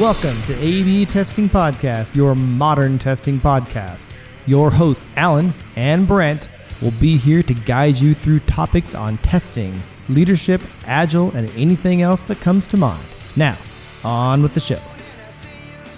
Welcome 0.00 0.40
to 0.44 0.56
AB 0.58 1.04
Testing 1.04 1.50
Podcast, 1.50 2.16
your 2.16 2.34
modern 2.34 2.98
testing 2.98 3.38
podcast. 3.38 4.06
Your 4.46 4.70
hosts, 4.70 5.10
Alan 5.18 5.52
and 5.76 6.08
Brent, 6.08 6.48
will 6.80 6.92
be 6.92 7.18
here 7.18 7.42
to 7.42 7.52
guide 7.52 7.98
you 7.98 8.14
through 8.14 8.38
topics 8.40 8.94
on 8.94 9.18
testing, 9.18 9.78
leadership, 10.08 10.62
agile, 10.86 11.30
and 11.36 11.50
anything 11.56 12.00
else 12.00 12.24
that 12.24 12.40
comes 12.40 12.66
to 12.68 12.78
mind. 12.78 13.04
Now, 13.36 13.58
on 14.02 14.40
with 14.40 14.54
the 14.54 14.60
show. 14.60 14.80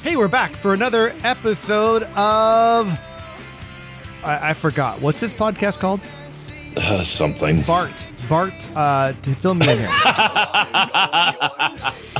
Hey, 0.02 0.16
we're 0.16 0.26
back 0.26 0.56
for 0.56 0.74
another 0.74 1.14
episode 1.22 2.02
of. 2.16 2.88
I, 4.24 4.50
I 4.50 4.54
forgot. 4.54 5.00
What's 5.02 5.20
this 5.20 5.32
podcast 5.32 5.78
called? 5.78 6.04
Uh, 6.76 7.04
something. 7.04 7.62
Bart. 7.62 8.04
Bart, 8.28 8.68
uh, 8.76 9.12
to 9.12 9.34
fill 9.36 9.54
me 9.54 9.70
in 9.70 9.78
here. 9.78 9.88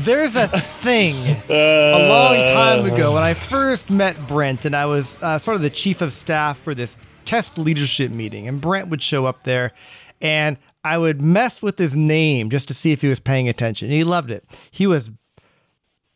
There's 0.00 0.36
a 0.36 0.46
thing 0.48 1.16
a 1.48 2.08
long 2.08 2.36
time 2.36 2.84
ago 2.84 3.14
when 3.14 3.22
I 3.22 3.32
first 3.32 3.88
met 3.88 4.14
Brent, 4.28 4.66
and 4.66 4.76
I 4.76 4.84
was 4.84 5.20
uh, 5.22 5.38
sort 5.38 5.54
of 5.54 5.62
the 5.62 5.70
chief 5.70 6.02
of 6.02 6.12
staff 6.12 6.58
for 6.58 6.74
this 6.74 6.98
test 7.24 7.56
leadership 7.56 8.12
meeting, 8.12 8.46
and 8.46 8.60
Brent 8.60 8.88
would 8.88 9.02
show 9.02 9.24
up 9.24 9.44
there, 9.44 9.72
and 10.20 10.58
I 10.84 10.98
would 10.98 11.22
mess 11.22 11.62
with 11.62 11.78
his 11.78 11.96
name 11.96 12.50
just 12.50 12.68
to 12.68 12.74
see 12.74 12.92
if 12.92 13.00
he 13.00 13.08
was 13.08 13.20
paying 13.20 13.48
attention. 13.48 13.90
He 13.90 14.04
loved 14.04 14.30
it. 14.30 14.44
He 14.70 14.86
was 14.86 15.10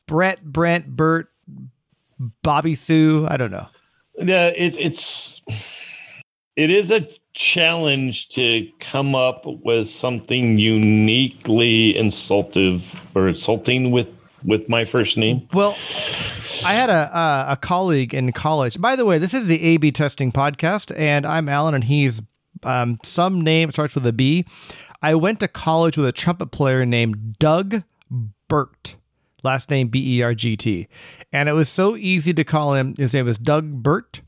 Brett, 0.07 0.45
Brent, 0.45 0.87
Bert, 0.95 1.31
Bobby 2.43 2.75
Sue. 2.75 3.27
I 3.29 3.39
don't 3.39 3.51
know. 3.51 3.67
Yeah, 4.19 4.49
it, 4.49 4.77
it's 4.79 5.41
it 6.55 6.71
is 6.71 6.91
a 6.91 7.09
challenge 7.33 8.29
to 8.31 8.69
come 8.81 9.15
up 9.15 9.45
with 9.47 9.89
something 9.89 10.59
uniquely 10.59 11.97
insultive 11.97 13.11
or 13.15 13.29
insulting 13.29 13.91
with 13.91 14.17
with 14.45 14.69
my 14.69 14.85
first 14.85 15.17
name. 15.17 15.47
Well, 15.53 15.77
I 16.65 16.73
had 16.73 16.91
a 16.91 17.17
uh, 17.17 17.47
a 17.51 17.57
colleague 17.57 18.15
in 18.15 18.33
college. 18.33 18.81
By 18.81 18.97
the 18.97 19.05
way, 19.05 19.19
this 19.19 19.35
is 19.35 19.47
the 19.47 19.63
A/B 19.63 19.93
testing 19.93 20.33
podcast, 20.33 20.97
and 20.99 21.27
I'm 21.27 21.49
Alan, 21.49 21.75
and 21.75 21.85
he's 21.85 22.21
um, 22.63 22.99
some 23.03 23.41
name 23.41 23.71
starts 23.71 23.95
with 23.95 24.07
a 24.07 24.13
B. 24.13 24.45
I 25.03 25.15
went 25.15 25.41
to 25.41 25.49
college 25.49 25.97
with 25.97 26.07
a 26.07 26.13
trumpet 26.13 26.51
player 26.51 26.85
named 26.85 27.39
Doug 27.39 27.83
Burt, 28.49 28.97
last 29.43 29.71
name 29.71 29.89
B 29.89 30.19
E 30.19 30.23
R 30.23 30.35
G 30.35 30.57
T, 30.57 30.89
and 31.33 31.49
it 31.49 31.53
was 31.53 31.69
so 31.69 31.97
easy 31.97 32.35
to 32.35 32.45
call 32.45 32.75
him. 32.75 32.95
His 32.97 33.15
name 33.15 33.27
was 33.27 33.39
Doug 33.39 33.83
Burt. 33.83 34.21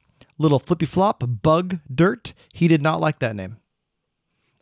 Little 0.43 0.59
flippy 0.59 0.87
flop, 0.87 1.23
bug 1.43 1.79
dirt. 1.95 2.33
He 2.53 2.67
did 2.67 2.83
not 2.83 3.01
like 3.01 3.21
that 3.21 3.37
name. 3.37 3.59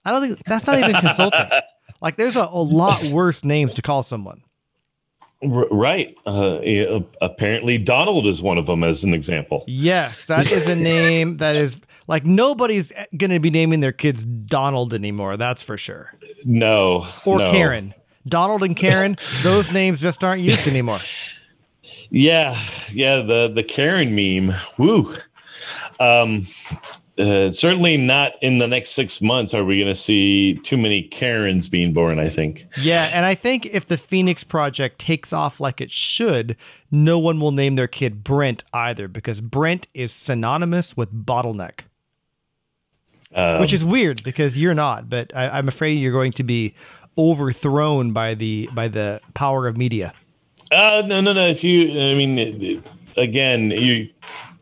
I 0.04 0.10
don't 0.10 0.20
think 0.20 0.44
that's 0.44 0.66
not 0.66 0.78
even 0.78 0.94
consulting. 0.94 1.40
Like, 2.02 2.16
there's 2.16 2.36
a, 2.36 2.48
a 2.50 2.62
lot 2.62 3.02
worse 3.12 3.44
names 3.44 3.74
to 3.74 3.82
call 3.82 4.02
someone. 4.02 4.42
R- 5.42 5.68
right. 5.70 6.16
Uh, 6.26 7.00
apparently, 7.20 7.76
Donald 7.76 8.26
is 8.26 8.40
one 8.40 8.56
of 8.56 8.64
them, 8.64 8.82
as 8.82 9.04
an 9.04 9.12
example. 9.12 9.64
Yes, 9.66 10.24
that 10.24 10.50
is 10.50 10.66
a 10.66 10.76
name 10.76 11.36
that 11.38 11.56
is 11.56 11.78
like 12.06 12.24
nobody's 12.24 12.90
going 13.18 13.30
to 13.30 13.38
be 13.38 13.50
naming 13.50 13.80
their 13.80 13.92
kids 13.92 14.24
Donald 14.24 14.94
anymore. 14.94 15.36
That's 15.36 15.62
for 15.62 15.76
sure. 15.76 16.10
No. 16.44 17.06
Or 17.26 17.38
no. 17.38 17.50
Karen. 17.50 17.92
Donald 18.26 18.62
and 18.62 18.76
Karen, 18.76 19.16
those 19.42 19.70
names 19.72 20.00
just 20.00 20.24
aren't 20.24 20.42
used 20.42 20.68
anymore. 20.68 21.00
Yeah, 22.10 22.58
yeah. 22.92 23.20
The 23.20 23.50
the 23.54 23.62
Karen 23.62 24.14
meme. 24.14 24.56
Woo. 24.78 25.14
Um, 26.00 26.42
uh, 27.18 27.50
certainly 27.50 27.98
not 27.98 28.32
in 28.40 28.58
the 28.58 28.66
next 28.66 28.92
six 28.92 29.20
months 29.20 29.52
are 29.52 29.64
we 29.64 29.76
going 29.76 29.92
to 29.92 30.00
see 30.00 30.54
too 30.62 30.78
many 30.78 31.02
Karens 31.02 31.68
being 31.68 31.92
born, 31.92 32.18
I 32.18 32.30
think. 32.30 32.66
Yeah, 32.80 33.10
and 33.12 33.26
I 33.26 33.34
think 33.34 33.66
if 33.66 33.86
the 33.86 33.98
Phoenix 33.98 34.42
Project 34.42 34.98
takes 34.98 35.32
off 35.32 35.60
like 35.60 35.82
it 35.82 35.90
should, 35.90 36.56
no 36.90 37.18
one 37.18 37.38
will 37.38 37.52
name 37.52 37.76
their 37.76 37.88
kid 37.88 38.24
Brent 38.24 38.64
either 38.72 39.06
because 39.06 39.42
Brent 39.42 39.86
is 39.92 40.12
synonymous 40.12 40.96
with 40.96 41.12
bottleneck. 41.12 41.80
Um, 43.34 43.60
Which 43.60 43.72
is 43.72 43.84
weird 43.84 44.24
because 44.24 44.58
you're 44.58 44.74
not, 44.74 45.08
but 45.08 45.36
I, 45.36 45.50
I'm 45.50 45.68
afraid 45.68 45.92
you're 45.98 46.12
going 46.12 46.32
to 46.32 46.42
be 46.42 46.74
overthrown 47.16 48.12
by 48.12 48.34
the 48.34 48.68
by 48.74 48.88
the 48.88 49.20
power 49.34 49.68
of 49.68 49.76
media. 49.76 50.12
Uh, 50.72 51.02
no, 51.06 51.20
no, 51.20 51.32
no. 51.32 51.46
If 51.46 51.62
you, 51.62 51.90
I 51.90 52.14
mean, 52.14 52.82
again, 53.16 53.70
you 53.70 54.08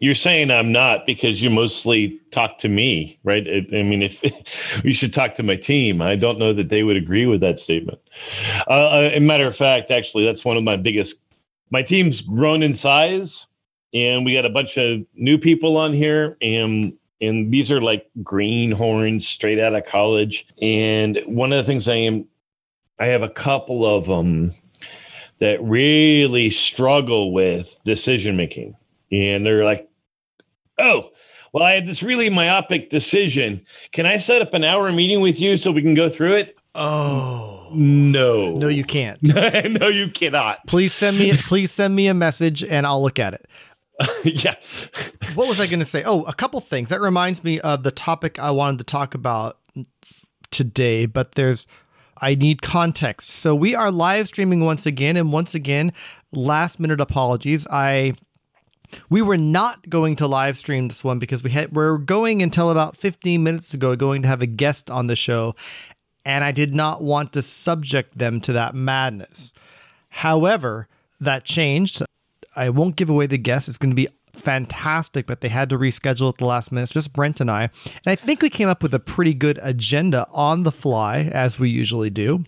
you're 0.00 0.14
saying 0.14 0.50
I'm 0.50 0.72
not 0.72 1.06
because 1.06 1.42
you 1.42 1.50
mostly 1.50 2.18
talk 2.30 2.58
to 2.58 2.68
me, 2.68 3.18
right? 3.24 3.46
I, 3.46 3.66
I 3.76 3.82
mean, 3.82 4.02
if 4.02 4.22
you 4.84 4.94
should 4.94 5.12
talk 5.12 5.34
to 5.36 5.42
my 5.42 5.56
team, 5.56 6.00
I 6.00 6.16
don't 6.16 6.38
know 6.38 6.52
that 6.52 6.68
they 6.68 6.82
would 6.82 6.96
agree 6.96 7.26
with 7.26 7.40
that 7.40 7.58
statement. 7.58 7.98
Uh, 8.66 9.10
a 9.12 9.20
matter 9.20 9.46
of 9.46 9.56
fact, 9.56 9.90
actually, 9.90 10.24
that's 10.24 10.44
one 10.44 10.56
of 10.56 10.64
my 10.64 10.76
biggest. 10.76 11.20
My 11.70 11.82
team's 11.82 12.22
grown 12.22 12.62
in 12.62 12.74
size, 12.74 13.46
and 13.92 14.24
we 14.24 14.34
got 14.34 14.46
a 14.46 14.50
bunch 14.50 14.76
of 14.78 15.04
new 15.14 15.38
people 15.38 15.76
on 15.76 15.92
here, 15.92 16.36
and 16.40 16.92
and 17.20 17.52
these 17.52 17.72
are 17.72 17.80
like 17.80 18.08
greenhorns 18.22 19.26
straight 19.26 19.58
out 19.58 19.74
of 19.74 19.84
college. 19.84 20.46
And 20.62 21.20
one 21.26 21.52
of 21.52 21.58
the 21.58 21.64
things 21.64 21.88
I 21.88 21.96
am, 21.96 22.28
I 22.98 23.06
have 23.06 23.22
a 23.22 23.28
couple 23.28 23.84
of 23.84 24.06
them 24.06 24.50
that 25.38 25.62
really 25.62 26.50
struggle 26.50 27.32
with 27.32 27.78
decision 27.84 28.36
making. 28.36 28.76
And 29.10 29.44
they're 29.44 29.64
like, 29.64 29.87
oh, 30.78 31.10
well, 31.52 31.64
I 31.64 31.72
had 31.72 31.86
this 31.86 32.02
really 32.02 32.28
myopic 32.30 32.90
decision. 32.90 33.64
Can 33.92 34.06
I 34.06 34.16
set 34.18 34.42
up 34.42 34.54
an 34.54 34.64
hour 34.64 34.92
meeting 34.92 35.20
with 35.20 35.40
you 35.40 35.56
so 35.56 35.70
we 35.72 35.82
can 35.82 35.94
go 35.94 36.08
through 36.08 36.34
it? 36.34 36.56
Oh 36.74 37.68
No. 37.72 38.52
no, 38.56 38.68
you 38.68 38.84
can't. 38.84 39.18
no, 39.22 39.88
you 39.88 40.08
cannot. 40.10 40.66
Please 40.66 40.92
send 40.92 41.18
me 41.18 41.32
please 41.34 41.72
send 41.72 41.96
me 41.96 42.06
a 42.08 42.14
message 42.14 42.62
and 42.62 42.86
I'll 42.86 43.02
look 43.02 43.18
at 43.18 43.34
it. 43.34 43.46
yeah. 44.24 44.54
What 45.34 45.48
was 45.48 45.58
I 45.58 45.66
going 45.66 45.80
to 45.80 45.84
say? 45.86 46.04
Oh, 46.04 46.22
a 46.24 46.34
couple 46.34 46.60
things. 46.60 46.90
That 46.90 47.00
reminds 47.00 47.42
me 47.42 47.58
of 47.60 47.82
the 47.82 47.90
topic 47.90 48.38
I 48.38 48.50
wanted 48.52 48.78
to 48.78 48.84
talk 48.84 49.14
about 49.14 49.58
today, 50.50 51.06
but 51.06 51.32
there's 51.32 51.66
I 52.20 52.34
need 52.34 52.62
context. 52.62 53.30
So 53.30 53.54
we 53.54 53.74
are 53.74 53.90
live 53.90 54.28
streaming 54.28 54.64
once 54.64 54.86
again 54.86 55.16
and 55.16 55.32
once 55.32 55.54
again, 55.54 55.92
last 56.32 56.78
minute 56.78 57.00
apologies. 57.00 57.66
I 57.68 58.14
we 59.10 59.22
were 59.22 59.36
not 59.36 59.88
going 59.88 60.16
to 60.16 60.26
live 60.26 60.56
stream 60.56 60.88
this 60.88 61.04
one 61.04 61.18
because 61.18 61.42
we 61.42 61.50
had 61.50 61.72
we're 61.72 61.98
going 61.98 62.42
until 62.42 62.70
about 62.70 62.96
15 62.96 63.42
minutes 63.42 63.74
ago 63.74 63.96
going 63.96 64.22
to 64.22 64.28
have 64.28 64.42
a 64.42 64.46
guest 64.46 64.90
on 64.90 65.06
the 65.06 65.16
show 65.16 65.54
and 66.28 66.44
I 66.44 66.52
did 66.52 66.74
not 66.74 67.02
want 67.02 67.32
to 67.32 67.42
subject 67.42 68.18
them 68.18 68.40
to 68.42 68.52
that 68.52 68.74
madness. 68.74 69.54
However, 70.10 70.86
that 71.20 71.44
changed. 71.44 72.02
I 72.54 72.68
won't 72.68 72.96
give 72.96 73.08
away 73.08 73.26
the 73.26 73.38
guest. 73.38 73.66
It's 73.66 73.78
going 73.78 73.92
to 73.92 73.96
be 73.96 74.08
fantastic, 74.34 75.26
but 75.26 75.40
they 75.40 75.48
had 75.48 75.70
to 75.70 75.78
reschedule 75.78 76.28
at 76.28 76.36
the 76.36 76.44
last 76.44 76.70
minute. 76.70 76.84
It's 76.84 76.92
just 76.92 77.14
Brent 77.14 77.40
and 77.40 77.50
I. 77.50 77.62
And 77.84 78.06
I 78.06 78.14
think 78.14 78.42
we 78.42 78.50
came 78.50 78.68
up 78.68 78.82
with 78.82 78.92
a 78.94 79.00
pretty 79.00 79.32
good 79.32 79.58
agenda 79.62 80.26
on 80.30 80.64
the 80.64 80.72
fly, 80.72 81.30
as 81.32 81.58
we 81.58 81.70
usually 81.70 82.10
do. 82.10 82.44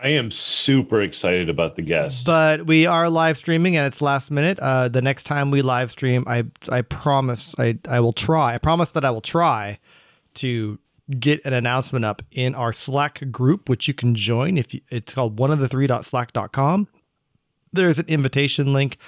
I 0.00 0.10
am 0.10 0.30
super 0.30 1.02
excited 1.02 1.48
about 1.48 1.76
the 1.76 1.82
guest. 1.82 2.24
But 2.24 2.66
we 2.66 2.86
are 2.86 3.10
live 3.10 3.36
streaming 3.36 3.76
and 3.76 3.86
it's 3.86 4.00
last 4.00 4.30
minute. 4.30 4.58
Uh, 4.60 4.88
the 4.88 5.02
next 5.02 5.24
time 5.24 5.50
we 5.50 5.62
live 5.62 5.90
stream, 5.90 6.24
I 6.26 6.44
I 6.70 6.82
promise 6.82 7.54
I, 7.58 7.78
I 7.88 7.98
will 8.00 8.12
try. 8.12 8.54
I 8.54 8.58
promise 8.58 8.92
that 8.92 9.04
I 9.04 9.10
will 9.10 9.20
try 9.20 9.78
to 10.34 10.78
get 11.18 11.44
an 11.44 11.52
announcement 11.52 12.04
up 12.04 12.22
in 12.30 12.54
our 12.54 12.72
Slack 12.72 13.30
group, 13.32 13.68
which 13.68 13.88
you 13.88 13.94
can 13.94 14.14
join 14.14 14.56
if 14.56 14.74
you, 14.74 14.80
it's 14.90 15.14
called 15.14 15.38
one 15.38 15.50
of 15.50 15.58
the 15.58 15.68
three.slack.com. 15.68 16.86
There's 17.72 17.98
an 17.98 18.06
invitation 18.06 18.72
link 18.72 18.98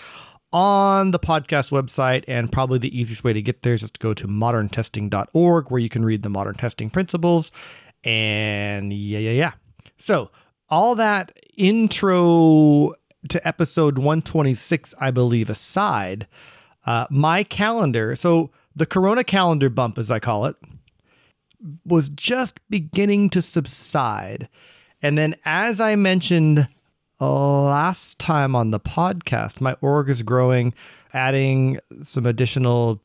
on 0.52 1.12
the 1.12 1.18
podcast 1.18 1.70
website, 1.70 2.24
and 2.26 2.50
probably 2.50 2.78
the 2.78 2.98
easiest 2.98 3.22
way 3.22 3.32
to 3.32 3.40
get 3.40 3.62
there 3.62 3.74
is 3.74 3.82
just 3.82 3.94
to 3.94 4.00
go 4.00 4.12
to 4.14 4.26
moderntesting.org 4.26 5.70
where 5.70 5.80
you 5.80 5.88
can 5.88 6.04
read 6.04 6.22
the 6.22 6.30
modern 6.30 6.54
testing 6.54 6.90
principles. 6.90 7.52
And 8.02 8.92
yeah, 8.92 9.20
yeah, 9.20 9.30
yeah. 9.30 9.52
So, 9.98 10.30
all 10.70 10.94
that 10.94 11.38
intro 11.56 12.94
to 13.28 13.46
episode 13.46 13.98
126, 13.98 14.94
I 15.00 15.10
believe, 15.10 15.50
aside, 15.50 16.26
uh, 16.86 17.06
my 17.10 17.42
calendar, 17.44 18.16
so 18.16 18.50
the 18.74 18.86
Corona 18.86 19.24
calendar 19.24 19.68
bump, 19.68 19.98
as 19.98 20.10
I 20.10 20.18
call 20.20 20.46
it, 20.46 20.56
was 21.84 22.08
just 22.08 22.60
beginning 22.70 23.30
to 23.30 23.42
subside. 23.42 24.48
And 25.02 25.18
then, 25.18 25.34
as 25.44 25.80
I 25.80 25.96
mentioned 25.96 26.68
last 27.20 28.18
time 28.18 28.56
on 28.56 28.70
the 28.70 28.80
podcast, 28.80 29.60
my 29.60 29.76
org 29.80 30.08
is 30.08 30.22
growing, 30.22 30.72
adding 31.12 31.78
some 32.02 32.24
additional 32.24 33.02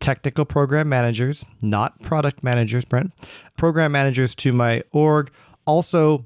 technical 0.00 0.44
program 0.44 0.88
managers, 0.88 1.44
not 1.60 2.00
product 2.02 2.42
managers, 2.42 2.84
Brent, 2.84 3.12
program 3.56 3.92
managers 3.92 4.34
to 4.36 4.52
my 4.52 4.82
org. 4.92 5.30
Also, 5.66 6.24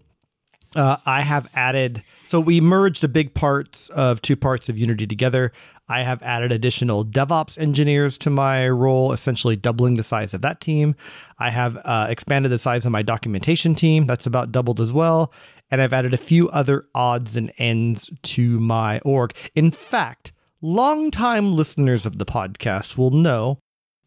Uh, 0.74 0.96
I 1.06 1.22
have 1.22 1.50
added, 1.54 2.02
so 2.26 2.40
we 2.40 2.60
merged 2.60 3.02
the 3.02 3.08
big 3.08 3.34
parts 3.34 3.88
of 3.90 4.20
two 4.20 4.36
parts 4.36 4.68
of 4.68 4.78
Unity 4.78 5.06
together. 5.06 5.52
I 5.88 6.02
have 6.02 6.22
added 6.22 6.52
additional 6.52 7.04
DevOps 7.04 7.58
engineers 7.58 8.18
to 8.18 8.30
my 8.30 8.68
role, 8.68 9.12
essentially 9.12 9.56
doubling 9.56 9.96
the 9.96 10.02
size 10.02 10.34
of 10.34 10.40
that 10.42 10.60
team. 10.60 10.96
I 11.38 11.50
have 11.50 11.78
uh, 11.84 12.08
expanded 12.10 12.50
the 12.50 12.58
size 12.58 12.84
of 12.84 12.92
my 12.92 13.02
documentation 13.02 13.74
team. 13.74 14.06
That's 14.06 14.26
about 14.26 14.52
doubled 14.52 14.80
as 14.80 14.92
well. 14.92 15.32
And 15.70 15.80
I've 15.80 15.92
added 15.92 16.14
a 16.14 16.18
few 16.18 16.48
other 16.50 16.86
odds 16.94 17.36
and 17.36 17.52
ends 17.58 18.10
to 18.22 18.58
my 18.58 18.98
org. 19.00 19.34
In 19.54 19.70
fact, 19.70 20.32
longtime 20.60 21.54
listeners 21.54 22.04
of 22.04 22.18
the 22.18 22.26
podcast 22.26 22.96
will 22.96 23.10
know 23.10 23.58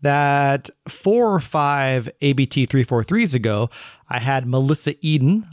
that 0.02 0.70
four 0.88 1.34
or 1.34 1.40
five 1.40 2.10
ABT 2.22 2.68
343s 2.68 3.34
ago, 3.34 3.70
I 4.10 4.20
had 4.20 4.48
Melissa 4.48 4.94
Eaden 4.96 5.46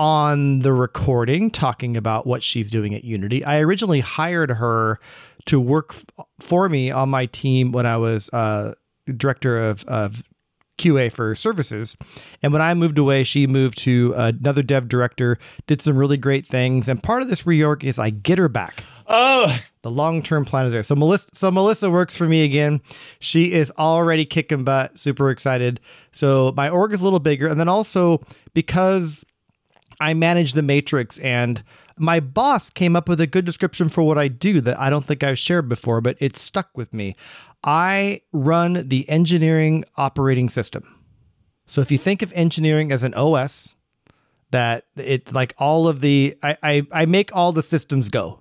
on 0.00 0.60
the 0.60 0.72
recording 0.72 1.50
talking 1.50 1.94
about 1.94 2.26
what 2.26 2.42
she's 2.42 2.70
doing 2.70 2.94
at 2.94 3.04
Unity. 3.04 3.44
I 3.44 3.60
originally 3.60 4.00
hired 4.00 4.50
her 4.50 4.98
to 5.44 5.60
work 5.60 5.90
f- 5.90 6.26
for 6.40 6.70
me 6.70 6.90
on 6.90 7.10
my 7.10 7.26
team 7.26 7.70
when 7.70 7.84
I 7.84 7.98
was 7.98 8.30
uh, 8.32 8.72
director 9.14 9.60
of, 9.62 9.84
of 9.84 10.26
QA 10.78 11.12
for 11.12 11.34
services. 11.34 11.98
And 12.42 12.50
when 12.50 12.62
I 12.62 12.72
moved 12.72 12.96
away, 12.96 13.24
she 13.24 13.46
moved 13.46 13.76
to 13.80 14.14
another 14.16 14.62
dev 14.62 14.88
director, 14.88 15.36
did 15.66 15.82
some 15.82 15.98
really 15.98 16.16
great 16.16 16.46
things. 16.46 16.88
And 16.88 17.02
part 17.02 17.20
of 17.20 17.28
this 17.28 17.42
reorg 17.42 17.84
is 17.84 17.98
I 17.98 18.08
get 18.08 18.38
her 18.38 18.48
back. 18.48 18.82
Oh, 19.06 19.54
The 19.82 19.90
long 19.90 20.22
term 20.22 20.46
plan 20.46 20.64
is 20.64 20.72
there. 20.72 20.82
So 20.82 20.94
Melissa, 20.94 21.26
so 21.34 21.50
Melissa 21.50 21.90
works 21.90 22.16
for 22.16 22.26
me 22.26 22.42
again. 22.42 22.80
She 23.18 23.52
is 23.52 23.70
already 23.78 24.24
kicking 24.24 24.64
butt. 24.64 24.98
Super 24.98 25.30
excited. 25.30 25.78
So 26.12 26.54
my 26.56 26.70
org 26.70 26.94
is 26.94 27.02
a 27.02 27.04
little 27.04 27.18
bigger, 27.18 27.48
and 27.48 27.60
then 27.60 27.68
also 27.68 28.22
because 28.54 29.26
I 30.00 30.14
manage 30.14 30.54
the 30.54 30.62
matrix 30.62 31.18
and 31.18 31.62
my 31.98 32.18
boss 32.18 32.70
came 32.70 32.96
up 32.96 33.08
with 33.08 33.20
a 33.20 33.26
good 33.26 33.44
description 33.44 33.90
for 33.90 34.02
what 34.02 34.16
I 34.16 34.28
do 34.28 34.60
that 34.62 34.80
I 34.80 34.88
don't 34.88 35.04
think 35.04 35.22
I've 35.22 35.38
shared 35.38 35.68
before, 35.68 36.00
but 36.00 36.16
it's 36.18 36.40
stuck 36.40 36.70
with 36.74 36.94
me. 36.94 37.14
I 37.62 38.22
run 38.32 38.88
the 38.88 39.06
engineering 39.08 39.84
operating 39.96 40.48
system. 40.48 40.96
So 41.66 41.82
if 41.82 41.90
you 41.90 41.98
think 41.98 42.22
of 42.22 42.32
engineering 42.32 42.90
as 42.90 43.02
an 43.02 43.14
OS, 43.14 43.76
that 44.50 44.86
it 44.96 45.32
like 45.32 45.54
all 45.58 45.86
of 45.86 46.00
the 46.00 46.36
I, 46.42 46.56
I, 46.62 46.86
I 46.90 47.06
make 47.06 47.34
all 47.36 47.52
the 47.52 47.62
systems 47.62 48.08
go. 48.08 48.40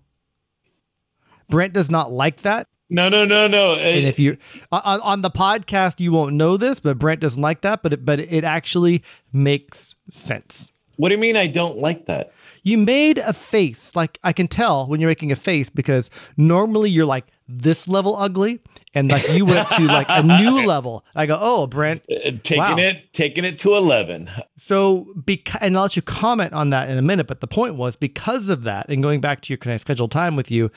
Brent 1.50 1.73
does 1.73 1.91
not 1.91 2.11
like 2.11 2.41
that. 2.41 2.67
no, 2.89 3.09
no, 3.09 3.25
no, 3.25 3.47
no. 3.47 3.75
And 3.75 4.06
if 4.07 4.17
you 4.19 4.38
on, 4.71 5.01
on 5.01 5.21
the 5.21 5.29
podcast, 5.29 6.00
you 6.00 6.11
won't 6.11 6.33
know 6.33 6.57
this, 6.57 6.79
but 6.79 6.97
Brent 6.97 7.19
doesn't 7.21 7.41
like 7.41 7.61
that. 7.61 7.83
But 7.83 7.94
it, 7.94 8.06
but 8.06 8.19
it 8.19 8.44
actually 8.44 9.03
makes 9.33 9.95
sense. 10.09 10.71
What 10.99 11.09
do 11.09 11.15
you 11.15 11.21
mean 11.21 11.35
I 11.37 11.47
don't 11.47 11.77
like 11.77 12.05
that? 12.07 12.31
You 12.63 12.77
made 12.77 13.17
a 13.19 13.31
face. 13.33 13.95
Like 13.95 14.19
I 14.23 14.33
can 14.33 14.47
tell 14.47 14.85
when 14.87 14.99
you're 14.99 15.09
making 15.09 15.31
a 15.31 15.35
face 15.35 15.69
because 15.69 16.09
normally 16.37 16.89
you're 16.89 17.05
like 17.05 17.25
this 17.47 17.87
level 17.87 18.15
ugly, 18.17 18.59
and 18.93 19.09
like 19.09 19.27
you 19.33 19.43
went 19.45 19.69
to 19.71 19.83
like 19.85 20.07
a 20.09 20.21
new 20.21 20.65
level. 20.67 21.03
I 21.15 21.25
go, 21.25 21.37
oh, 21.39 21.67
Brent. 21.67 22.03
Uh, 22.11 22.31
taking 22.43 22.57
Wow. 22.57 22.75
it, 22.77 23.11
taking 23.13 23.43
it 23.45 23.57
to 23.59 23.75
eleven. 23.75 24.29
So 24.57 25.07
because 25.25 25.61
and 25.61 25.75
I'll 25.77 25.83
let 25.83 25.95
you 25.95 26.01
comment 26.01 26.53
on 26.53 26.69
that 26.71 26.89
in 26.89 26.97
a 26.97 27.01
minute. 27.01 27.27
But 27.27 27.39
the 27.39 27.47
point 27.47 27.75
was 27.75 27.95
because 27.95 28.49
of 28.49 28.63
that, 28.63 28.87
and 28.89 29.01
going 29.01 29.21
back 29.21 29.41
to 29.43 29.53
your 29.53 29.57
can 29.57 29.71
I 29.71 29.77
schedule 29.77 30.09
time 30.09 30.35
with 30.35 30.51
you, 30.51 30.69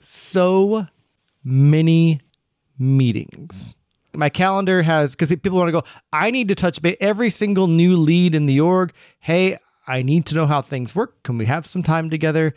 so 0.00 0.86
many 1.42 2.20
meetings. 2.78 3.74
My 4.14 4.28
calendar 4.28 4.82
has 4.82 5.14
because 5.14 5.28
people 5.28 5.58
want 5.58 5.68
to 5.68 5.72
go. 5.72 5.82
I 6.12 6.30
need 6.30 6.48
to 6.48 6.54
touch 6.54 6.80
base 6.80 6.96
every 7.00 7.30
single 7.30 7.66
new 7.66 7.96
lead 7.96 8.34
in 8.34 8.46
the 8.46 8.60
org. 8.60 8.92
Hey, 9.18 9.58
I 9.86 10.02
need 10.02 10.26
to 10.26 10.34
know 10.34 10.46
how 10.46 10.62
things 10.62 10.94
work. 10.94 11.22
Can 11.22 11.38
we 11.38 11.46
have 11.46 11.66
some 11.66 11.82
time 11.82 12.10
together? 12.10 12.54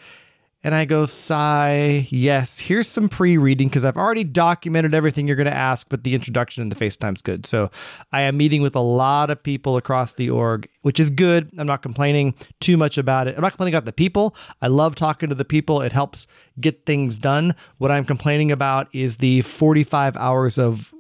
And 0.64 0.74
I 0.74 0.86
go, 0.86 1.06
sigh, 1.06 2.08
yes, 2.10 2.58
here's 2.58 2.88
some 2.88 3.08
pre 3.10 3.38
reading 3.38 3.68
because 3.68 3.86
I've 3.86 3.96
already 3.96 4.24
documented 4.24 4.96
everything 4.96 5.28
you're 5.28 5.36
going 5.36 5.46
to 5.46 5.54
ask, 5.54 5.88
but 5.88 6.04
the 6.04 6.16
introduction 6.16 6.64
and 6.64 6.72
the 6.72 6.76
FaceTime's 6.76 7.22
good. 7.22 7.46
So 7.46 7.70
I 8.12 8.22
am 8.22 8.38
meeting 8.38 8.64
with 8.64 8.76
a 8.76 8.82
lot 8.82 9.30
of 9.30 9.42
people 9.42 9.78
across 9.78 10.16
the 10.16 10.32
org, 10.32 10.68
which 10.82 11.00
is 11.00 11.12
good. 11.12 11.52
I'm 11.60 11.68
not 11.68 11.84
complaining 11.84 12.34
too 12.60 12.76
much 12.76 12.98
about 12.98 13.28
it. 13.28 13.36
I'm 13.36 13.42
not 13.42 13.52
complaining 13.52 13.76
about 13.76 13.86
the 13.86 13.94
people. 13.94 14.36
I 14.62 14.68
love 14.68 14.96
talking 14.96 15.30
to 15.30 15.36
the 15.36 15.46
people, 15.46 15.82
it 15.82 15.92
helps 15.92 16.26
get 16.60 16.86
things 16.88 17.20
done. 17.20 17.54
What 17.78 17.92
I'm 17.92 18.04
complaining 18.04 18.52
about 18.52 18.88
is 18.94 19.18
the 19.18 19.42
45 19.42 20.18
hours 20.18 20.58
of 20.58 20.92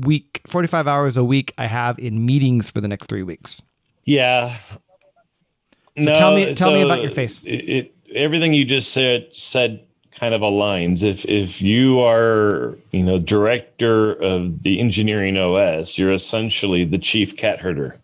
week 0.00 0.42
45 0.46 0.86
hours 0.88 1.16
a 1.16 1.24
week 1.24 1.54
I 1.56 1.66
have 1.66 1.98
in 1.98 2.26
meetings 2.26 2.68
for 2.68 2.80
the 2.80 2.88
next 2.88 3.06
3 3.06 3.22
weeks. 3.22 3.62
Yeah. 4.04 4.56
So 4.56 6.12
tell 6.14 6.34
me- 6.34 6.54
tell 6.56 6.72
me 6.72 6.82
about 6.82 7.00
your 7.00 7.10
face. 7.10 7.44
It, 7.44 7.50
it 7.50 7.93
everything 8.14 8.54
you 8.54 8.64
just 8.64 8.92
said 8.92 9.28
said 9.32 9.84
kind 10.12 10.34
of 10.34 10.40
aligns. 10.40 11.02
If 11.02 11.24
if 11.26 11.60
you 11.60 12.00
are 12.00 12.76
you 12.92 13.02
know 13.02 13.18
director 13.18 14.12
of 14.12 14.62
the 14.62 14.80
engineering 14.80 15.36
OS, 15.36 15.98
you're 15.98 16.12
essentially 16.12 16.84
the 16.84 16.98
chief 16.98 17.36
cat 17.36 17.60
herder. 17.60 17.98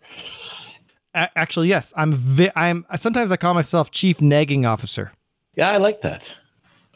Actually, 1.13 1.67
yes, 1.67 1.93
I'm 1.97 2.13
vi- 2.13 2.51
I'm 2.55 2.85
sometimes 2.95 3.31
I 3.31 3.37
call 3.37 3.53
myself 3.53 3.91
chief 3.91 4.21
nagging 4.21 4.65
officer. 4.65 5.11
Yeah, 5.55 5.71
I 5.71 5.77
like 5.77 6.01
that. 6.01 6.35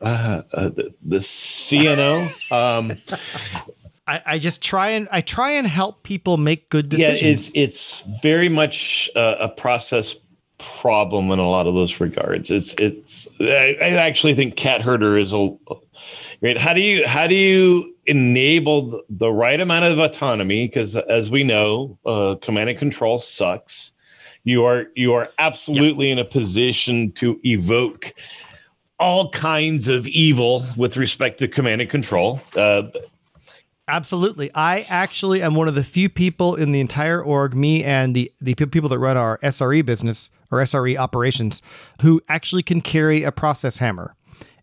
Uh, 0.02 0.42
uh, 0.54 0.70
the, 0.70 0.94
the 1.02 1.18
CNO. 1.18 2.32
Um, 2.52 2.94
I, 4.08 4.22
I 4.26 4.40
just 4.40 4.62
try 4.62 4.90
and 4.90 5.08
I 5.12 5.22
try 5.22 5.52
and 5.52 5.66
help 5.66 6.04
people 6.04 6.38
make 6.38 6.70
good 6.70 6.90
decisions. 6.90 7.22
yeah, 7.22 7.34
it's 7.34 7.52
it's 7.56 8.22
very 8.22 8.50
much 8.50 9.10
uh, 9.16 9.36
a 9.40 9.50
process 9.50 10.16
problem 10.58 11.32
in 11.32 11.40
a 11.40 11.48
lot 11.48 11.68
of 11.68 11.74
those 11.74 12.00
regards. 12.00 12.52
It's 12.52 12.74
it's. 12.76 13.28
I, 13.40 13.78
I 13.82 13.90
actually 13.90 14.36
think 14.36 14.56
cat 14.56 14.82
herder 14.82 15.18
is 15.18 15.34
a 15.34 15.56
right. 16.42 16.58
How 16.58 16.74
do 16.74 16.82
you 16.82 17.08
how 17.08 17.28
do 17.28 17.36
you 17.36 17.94
enable 18.06 19.02
the- 19.10 19.32
right 19.32 19.60
amount 19.60 19.86
of 19.86 20.00
autonomy? 20.00 20.68
Because 20.68 20.96
as 20.96 21.32
we 21.32 21.44
know, 21.44 21.98
uh, 22.06 22.36
command 22.42 22.70
and 22.70 22.80
control 22.80 23.20
sucks. 23.20 23.92
You 24.44 24.66
are 24.66 24.86
you 24.96 25.14
are 25.14 25.30
absolutely 25.40 26.12
in 26.12 26.20
a 26.20 26.26
position 26.26 27.12
to 27.14 27.40
evoke 27.44 28.14
all 29.00 29.30
kinds 29.32 29.88
of 29.88 30.08
evil 30.08 30.64
with 30.78 30.98
respect 30.98 31.40
to 31.40 31.48
command 31.48 31.82
and 31.82 31.90
control. 31.90 32.40
Uh, 32.56 32.84
Absolutely. 33.88 34.50
I 34.56 34.86
actually 34.90 35.44
am 35.44 35.54
one 35.54 35.68
of 35.68 35.76
the 35.76 35.84
few 35.84 36.10
people 36.10 36.56
in 36.56 36.72
the 36.72 36.80
entire 36.80 37.22
org, 37.22 37.54
me 37.54 37.84
and 37.84 38.16
the, 38.16 38.32
the 38.42 38.56
people 38.56 38.90
that 38.90 38.98
run 38.98 39.16
our 39.16 39.38
SRE 39.40 39.86
business 39.86 40.32
or 40.56 40.64
SRE 40.64 40.98
operations, 40.98 41.62
who 42.02 42.22
actually 42.30 42.64
can 42.64 42.82
carry 42.82 43.24
a 43.24 43.32
process 43.32 43.78
hammer. 43.78 44.16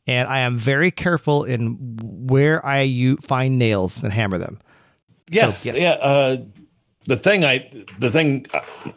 And 0.07 0.29
I 0.29 0.41
am 0.41 0.59
very 0.59 0.91
careful 0.91 1.45
in 1.45 1.77
where 2.03 2.65
I 2.67 2.81
u- 2.81 3.19
find 3.19 3.59
nails 3.59 4.03
and 4.03 4.13
hammer 4.13 4.39
them. 4.39 4.61
Yeah, 5.31 5.53
So, 5.53 5.57
yes. 5.63 5.81
yeah. 5.81 5.91
Uh, 5.93 6.37
the 7.07 7.17
thing 7.17 7.45
I, 7.45 7.71
the 7.99 8.11
thing, 8.11 8.47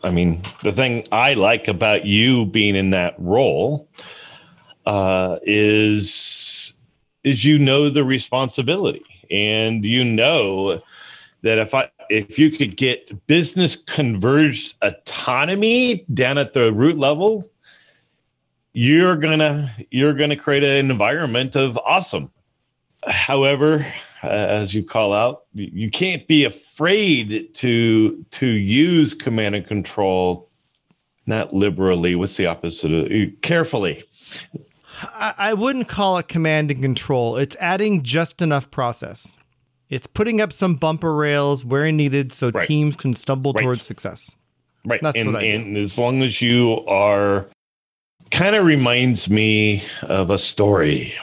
I 0.03 0.11
mean, 0.11 0.41
the 0.63 0.71
thing 0.71 1.03
I 1.11 1.33
like 1.33 1.67
about 1.67 2.05
you 2.05 2.45
being 2.45 2.75
in 2.75 2.91
that 2.91 3.15
role 3.17 3.89
uh, 4.85 5.37
is 5.43 6.75
is 7.23 7.43
you 7.43 7.57
know 7.57 7.89
the 7.89 8.03
responsibility, 8.03 9.05
and 9.31 9.83
you 9.83 10.03
know 10.03 10.81
that 11.45 11.59
if 11.59 11.75
I 11.75 11.89
if 12.09 12.39
you 12.39 12.49
could 12.49 12.75
get 12.75 13.27
business 13.27 13.75
converged 13.75 14.75
autonomy 14.81 16.03
down 16.11 16.39
at 16.39 16.53
the 16.53 16.73
root 16.73 16.97
level, 16.97 17.45
you're 18.73 19.15
gonna 19.15 19.71
you're 19.91 20.13
gonna 20.13 20.35
create 20.35 20.63
an 20.63 20.89
environment 20.89 21.55
of 21.55 21.77
awesome. 21.85 22.31
However, 23.07 23.85
uh, 24.23 24.27
as 24.27 24.73
you 24.73 24.83
call 24.83 25.13
out, 25.13 25.43
you 25.53 25.91
can't 25.91 26.25
be 26.25 26.45
afraid 26.45 27.53
to 27.53 28.25
to 28.31 28.47
use 28.47 29.13
command 29.13 29.53
and 29.53 29.67
control, 29.67 30.49
not 31.27 31.53
liberally. 31.53 32.15
What's 32.15 32.37
the 32.37 32.47
opposite 32.47 32.91
of 32.91 33.41
carefully? 33.43 34.03
I 35.19 35.53
wouldn't 35.53 35.89
call 35.89 36.17
it 36.17 36.27
command 36.27 36.71
and 36.71 36.81
control. 36.81 37.37
It's 37.37 37.55
adding 37.59 38.01
just 38.01 38.41
enough 38.41 38.71
process. 38.71 39.37
It's 39.89 40.07
putting 40.07 40.41
up 40.41 40.51
some 40.51 40.75
bumper 40.75 41.15
rails 41.15 41.63
where 41.63 41.91
needed 41.91 42.33
so 42.33 42.49
Right. 42.49 42.67
teams 42.67 42.95
can 42.95 43.13
stumble 43.13 43.53
Right. 43.53 43.63
towards 43.63 43.81
success. 43.83 44.35
Right. 44.85 45.01
That's 45.01 45.17
and, 45.17 45.33
what 45.33 45.43
I 45.43 45.47
do. 45.47 45.55
and 45.55 45.77
as 45.77 45.97
long 45.97 46.21
as 46.23 46.41
you 46.41 46.83
are 46.87 47.45
kind 48.31 48.55
of 48.55 48.65
reminds 48.65 49.29
me 49.29 49.83
of 50.03 50.29
a 50.29 50.37
story. 50.37 51.13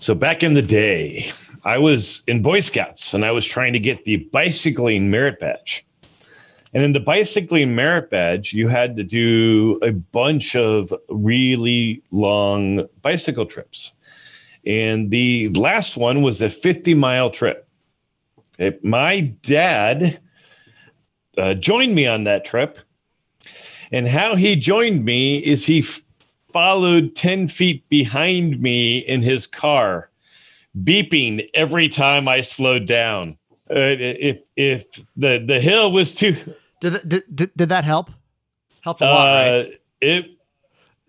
So 0.00 0.14
back 0.14 0.42
in 0.42 0.54
the 0.54 0.62
day, 0.62 1.30
I 1.64 1.78
was 1.78 2.22
in 2.26 2.42
Boy 2.42 2.60
Scouts 2.60 3.14
and 3.14 3.24
I 3.24 3.30
was 3.30 3.46
trying 3.46 3.72
to 3.72 3.78
get 3.78 4.04
the 4.04 4.16
bicycling 4.32 5.10
merit 5.10 5.38
badge. 5.38 5.84
And 6.74 6.82
in 6.82 6.92
the 6.92 7.00
bicycling 7.00 7.74
merit 7.76 8.10
badge, 8.10 8.52
you 8.52 8.66
had 8.68 8.96
to 8.96 9.04
do 9.04 9.78
a 9.82 9.92
bunch 9.92 10.56
of 10.56 10.92
really 11.08 12.02
long 12.10 12.86
bicycle 13.00 13.46
trips. 13.46 13.93
And 14.66 15.10
the 15.10 15.48
last 15.50 15.96
one 15.96 16.22
was 16.22 16.40
a 16.42 16.50
50 16.50 16.94
mile 16.94 17.30
trip. 17.30 17.68
Okay, 18.58 18.78
My 18.82 19.20
dad 19.42 20.18
uh, 21.36 21.54
joined 21.54 21.94
me 21.94 22.06
on 22.06 22.24
that 22.24 22.44
trip. 22.44 22.78
And 23.92 24.08
how 24.08 24.34
he 24.36 24.56
joined 24.56 25.04
me 25.04 25.38
is 25.38 25.66
he 25.66 25.80
f- 25.80 26.02
followed 26.52 27.14
10 27.14 27.48
feet 27.48 27.88
behind 27.88 28.60
me 28.60 28.98
in 28.98 29.22
his 29.22 29.46
car, 29.46 30.10
beeping 30.82 31.48
every 31.54 31.88
time 31.88 32.26
I 32.26 32.40
slowed 32.40 32.86
down. 32.86 33.38
Uh, 33.70 33.96
if 33.98 34.40
if 34.56 35.04
the, 35.16 35.42
the 35.44 35.60
hill 35.60 35.90
was 35.90 36.14
too. 36.14 36.36
Did, 36.80 37.08
did, 37.08 37.22
did, 37.34 37.50
did 37.56 37.68
that 37.70 37.84
help? 37.84 38.10
Help 38.82 39.00
a 39.00 39.04
lot, 39.04 39.28
uh, 39.28 39.40
right? 39.40 39.80
It 40.02 40.33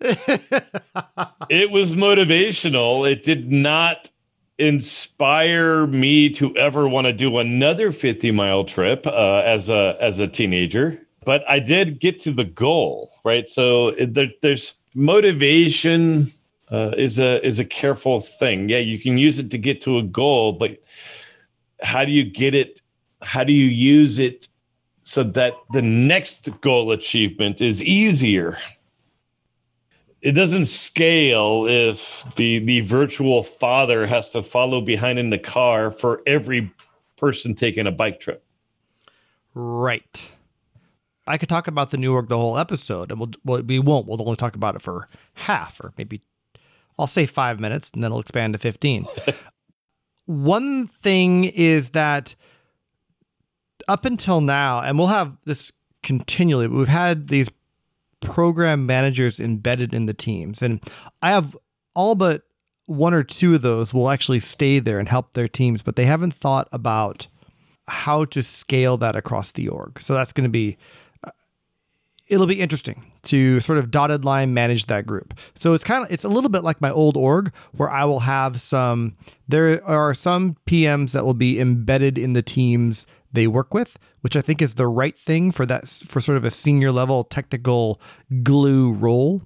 it 0.00 1.70
was 1.70 1.94
motivational. 1.94 3.10
It 3.10 3.22
did 3.22 3.50
not 3.50 4.10
inspire 4.58 5.86
me 5.86 6.30
to 6.30 6.56
ever 6.56 6.88
want 6.88 7.06
to 7.06 7.12
do 7.12 7.38
another 7.38 7.92
50 7.92 8.30
mile 8.32 8.64
trip 8.64 9.06
uh, 9.06 9.42
as 9.44 9.68
a 9.68 9.96
as 10.00 10.18
a 10.18 10.26
teenager 10.26 10.98
but 11.26 11.44
i 11.46 11.58
did 11.58 12.00
get 12.00 12.18
to 12.18 12.32
the 12.32 12.44
goal 12.44 13.10
right? 13.24 13.50
So 13.50 13.90
there, 13.90 14.30
there's 14.40 14.74
motivation 14.94 16.26
uh, 16.70 16.92
is 16.96 17.18
a 17.18 17.44
is 17.46 17.58
a 17.58 17.64
careful 17.64 18.20
thing. 18.20 18.68
Yeah 18.70 18.78
you 18.78 18.98
can 18.98 19.18
use 19.18 19.38
it 19.38 19.50
to 19.50 19.58
get 19.58 19.82
to 19.82 19.98
a 19.98 20.02
goal 20.02 20.52
but 20.52 20.78
how 21.82 22.04
do 22.04 22.10
you 22.10 22.24
get 22.24 22.54
it 22.54 22.80
how 23.22 23.44
do 23.44 23.52
you 23.52 23.66
use 23.66 24.18
it 24.18 24.48
so 25.02 25.22
that 25.22 25.54
the 25.72 25.82
next 25.82 26.48
goal 26.62 26.92
achievement 26.92 27.60
is 27.60 27.82
easier 27.82 28.56
it 30.26 30.32
doesn't 30.32 30.66
scale 30.66 31.66
if 31.68 32.24
the 32.34 32.58
the 32.58 32.80
virtual 32.80 33.44
father 33.44 34.06
has 34.06 34.30
to 34.30 34.42
follow 34.42 34.80
behind 34.80 35.20
in 35.20 35.30
the 35.30 35.38
car 35.38 35.92
for 35.92 36.20
every 36.26 36.72
person 37.16 37.54
taking 37.54 37.86
a 37.86 37.92
bike 37.92 38.18
trip. 38.18 38.44
Right. 39.54 40.28
I 41.28 41.38
could 41.38 41.48
talk 41.48 41.68
about 41.68 41.90
the 41.90 41.96
new 41.96 42.12
org 42.12 42.28
the 42.28 42.36
whole 42.36 42.58
episode, 42.58 43.12
and 43.12 43.20
we'll, 43.20 43.30
well, 43.44 43.62
we 43.62 43.78
won't. 43.78 44.08
We'll 44.08 44.20
only 44.20 44.34
talk 44.34 44.56
about 44.56 44.74
it 44.74 44.82
for 44.82 45.06
half, 45.34 45.78
or 45.80 45.92
maybe 45.96 46.22
I'll 46.98 47.06
say 47.06 47.26
five 47.26 47.60
minutes, 47.60 47.92
and 47.94 48.02
then 48.02 48.08
it'll 48.08 48.18
expand 48.18 48.54
to 48.54 48.58
fifteen. 48.58 49.06
One 50.26 50.88
thing 50.88 51.44
is 51.44 51.90
that 51.90 52.34
up 53.86 54.04
until 54.04 54.40
now, 54.40 54.80
and 54.80 54.98
we'll 54.98 55.06
have 55.06 55.36
this 55.44 55.70
continually, 56.02 56.66
we've 56.66 56.88
had 56.88 57.28
these 57.28 57.48
program 58.26 58.86
managers 58.86 59.38
embedded 59.38 59.94
in 59.94 60.06
the 60.06 60.14
teams. 60.14 60.60
And 60.60 60.82
I 61.22 61.30
have 61.30 61.56
all 61.94 62.14
but 62.14 62.42
one 62.86 63.14
or 63.14 63.22
two 63.22 63.54
of 63.54 63.62
those 63.62 63.94
will 63.94 64.10
actually 64.10 64.40
stay 64.40 64.78
there 64.78 64.98
and 64.98 65.08
help 65.08 65.32
their 65.32 65.48
teams, 65.48 65.82
but 65.82 65.96
they 65.96 66.06
haven't 66.06 66.34
thought 66.34 66.68
about 66.72 67.26
how 67.88 68.24
to 68.26 68.42
scale 68.42 68.96
that 68.96 69.16
across 69.16 69.52
the 69.52 69.68
org. 69.68 70.00
So 70.02 70.14
that's 70.14 70.32
going 70.32 70.44
to 70.44 70.50
be 70.50 70.76
uh, 71.24 71.30
it'll 72.28 72.46
be 72.46 72.60
interesting 72.60 73.10
to 73.24 73.60
sort 73.60 73.78
of 73.78 73.90
dotted 73.90 74.24
line 74.24 74.54
manage 74.54 74.86
that 74.86 75.06
group. 75.06 75.34
So 75.54 75.72
it's 75.72 75.84
kind 75.84 76.04
of 76.04 76.10
it's 76.10 76.24
a 76.24 76.28
little 76.28 76.50
bit 76.50 76.64
like 76.64 76.80
my 76.80 76.90
old 76.90 77.16
org 77.16 77.52
where 77.76 77.90
I 77.90 78.04
will 78.04 78.20
have 78.20 78.60
some 78.60 79.16
there 79.48 79.84
are 79.84 80.14
some 80.14 80.56
PMs 80.66 81.12
that 81.12 81.24
will 81.24 81.34
be 81.34 81.60
embedded 81.60 82.18
in 82.18 82.32
the 82.32 82.42
teams 82.42 83.06
they 83.32 83.46
work 83.46 83.74
with, 83.74 83.98
which 84.20 84.36
I 84.36 84.40
think 84.40 84.62
is 84.62 84.74
the 84.74 84.86
right 84.86 85.16
thing 85.16 85.52
for 85.52 85.66
that 85.66 85.88
for 86.08 86.20
sort 86.20 86.36
of 86.36 86.44
a 86.44 86.50
senior 86.50 86.92
level 86.92 87.24
technical 87.24 88.00
glue 88.42 88.92
role. 88.92 89.42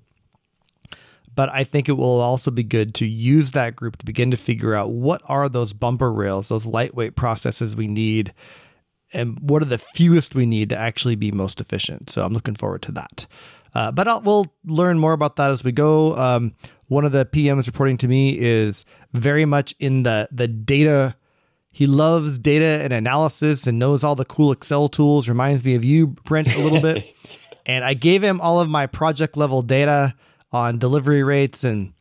But 1.34 1.48
I 1.50 1.64
think 1.64 1.88
it 1.88 1.92
will 1.92 2.20
also 2.20 2.50
be 2.50 2.64
good 2.64 2.94
to 2.96 3.06
use 3.06 3.52
that 3.52 3.76
group 3.76 3.96
to 3.98 4.04
begin 4.04 4.30
to 4.32 4.36
figure 4.36 4.74
out 4.74 4.90
what 4.90 5.22
are 5.26 5.48
those 5.48 5.72
bumper 5.72 6.12
rails, 6.12 6.48
those 6.48 6.66
lightweight 6.66 7.16
processes 7.16 7.76
we 7.76 7.86
need, 7.86 8.34
and 9.12 9.38
what 9.40 9.62
are 9.62 9.66
the 9.66 9.78
fewest 9.78 10.34
we 10.34 10.44
need 10.44 10.68
to 10.70 10.76
actually 10.76 11.14
be 11.14 11.30
most 11.30 11.60
efficient. 11.60 12.10
So 12.10 12.22
I'm 12.22 12.32
looking 12.32 12.56
forward 12.56 12.82
to 12.82 12.92
that. 12.92 13.26
Uh, 13.74 13.92
but 13.92 14.08
I'll, 14.08 14.20
we'll 14.20 14.52
learn 14.64 14.98
more 14.98 15.12
about 15.12 15.36
that 15.36 15.50
as 15.50 15.62
we 15.62 15.72
go. 15.72 16.16
Um, 16.16 16.54
one 16.88 17.04
of 17.04 17.12
the 17.12 17.24
PMs 17.24 17.66
reporting 17.66 17.96
to 17.98 18.08
me 18.08 18.36
is 18.36 18.84
very 19.12 19.44
much 19.44 19.74
in 19.78 20.02
the 20.02 20.28
the 20.32 20.48
data 20.48 21.14
he 21.80 21.86
loves 21.86 22.38
data 22.38 22.82
and 22.82 22.92
analysis 22.92 23.66
and 23.66 23.78
knows 23.78 24.04
all 24.04 24.14
the 24.14 24.26
cool 24.26 24.52
Excel 24.52 24.86
tools. 24.86 25.30
Reminds 25.30 25.64
me 25.64 25.76
of 25.76 25.82
you, 25.82 26.08
Brent, 26.08 26.54
a 26.54 26.62
little 26.62 26.82
bit. 26.82 27.16
and 27.66 27.86
I 27.86 27.94
gave 27.94 28.22
him 28.22 28.38
all 28.38 28.60
of 28.60 28.68
my 28.68 28.86
project 28.86 29.34
level 29.34 29.62
data 29.62 30.14
on 30.52 30.78
delivery 30.78 31.22
rates 31.22 31.64
and 31.64 31.94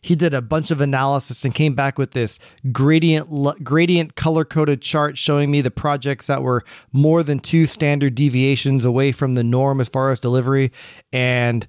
he 0.00 0.14
did 0.14 0.34
a 0.34 0.40
bunch 0.40 0.70
of 0.70 0.80
analysis 0.80 1.44
and 1.44 1.52
came 1.52 1.74
back 1.74 1.98
with 1.98 2.12
this 2.12 2.38
gradient 2.70 3.64
gradient 3.64 4.14
color 4.14 4.44
coded 4.44 4.80
chart 4.80 5.18
showing 5.18 5.50
me 5.50 5.62
the 5.62 5.70
projects 5.72 6.28
that 6.28 6.44
were 6.44 6.62
more 6.92 7.24
than 7.24 7.40
two 7.40 7.66
standard 7.66 8.14
deviations 8.14 8.84
away 8.84 9.10
from 9.10 9.34
the 9.34 9.42
norm 9.42 9.80
as 9.80 9.88
far 9.88 10.12
as 10.12 10.20
delivery 10.20 10.70
and 11.12 11.66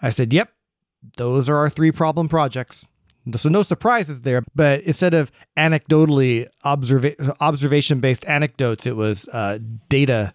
I 0.00 0.08
said, 0.08 0.32
"Yep, 0.32 0.50
those 1.18 1.50
are 1.50 1.56
our 1.56 1.68
three 1.68 1.92
problem 1.92 2.30
projects." 2.30 2.86
So 3.34 3.48
no 3.48 3.62
surprises 3.62 4.22
there. 4.22 4.44
But 4.54 4.82
instead 4.82 5.14
of 5.14 5.32
anecdotally 5.56 6.46
observa- 6.64 7.36
observation 7.40 8.00
based 8.00 8.24
anecdotes, 8.26 8.86
it 8.86 8.96
was 8.96 9.28
uh, 9.32 9.58
data 9.88 10.32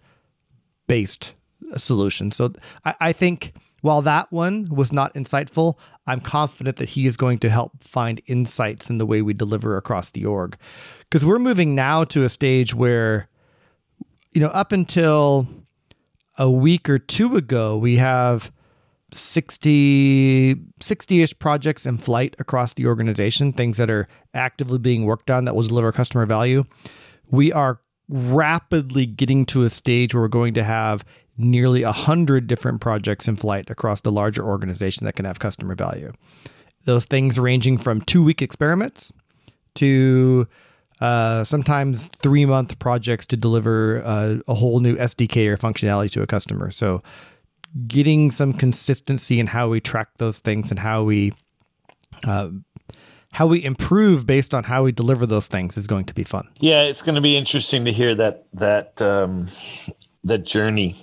based 0.88 1.36
solution. 1.77 2.31
So 2.31 2.53
I, 2.83 2.95
I 3.00 3.13
think 3.13 3.53
while 3.81 4.01
that 4.03 4.31
one 4.31 4.67
was 4.69 4.91
not 4.91 5.13
insightful, 5.13 5.75
I'm 6.05 6.21
confident 6.21 6.77
that 6.77 6.89
he 6.89 7.07
is 7.07 7.17
going 7.17 7.39
to 7.39 7.50
help 7.50 7.83
find 7.83 8.21
insights 8.27 8.89
in 8.89 8.98
the 8.98 9.05
way 9.05 9.21
we 9.21 9.33
deliver 9.33 9.77
across 9.77 10.12
the 10.12 10.25
org. 10.25 10.57
Because 11.00 11.25
we're 11.25 11.39
moving 11.39 11.75
now 11.75 12.03
to 12.05 12.24
a 12.24 12.29
stage 12.29 12.75
where, 12.75 13.27
you 14.33 14.41
know, 14.41 14.48
up 14.48 14.71
until 14.71 15.48
a 16.38 16.50
week 16.50 16.89
or 16.89 17.00
two 17.00 17.36
ago, 17.36 17.77
we 17.77 17.98
have 17.98 18.51
60 19.13 20.56
60ish 20.80 21.39
projects 21.39 21.86
in 21.86 21.98
flight 21.98 22.36
across 22.39 22.74
the 22.74 22.88
organization, 22.88 23.53
things 23.53 23.77
that 23.77 23.89
are 23.89 24.08
actively 24.34 24.80
being 24.80 25.06
worked 25.06 25.30
on 25.30 25.46
that 25.46 25.56
will 25.56 25.63
deliver 25.63 25.91
customer 25.91 26.25
value. 26.25 26.63
We 27.30 27.51
are 27.51 27.82
rapidly 28.10 29.06
getting 29.06 29.46
to 29.48 29.63
a 29.63 29.70
stage 29.70 30.13
where 30.13 30.22
we're 30.22 30.27
going 30.27 30.53
to 30.56 30.63
have 30.63 31.03
nearly 31.38 31.84
100 31.84 32.48
different 32.48 32.82
projects 32.82 33.27
in 33.27 33.36
flight 33.36 33.70
across 33.70 34.01
the 34.01 34.12
larger 34.12 34.44
organization 34.44 35.06
that 35.06 35.15
can 35.15 35.25
have 35.25 35.39
customer 35.39 35.75
value. 35.75 36.12
Those 36.86 37.06
things 37.06 37.39
ranging 37.39 37.77
from 37.77 38.01
two 38.01 38.24
week 38.24 38.41
experiments 38.41 39.12
to 39.75 40.48
uh, 41.00 41.44
sometimes 41.44 42.08
three 42.08 42.46
month 42.46 42.77
projects 42.80 43.25
to 43.27 43.38
deliver 43.38 44.01
uh, 44.06 44.36
a 44.48 44.53
whole 44.53 44.80
new 44.80 44.96
SDK 44.98 45.48
or 45.48 45.58
functionality 45.58 46.12
to 46.12 46.22
a 46.22 46.27
customer. 46.27 46.70
So 46.70 47.01
getting 47.88 48.32
some 48.32 48.54
consistency 48.54 49.40
in 49.40 49.48
how 49.48 49.70
we 49.70 49.80
track 49.80 50.10
those 50.18 50.40
things 50.40 50.70
and 50.70 50.80
how 50.80 51.04
we 51.04 51.34
uh, 52.28 52.50
how 53.34 53.48
we 53.48 53.63
improve 53.63 54.25
based 54.25 54.54
on 54.54 54.63
how 54.63 54.84
we 54.84 54.92
deliver 54.92 55.25
those 55.25 55.48
things 55.48 55.78
is 55.78 55.88
going 55.88 56.06
to 56.06 56.13
be 56.13 56.24
fun. 56.24 56.48
Yeah, 56.60 56.84
it's 56.84 57.01
going 57.01 57.16
to 57.16 57.22
be 57.22 57.38
interesting 57.38 57.86
to 57.86 57.92
hear 57.92 58.13
that 58.16 58.46
that 58.54 59.01
um, 59.01 59.48
that 60.24 60.40
journey. 60.40 60.96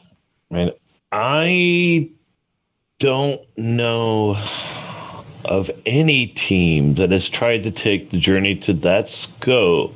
Right, 0.50 0.72
I 1.12 2.10
don't 2.98 3.40
know 3.56 4.36
of 5.44 5.70
any 5.86 6.26
team 6.26 6.94
that 6.94 7.10
has 7.10 7.28
tried 7.28 7.62
to 7.62 7.70
take 7.70 8.10
the 8.10 8.18
journey 8.18 8.54
to 8.56 8.74
that 8.74 9.08
scope 9.08 9.94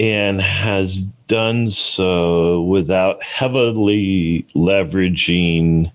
and 0.00 0.40
has 0.40 1.04
done 1.28 1.70
so 1.70 2.62
without 2.62 3.22
heavily 3.22 4.46
leveraging 4.54 5.92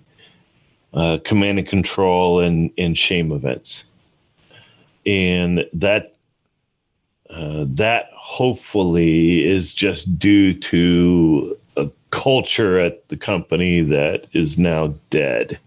uh, 0.94 1.18
command 1.24 1.58
and 1.58 1.66
control 1.66 2.38
and, 2.38 2.70
and 2.78 2.96
shame 2.96 3.32
events. 3.32 3.84
And 5.04 5.66
that 5.72 6.14
uh, 7.30 7.64
that 7.68 8.10
hopefully 8.14 9.44
is 9.44 9.74
just 9.74 10.16
due 10.16 10.54
to 10.54 11.58
a 11.76 11.90
culture 12.10 12.78
at 12.78 13.08
the 13.08 13.16
company 13.16 13.80
that 13.80 14.28
is 14.32 14.56
now 14.56 14.94
dead. 15.10 15.58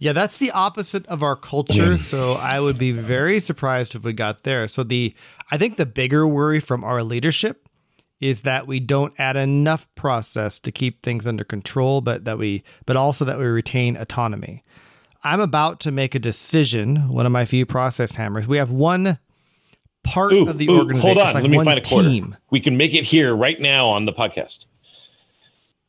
Yeah, 0.00 0.14
that's 0.14 0.38
the 0.38 0.50
opposite 0.50 1.06
of 1.06 1.22
our 1.22 1.36
culture. 1.36 1.98
so 1.98 2.36
I 2.40 2.58
would 2.58 2.78
be 2.78 2.90
very 2.90 3.38
surprised 3.38 3.94
if 3.94 4.02
we 4.02 4.14
got 4.14 4.44
there. 4.44 4.66
So 4.66 4.82
the 4.82 5.14
I 5.50 5.58
think 5.58 5.76
the 5.76 5.86
bigger 5.86 6.26
worry 6.26 6.58
from 6.58 6.82
our 6.82 7.02
leadership 7.02 7.68
is 8.18 8.42
that 8.42 8.66
we 8.66 8.80
don't 8.80 9.12
add 9.18 9.36
enough 9.36 9.86
process 9.94 10.58
to 10.60 10.72
keep 10.72 11.02
things 11.02 11.26
under 11.26 11.44
control, 11.44 12.00
but 12.00 12.24
that 12.24 12.38
we 12.38 12.64
but 12.86 12.96
also 12.96 13.26
that 13.26 13.38
we 13.38 13.44
retain 13.44 13.96
autonomy. 13.96 14.64
I'm 15.22 15.40
about 15.40 15.80
to 15.80 15.90
make 15.90 16.14
a 16.14 16.18
decision, 16.18 17.10
one 17.10 17.26
of 17.26 17.32
my 17.32 17.44
few 17.44 17.66
process 17.66 18.14
hammers. 18.14 18.48
We 18.48 18.56
have 18.56 18.70
one 18.70 19.18
part 20.02 20.32
ooh, 20.32 20.48
of 20.48 20.56
the 20.56 20.66
ooh, 20.68 20.78
organization. 20.78 21.16
Hold 21.16 21.18
on, 21.18 21.34
like 21.34 21.42
let 21.42 21.50
me 21.50 21.62
find 21.62 21.78
a 21.78 21.82
quarter. 21.82 22.08
Team. 22.08 22.36
We 22.48 22.60
can 22.60 22.78
make 22.78 22.94
it 22.94 23.04
here 23.04 23.34
right 23.34 23.60
now 23.60 23.88
on 23.88 24.06
the 24.06 24.14
podcast. 24.14 24.64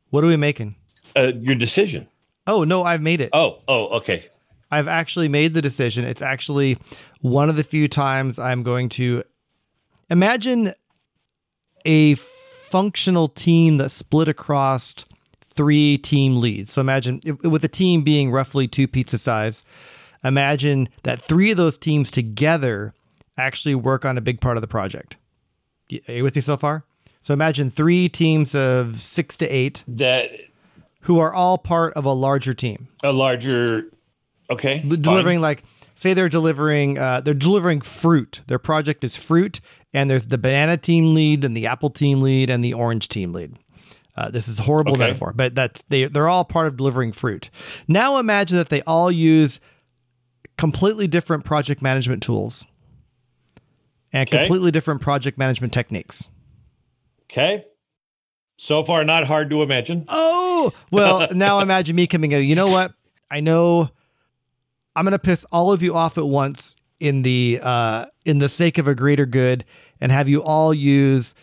What 0.10 0.25
are 0.25 0.27
we 0.27 0.36
making? 0.36 0.75
Uh, 1.15 1.32
your 1.39 1.56
decision. 1.56 2.08
Oh 2.51 2.65
no, 2.65 2.84
I've 2.84 3.01
made 3.01 3.22
it. 3.22 3.29
Oh, 3.31 3.60
oh, 3.70 3.88
okay. 4.00 4.25
I've 4.72 4.89
actually 4.89 5.29
made 5.29 5.53
the 5.53 5.62
decision. 5.62 6.03
It's 6.03 6.22
actually 6.22 6.77
one 7.22 7.50
of 7.50 7.55
the 7.55 7.63
few 7.63 7.88
times 7.88 8.38
I'm 8.38 8.62
going 8.62 8.89
to 8.89 9.24
imagine 10.10 10.74
a 11.86 12.15
functional 12.15 13.29
team 13.29 13.77
that 13.77 13.88
split 13.88 14.27
across 14.27 14.96
three 15.39 15.98
team 15.98 16.41
leads. 16.41 16.74
So 16.74 16.81
imagine 16.81 17.22
with 17.41 17.63
a 17.63 17.70
team 17.70 18.01
being 18.01 18.31
roughly 18.31 18.67
two 18.67 18.86
pizza 18.86 19.17
size, 19.17 19.63
imagine 20.22 20.89
that 21.03 21.22
three 21.22 21.51
of 21.51 21.58
those 21.58 21.77
teams 21.77 22.12
together 22.12 22.93
actually 23.38 23.75
work 23.75 24.03
on 24.03 24.17
a 24.17 24.22
big 24.22 24.41
part 24.41 24.58
of 24.58 24.62
the 24.62 24.67
project. 24.67 25.15
Are 26.10 26.13
you 26.13 26.24
with 26.24 26.36
me 26.36 26.41
so 26.41 26.58
far? 26.58 26.84
So 27.22 27.34
imagine 27.34 27.72
three 27.72 28.10
teams 28.10 28.53
of 28.55 29.01
six 29.01 29.38
to 29.38 29.48
eight 29.48 29.86
that 29.88 30.31
who 31.01 31.20
are 31.20 31.34
all 31.34 31.58
part 31.58 31.93
of 31.93 32.05
a 32.05 32.13
larger 32.13 32.53
team. 32.53 32.88
A 33.03 33.12
larger, 33.12 33.86
okay, 34.50 34.79
delivering 34.79 35.38
fine. 35.38 35.41
like 35.41 35.63
say 35.96 36.13
they're 36.13 36.29
delivering 36.29 36.98
uh, 36.98 37.22
they're 37.22 37.34
delivering 37.34 37.81
fruit. 37.81 38.41
Their 38.48 38.60
project 38.60 39.03
is 39.03 39.15
fruit, 39.15 39.62
and 39.93 40.10
there's 40.10 40.25
the 40.25 40.38
banana 40.38 40.77
team 40.77 41.13
lead 41.13 41.43
and 41.43 41.55
the 41.55 41.67
apple 41.67 41.89
team 41.89 42.22
lead 42.22 42.50
and 42.50 42.63
the 42.63 42.74
orange 42.74 43.08
team 43.08 43.34
lead. 43.34 43.55
Uh, 44.15 44.29
this 44.29 44.48
is 44.48 44.60
a 44.60 44.63
horrible 44.63 44.93
okay. 44.93 45.00
metaphor, 45.00 45.34
but 45.34 45.55
that's 45.55 45.84
they 45.84 46.05
they're 46.05 46.27
all 46.27 46.43
part 46.43 46.67
of 46.67 46.77
delivering 46.77 47.12
fruit. 47.12 47.50
Now 47.88 48.17
imagine 48.17 48.58
that 48.58 48.70
they 48.70 48.81
all 48.81 49.12
use 49.12 49.60
completely 50.58 51.08
different 51.08 51.46
project 51.46 51.81
management 51.81 52.22
tools 52.22 52.65
and 54.12 54.27
okay. 54.27 54.39
completely 54.39 54.72
different 54.72 55.01
project 55.01 55.38
management 55.38 55.74
techniques. 55.74 56.27
Okay. 57.31 57.65
So 58.58 58.84
far, 58.84 59.03
not 59.03 59.25
hard 59.25 59.50
to 59.50 59.63
imagine. 59.63 60.05
Oh, 60.08 60.30
well, 60.91 61.27
now 61.34 61.60
imagine 61.60 61.96
me 61.96 62.08
coming 62.08 62.34
out. 62.34 62.39
You 62.39 62.56
know 62.56 62.68
what? 62.68 62.94
I 63.30 63.39
know 63.39 63.89
I'm 64.96 65.06
going 65.06 65.13
to 65.13 65.20
piss 65.20 65.46
all 65.51 65.72
of 65.72 65.82
you 65.82 65.96
off 65.96 66.18
at 66.18 66.25
once 66.25 66.75
in 67.00 67.22
the 67.22 67.60
uh, 67.62 68.06
in 68.25 68.39
the 68.39 68.50
sake 68.50 68.77
of 68.77 68.88
a 68.88 68.96
greater 68.96 69.25
good, 69.25 69.65
and 70.00 70.12
have 70.12 70.27
you 70.27 70.44
all 70.44 70.74
use 70.74 71.34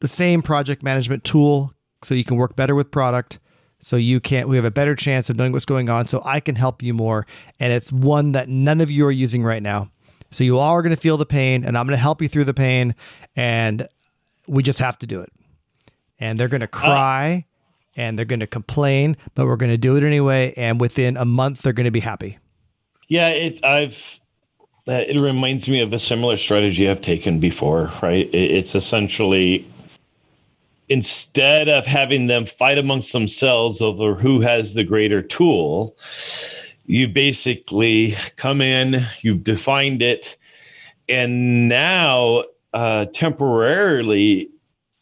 the 0.00 0.08
same 0.08 0.42
project 0.42 0.82
management 0.82 1.24
tool 1.24 1.72
so 2.02 2.14
you 2.14 2.24
can 2.24 2.36
work 2.36 2.56
better 2.56 2.74
with 2.74 2.90
product. 2.90 3.38
So 3.80 3.96
you 3.96 4.18
can't. 4.18 4.48
We 4.48 4.56
have 4.56 4.64
a 4.64 4.70
better 4.70 4.94
chance 4.94 5.28
of 5.28 5.36
knowing 5.36 5.52
what's 5.52 5.66
going 5.66 5.90
on. 5.90 6.06
So 6.06 6.22
I 6.24 6.40
can 6.40 6.54
help 6.54 6.82
you 6.82 6.94
more, 6.94 7.26
and 7.60 7.72
it's 7.72 7.92
one 7.92 8.32
that 8.32 8.48
none 8.48 8.80
of 8.80 8.90
you 8.90 9.06
are 9.06 9.12
using 9.12 9.42
right 9.42 9.62
now. 9.62 9.90
So 10.30 10.42
you 10.42 10.58
all 10.58 10.72
are 10.72 10.82
going 10.82 10.94
to 10.94 11.00
feel 11.00 11.16
the 11.16 11.26
pain, 11.26 11.64
and 11.64 11.76
I'm 11.76 11.86
going 11.86 11.96
to 11.96 12.02
help 12.02 12.22
you 12.22 12.28
through 12.28 12.44
the 12.44 12.54
pain, 12.54 12.94
and 13.36 13.86
we 14.46 14.62
just 14.62 14.78
have 14.78 14.98
to 14.98 15.06
do 15.06 15.20
it 15.20 15.30
and 16.18 16.38
they're 16.38 16.48
going 16.48 16.60
to 16.60 16.66
uh, 16.66 16.80
cry 16.80 17.44
uh, 17.46 17.53
and 17.96 18.18
they're 18.18 18.26
going 18.26 18.40
to 18.40 18.46
complain, 18.46 19.16
but 19.34 19.46
we're 19.46 19.56
going 19.56 19.72
to 19.72 19.78
do 19.78 19.96
it 19.96 20.04
anyway. 20.04 20.52
And 20.56 20.80
within 20.80 21.16
a 21.16 21.24
month, 21.24 21.62
they're 21.62 21.72
going 21.72 21.84
to 21.84 21.90
be 21.90 22.00
happy. 22.00 22.38
Yeah, 23.08 23.28
it, 23.28 23.64
I've. 23.64 24.20
Uh, 24.86 25.00
it 25.08 25.18
reminds 25.18 25.66
me 25.66 25.80
of 25.80 25.94
a 25.94 25.98
similar 25.98 26.36
strategy 26.36 26.90
I've 26.90 27.00
taken 27.00 27.40
before, 27.40 27.90
right? 28.02 28.28
It's 28.34 28.74
essentially 28.74 29.66
instead 30.88 31.68
of 31.68 31.86
having 31.86 32.26
them 32.26 32.44
fight 32.44 32.78
amongst 32.78 33.12
themselves 33.12 33.80
over 33.80 34.14
who 34.14 34.40
has 34.40 34.74
the 34.74 34.84
greater 34.84 35.22
tool, 35.22 35.96
you 36.86 37.08
basically 37.08 38.14
come 38.36 38.60
in, 38.60 39.06
you've 39.22 39.44
defined 39.44 40.02
it, 40.02 40.36
and 41.08 41.68
now 41.68 42.42
uh, 42.74 43.06
temporarily 43.06 44.50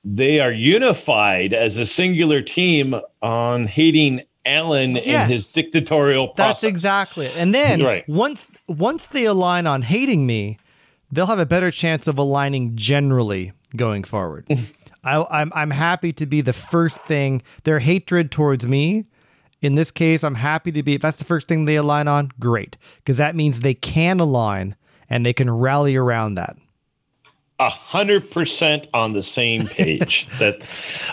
they 0.04 0.40
are 0.40 0.52
unified 0.52 1.52
as 1.52 1.78
a 1.78 1.86
singular 1.86 2.42
team 2.42 2.94
on 3.20 3.66
hating 3.66 4.22
Alan 4.44 4.96
yes, 4.96 5.06
and 5.06 5.32
his 5.32 5.52
dictatorial 5.52 6.28
process. 6.28 6.62
That's 6.62 6.64
exactly 6.64 7.26
it. 7.26 7.36
And 7.36 7.54
then 7.54 7.82
right. 7.82 8.08
once 8.08 8.48
once 8.68 9.08
they 9.08 9.24
align 9.24 9.66
on 9.66 9.82
hating 9.82 10.26
me, 10.26 10.58
they'll 11.12 11.26
have 11.26 11.38
a 11.38 11.46
better 11.46 11.70
chance 11.70 12.06
of 12.08 12.18
aligning 12.18 12.74
generally 12.74 13.52
going 13.76 14.02
forward. 14.02 14.46
I, 15.04 15.16
am 15.16 15.26
I'm, 15.30 15.52
I'm 15.54 15.70
happy 15.70 16.12
to 16.14 16.26
be 16.26 16.40
the 16.40 16.52
first 16.52 16.96
thing. 16.98 17.42
Their 17.64 17.78
hatred 17.78 18.30
towards 18.30 18.66
me, 18.66 19.06
in 19.60 19.74
this 19.76 19.90
case, 19.90 20.24
I'm 20.24 20.34
happy 20.34 20.72
to 20.72 20.82
be. 20.82 20.94
If 20.94 21.02
that's 21.02 21.18
the 21.18 21.24
first 21.24 21.46
thing 21.46 21.64
they 21.64 21.76
align 21.76 22.08
on, 22.08 22.30
great, 22.40 22.76
because 22.96 23.18
that 23.18 23.36
means 23.36 23.60
they 23.60 23.74
can 23.74 24.18
align 24.18 24.74
and 25.08 25.24
they 25.24 25.32
can 25.32 25.50
rally 25.50 25.94
around 25.94 26.34
that 26.34 26.56
hundred 27.70 28.30
percent 28.30 28.88
on 28.94 29.12
the 29.12 29.22
same 29.22 29.66
page. 29.66 30.26
that 30.38 30.66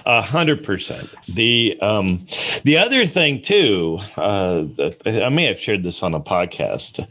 a 0.05 0.21
hundred 0.21 0.63
percent. 0.63 1.09
The 1.35 1.77
um, 1.81 2.25
the 2.63 2.77
other 2.77 3.05
thing 3.05 3.41
too, 3.41 3.99
uh, 4.17 4.65
I 5.05 5.29
may 5.29 5.45
have 5.45 5.59
shared 5.59 5.83
this 5.83 6.03
on 6.03 6.13
a 6.13 6.19
podcast. 6.19 7.05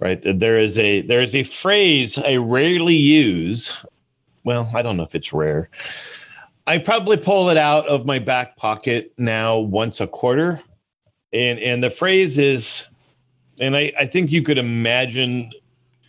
Right 0.00 0.20
there 0.22 0.56
is 0.56 0.78
a 0.78 1.02
there 1.02 1.22
is 1.22 1.34
a 1.34 1.44
phrase 1.44 2.18
I 2.18 2.36
rarely 2.36 2.96
use. 2.96 3.84
Well, 4.44 4.70
I 4.74 4.82
don't 4.82 4.96
know 4.96 5.04
if 5.04 5.14
it's 5.14 5.32
rare. 5.32 5.68
I 6.66 6.78
probably 6.78 7.16
pull 7.16 7.50
it 7.50 7.56
out 7.56 7.86
of 7.88 8.06
my 8.06 8.18
back 8.18 8.56
pocket 8.56 9.12
now 9.18 9.58
once 9.58 10.00
a 10.00 10.06
quarter, 10.06 10.60
and 11.32 11.58
and 11.58 11.82
the 11.82 11.90
phrase 11.90 12.38
is, 12.38 12.88
and 13.60 13.76
I, 13.76 13.92
I 13.98 14.06
think 14.06 14.32
you 14.32 14.42
could 14.42 14.58
imagine 14.58 15.50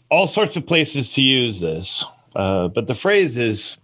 all 0.09 0.27
sorts 0.27 0.55
of 0.55 0.65
places 0.65 1.13
to 1.13 1.21
use 1.21 1.59
this 1.59 2.05
uh, 2.35 2.67
but 2.67 2.87
the 2.87 2.95
phrase 2.95 3.37
is, 3.37 3.77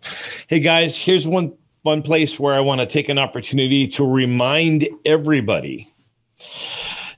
"Hey 0.48 0.60
guys, 0.60 0.98
here's 0.98 1.28
one 1.28 1.54
one 1.84 2.02
place 2.02 2.40
where 2.40 2.54
I 2.54 2.60
want 2.60 2.82
to 2.82 2.86
take 2.86 3.10
an 3.10 3.18
opportunity 3.18 3.88
to 3.88 4.06
remind 4.06 4.88
everybody 5.06 5.88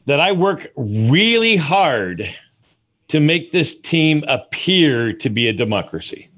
that 0.05 0.19
I 0.19 0.31
work 0.31 0.71
really 0.75 1.57
hard 1.57 2.29
to 3.09 3.19
make 3.19 3.51
this 3.51 3.79
team 3.79 4.23
appear 4.27 5.13
to 5.13 5.29
be 5.29 5.47
a 5.47 5.53
democracy." 5.53 6.29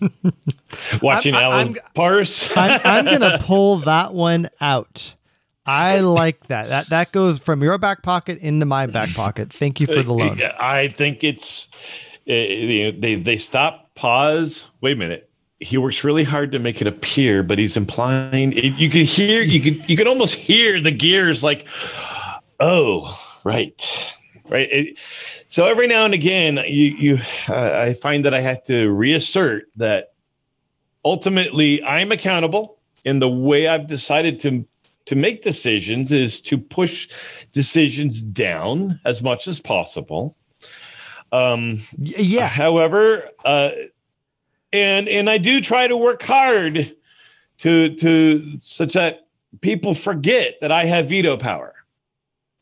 Watching 1.02 1.34
I'm, 1.34 1.42
Alan 1.42 1.68
I'm, 1.68 1.76
parse. 1.94 2.50
I'm, 2.56 2.80
I'm 2.84 3.04
going 3.06 3.20
to 3.20 3.38
pull 3.38 3.78
that 3.78 4.12
one 4.12 4.50
out. 4.60 5.14
I 5.64 6.00
like 6.00 6.46
that. 6.46 6.68
That 6.68 6.90
that 6.90 7.10
goes 7.10 7.40
from 7.40 7.60
your 7.60 7.76
back 7.76 8.02
pocket 8.02 8.38
into 8.38 8.66
my 8.66 8.86
back 8.86 9.12
pocket. 9.14 9.52
Thank 9.52 9.80
you 9.80 9.88
for 9.88 10.02
the 10.02 10.12
loan. 10.12 10.40
I 10.60 10.86
think 10.86 11.24
it's 11.24 11.68
Eh, 12.26 12.92
they 12.98 13.14
they 13.14 13.38
stop, 13.38 13.94
pause. 13.94 14.70
Wait 14.80 14.96
a 14.96 14.98
minute. 14.98 15.30
He 15.60 15.78
works 15.78 16.04
really 16.04 16.24
hard 16.24 16.52
to 16.52 16.58
make 16.58 16.80
it 16.80 16.86
appear, 16.86 17.42
but 17.42 17.58
he's 17.58 17.76
implying 17.76 18.52
you 18.52 18.90
can 18.90 19.04
hear 19.04 19.42
you 19.42 19.60
can 19.60 19.88
you 19.88 19.96
can 19.96 20.08
almost 20.08 20.34
hear 20.34 20.80
the 20.80 20.90
gears 20.90 21.42
like, 21.44 21.66
oh, 22.58 23.16
right, 23.44 23.80
right. 24.48 24.68
It, 24.70 24.98
so 25.48 25.66
every 25.66 25.86
now 25.86 26.04
and 26.04 26.14
again, 26.14 26.56
you 26.66 26.84
you 26.98 27.18
uh, 27.48 27.72
I 27.72 27.94
find 27.94 28.24
that 28.24 28.34
I 28.34 28.40
have 28.40 28.64
to 28.64 28.90
reassert 28.90 29.66
that 29.76 30.12
ultimately 31.04 31.82
I'm 31.84 32.10
accountable 32.10 32.78
and 33.04 33.22
the 33.22 33.28
way 33.28 33.68
I've 33.68 33.86
decided 33.86 34.40
to 34.40 34.66
to 35.06 35.14
make 35.14 35.42
decisions 35.42 36.12
is 36.12 36.40
to 36.42 36.58
push 36.58 37.08
decisions 37.52 38.20
down 38.20 39.00
as 39.04 39.22
much 39.22 39.46
as 39.46 39.60
possible 39.60 40.36
um, 41.36 41.78
yeah. 41.98 42.48
However, 42.48 43.28
uh, 43.44 43.70
and 44.72 45.08
and 45.08 45.28
I 45.28 45.38
do 45.38 45.60
try 45.60 45.86
to 45.86 45.96
work 45.96 46.22
hard 46.22 46.94
to 47.58 47.94
to 47.96 48.58
such 48.60 48.94
that 48.94 49.26
people 49.60 49.94
forget 49.94 50.56
that 50.60 50.72
I 50.72 50.84
have 50.84 51.08
veto 51.08 51.36
power. 51.36 51.74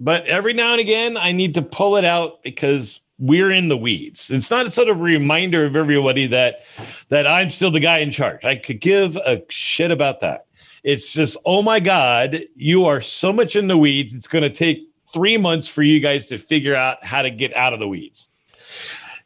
But 0.01 0.27
every 0.27 0.55
now 0.55 0.73
and 0.73 0.81
again, 0.81 1.17
I 1.17 1.33
need 1.33 1.55
to 1.55 1.63
pull 1.63 1.97
it 1.97 2.05
out 2.05 2.43
because 2.43 3.01
we're 3.19 3.51
in 3.51 3.69
the 3.69 3.77
weeds. 3.77 4.31
It's 4.31 4.51
not 4.51 4.67
a 4.67 4.71
sort 4.71 4.89
of 4.89 5.01
reminder 5.01 5.65
of 5.65 5.77
everybody 5.77 6.27
that 6.29 6.65
that 7.11 7.27
I'm 7.27 7.51
still 7.51 7.71
the 7.71 7.81
guy 7.81 7.99
in 7.99 8.11
charge. 8.11 8.45
I 8.45 8.57
could 8.57 8.81
give 8.81 9.17
a 9.17 9.43
shit 9.49 9.91
about 9.91 10.21
that. 10.21 10.47
It's 10.83 11.13
just, 11.15 11.39
oh 11.47 11.63
my 11.63 11.81
God, 11.81 12.43
you 12.57 12.85
are 12.85 13.01
so 13.01 13.33
much 13.33 13.57
in 13.57 13.69
the 13.69 13.79
weeds. 13.79 14.15
It's 14.15 14.27
going 14.27 14.43
to 14.43 14.51
take 14.51 14.87
three 15.11 15.39
months 15.39 15.67
for 15.67 15.83
you 15.83 15.99
guys 15.99 16.27
to 16.27 16.37
figure 16.37 16.75
out 16.75 17.03
how 17.03 17.23
to 17.23 17.31
get 17.31 17.55
out 17.57 17.73
of 17.73 17.79
the 17.79 17.89
weeds. 17.89 18.29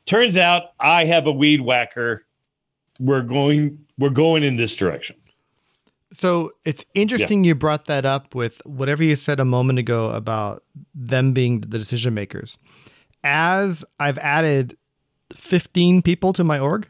Turns 0.08 0.38
out 0.38 0.70
I 0.80 1.04
have 1.04 1.26
a 1.26 1.32
weed 1.32 1.60
whacker. 1.60 2.24
We're 2.98 3.22
going 3.22 3.84
we're 3.98 4.08
going 4.08 4.42
in 4.42 4.56
this 4.56 4.74
direction. 4.74 5.16
So 6.12 6.52
it's 6.64 6.82
interesting 6.94 7.44
yeah. 7.44 7.48
you 7.48 7.54
brought 7.54 7.84
that 7.84 8.06
up 8.06 8.34
with 8.34 8.64
whatever 8.64 9.04
you 9.04 9.16
said 9.16 9.38
a 9.38 9.44
moment 9.44 9.78
ago 9.78 10.08
about 10.08 10.64
them 10.94 11.34
being 11.34 11.60
the 11.60 11.78
decision 11.78 12.14
makers. 12.14 12.56
As 13.22 13.84
I've 14.00 14.16
added 14.16 14.78
15 15.34 16.00
people 16.00 16.32
to 16.32 16.42
my 16.42 16.58
org, 16.58 16.88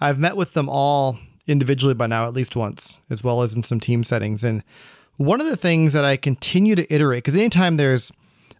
I've 0.00 0.18
met 0.18 0.34
with 0.34 0.54
them 0.54 0.70
all 0.70 1.18
individually 1.46 1.92
by 1.92 2.06
now 2.06 2.26
at 2.26 2.32
least 2.32 2.56
once, 2.56 2.98
as 3.10 3.22
well 3.22 3.42
as 3.42 3.52
in 3.52 3.62
some 3.62 3.78
team 3.78 4.04
settings. 4.04 4.42
And 4.42 4.64
one 5.18 5.42
of 5.42 5.46
the 5.46 5.56
things 5.56 5.92
that 5.92 6.06
I 6.06 6.16
continue 6.16 6.74
to 6.76 6.90
iterate, 6.94 7.24
because 7.24 7.36
anytime 7.36 7.76
there's 7.76 8.10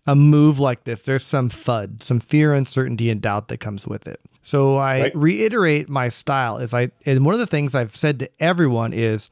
a 0.07 0.17
move 0.17 0.59
like 0.59 0.85
this, 0.85 1.03
there's 1.03 1.25
some 1.25 1.49
FUD, 1.49 2.03
some 2.03 2.21
fear, 2.21 2.55
uncertainty, 2.55 3.11
and 3.11 3.21
doubt 3.21 3.49
that 3.49 3.59
comes 3.59 3.87
with 3.87 4.07
it. 4.07 4.21
So 4.43 4.77
I 4.77 5.03
right. 5.03 5.17
reiterate 5.17 5.89
my 5.89 6.09
style 6.09 6.59
is 6.59 6.75
I 6.75 6.91
and 7.07 7.25
one 7.25 7.35
of 7.35 7.41
the 7.41 7.47
things 7.47 7.75
I've 7.75 7.95
said 7.95 8.19
to 8.19 8.31
everyone 8.41 8.93
is 8.93 9.31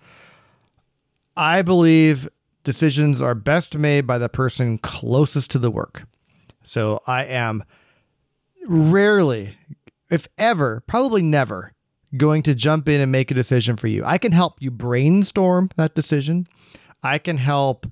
I 1.37 1.63
believe 1.63 2.29
decisions 2.63 3.21
are 3.21 3.35
best 3.35 3.77
made 3.77 4.07
by 4.07 4.19
the 4.19 4.29
person 4.29 4.79
closest 4.79 5.51
to 5.53 5.59
the 5.59 5.71
work. 5.71 6.05
So 6.63 7.01
I 7.07 7.25
am 7.25 7.65
rarely, 8.69 9.57
if 10.11 10.29
ever, 10.39 10.85
probably 10.87 11.23
never 11.23 11.73
going 12.17 12.43
to 12.43 12.55
jump 12.55 12.89
in 12.89 13.01
and 13.01 13.11
make 13.11 13.31
a 13.31 13.35
decision 13.35 13.77
for 13.77 13.89
you. 13.89 14.05
I 14.05 14.19
can 14.19 14.33
help 14.33 14.61
you 14.61 14.71
brainstorm 14.71 15.71
that 15.77 15.95
decision. 15.95 16.47
I 17.03 17.19
can 17.19 17.39
help 17.39 17.87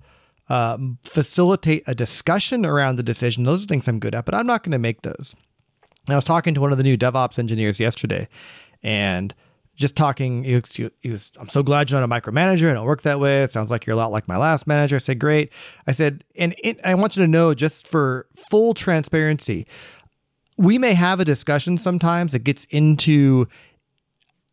um, 0.49 0.99
facilitate 1.05 1.83
a 1.87 1.95
discussion 1.95 2.65
around 2.65 2.97
the 2.97 3.03
decision. 3.03 3.45
Those 3.45 3.65
are 3.65 3.67
things 3.67 3.89
I'm 3.89 3.99
good 3.99 4.15
at, 4.15 4.25
but 4.25 4.35
I'm 4.35 4.47
not 4.47 4.63
going 4.63 4.73
to 4.73 4.79
make 4.79 5.03
those. 5.03 5.35
I 6.09 6.15
was 6.15 6.25
talking 6.25 6.55
to 6.55 6.61
one 6.61 6.73
of 6.73 6.79
the 6.79 6.85
new 6.85 6.97
DevOps 6.97 7.39
engineers 7.39 7.79
yesterday, 7.79 8.29
and 8.83 9.35
just 9.75 9.95
talking, 9.95 10.43
he 10.43 10.55
was, 10.57 10.75
he 10.75 11.11
was, 11.11 11.33
I'm 11.39 11.49
so 11.49 11.63
glad 11.63 11.91
you're 11.91 12.01
not 12.01 12.11
a 12.11 12.21
micromanager. 12.21 12.71
I 12.71 12.75
don't 12.75 12.87
work 12.87 13.03
that 13.03 13.21
way. 13.21 13.43
It 13.43 13.53
sounds 13.53 13.71
like 13.71 13.87
you're 13.87 13.95
a 13.95 13.97
lot 13.97 14.11
like 14.11 14.27
my 14.27 14.37
last 14.37 14.67
manager. 14.67 14.97
I 14.97 14.99
said, 14.99 15.21
great. 15.21 15.53
I 15.87 15.93
said, 15.93 16.25
and 16.37 16.55
it, 16.65 16.81
I 16.85 16.95
want 16.97 17.17
you 17.17 17.23
to 17.23 17.29
know, 17.29 17.55
just 17.55 17.87
for 17.87 18.27
full 18.35 18.75
transparency, 18.75 19.69
we 20.57 20.79
may 20.79 20.95
have 20.95 21.21
a 21.21 21.25
discussion 21.25 21.79
sometimes 21.79 22.33
that 22.33 22.41
gets 22.41 22.65
into 22.65 23.47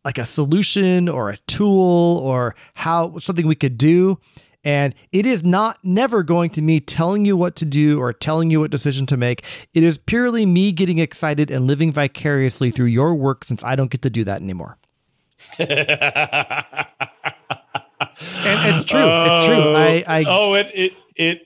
like 0.04 0.18
a 0.18 0.24
solution 0.24 1.08
or 1.08 1.30
a 1.30 1.36
tool 1.48 2.18
or 2.18 2.54
how 2.74 3.18
something 3.18 3.48
we 3.48 3.56
could 3.56 3.76
do 3.76 4.20
and 4.66 4.96
it 5.12 5.26
is 5.26 5.44
not 5.44 5.78
never 5.84 6.24
going 6.24 6.50
to 6.50 6.60
me 6.60 6.80
telling 6.80 7.24
you 7.24 7.36
what 7.36 7.54
to 7.54 7.64
do 7.64 8.00
or 8.00 8.12
telling 8.12 8.50
you 8.50 8.58
what 8.58 8.72
decision 8.72 9.06
to 9.06 9.16
make. 9.16 9.44
It 9.74 9.84
is 9.84 9.96
purely 9.96 10.44
me 10.44 10.72
getting 10.72 10.98
excited 10.98 11.52
and 11.52 11.68
living 11.68 11.92
vicariously 11.92 12.72
through 12.72 12.86
your 12.86 13.14
work 13.14 13.44
since 13.44 13.62
I 13.62 13.76
don't 13.76 13.92
get 13.92 14.02
to 14.02 14.10
do 14.10 14.24
that 14.24 14.42
anymore. 14.42 14.76
and 15.60 15.68
it's 18.00 18.84
true. 18.84 18.98
It's 19.04 19.46
true. 19.46 19.54
Oh. 19.54 19.74
I, 19.76 20.04
I 20.08 20.24
oh, 20.26 20.54
it, 20.54 20.66
it, 20.74 20.92
it, 21.14 21.42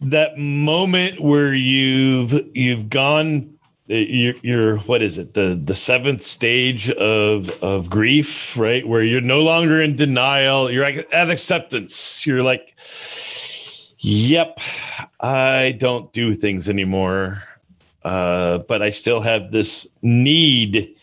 that 0.00 0.38
moment 0.38 1.18
where 1.18 1.52
you've, 1.52 2.40
you've 2.54 2.88
gone 2.88 3.53
you're, 3.86 4.78
what 4.78 5.02
is 5.02 5.18
it? 5.18 5.34
The 5.34 5.60
the 5.62 5.74
seventh 5.74 6.22
stage 6.22 6.90
of 6.90 7.50
of 7.62 7.90
grief 7.90 8.56
right? 8.56 8.86
Where 8.86 9.02
you're 9.02 9.20
no 9.20 9.42
longer 9.42 9.80
in 9.80 9.96
denial. 9.96 10.70
You're 10.70 10.84
at 10.84 11.30
acceptance. 11.30 12.26
You're 12.26 12.42
like 12.42 12.74
yep 14.06 14.60
i 15.18 15.74
don't 15.78 16.12
do 16.12 16.34
things 16.34 16.68
anymore. 16.68 17.42
Uh, 18.02 18.58
but 18.58 18.82
i 18.82 18.90
still 18.90 19.22
have 19.22 19.50
this 19.50 19.88
need. 20.02 20.94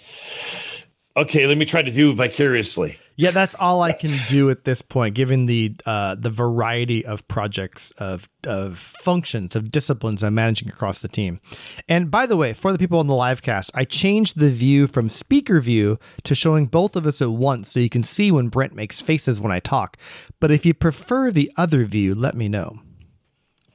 Okay 1.18 1.48
let 1.48 1.58
me 1.58 1.66
try 1.66 1.82
to 1.82 1.92
do 1.92 2.14
vicariously 2.14 2.98
yeah, 3.22 3.30
that's 3.30 3.54
all 3.54 3.84
I 3.84 3.92
can 3.92 4.18
do 4.28 4.50
at 4.50 4.64
this 4.64 4.82
point, 4.82 5.14
given 5.14 5.46
the 5.46 5.76
uh, 5.86 6.16
the 6.16 6.32
variety 6.32 7.06
of 7.06 7.28
projects, 7.28 7.92
of 8.00 8.28
of 8.48 8.80
functions, 8.80 9.56
of 9.56 9.72
disciplines 9.72 10.24
I'm 10.24 10.34
managing 10.34 10.70
across 10.70 11.02
the 11.02 11.08
team. 11.08 11.40
And 11.88 12.10
by 12.10 12.26
the 12.26 12.36
way, 12.36 12.54
for 12.54 12.72
the 12.72 12.80
people 12.80 13.00
on 13.00 13.06
the 13.06 13.14
live 13.14 13.44
cast, 13.44 13.70
I 13.76 13.86
changed 13.86 14.40
the 14.40 14.50
view 14.50 14.88
from 14.88 15.08
speaker 15.08 15.62
view 15.62 16.00
to 16.24 16.34
showing 16.34 16.66
both 16.66 16.96
of 16.96 17.06
us 17.06 17.22
at 17.22 17.30
once, 17.30 17.72
so 17.72 17.80
you 17.80 17.90
can 17.90 18.02
see 18.02 18.32
when 18.32 18.50
Brent 18.50 18.74
makes 18.74 19.02
faces 19.02 19.40
when 19.40 19.52
I 19.52 19.60
talk. 19.60 19.98
But 20.40 20.50
if 20.50 20.66
you 20.66 20.74
prefer 20.74 21.30
the 21.30 21.52
other 21.58 21.86
view, 21.86 22.16
let 22.16 22.36
me 22.36 22.50
know. 22.50 22.80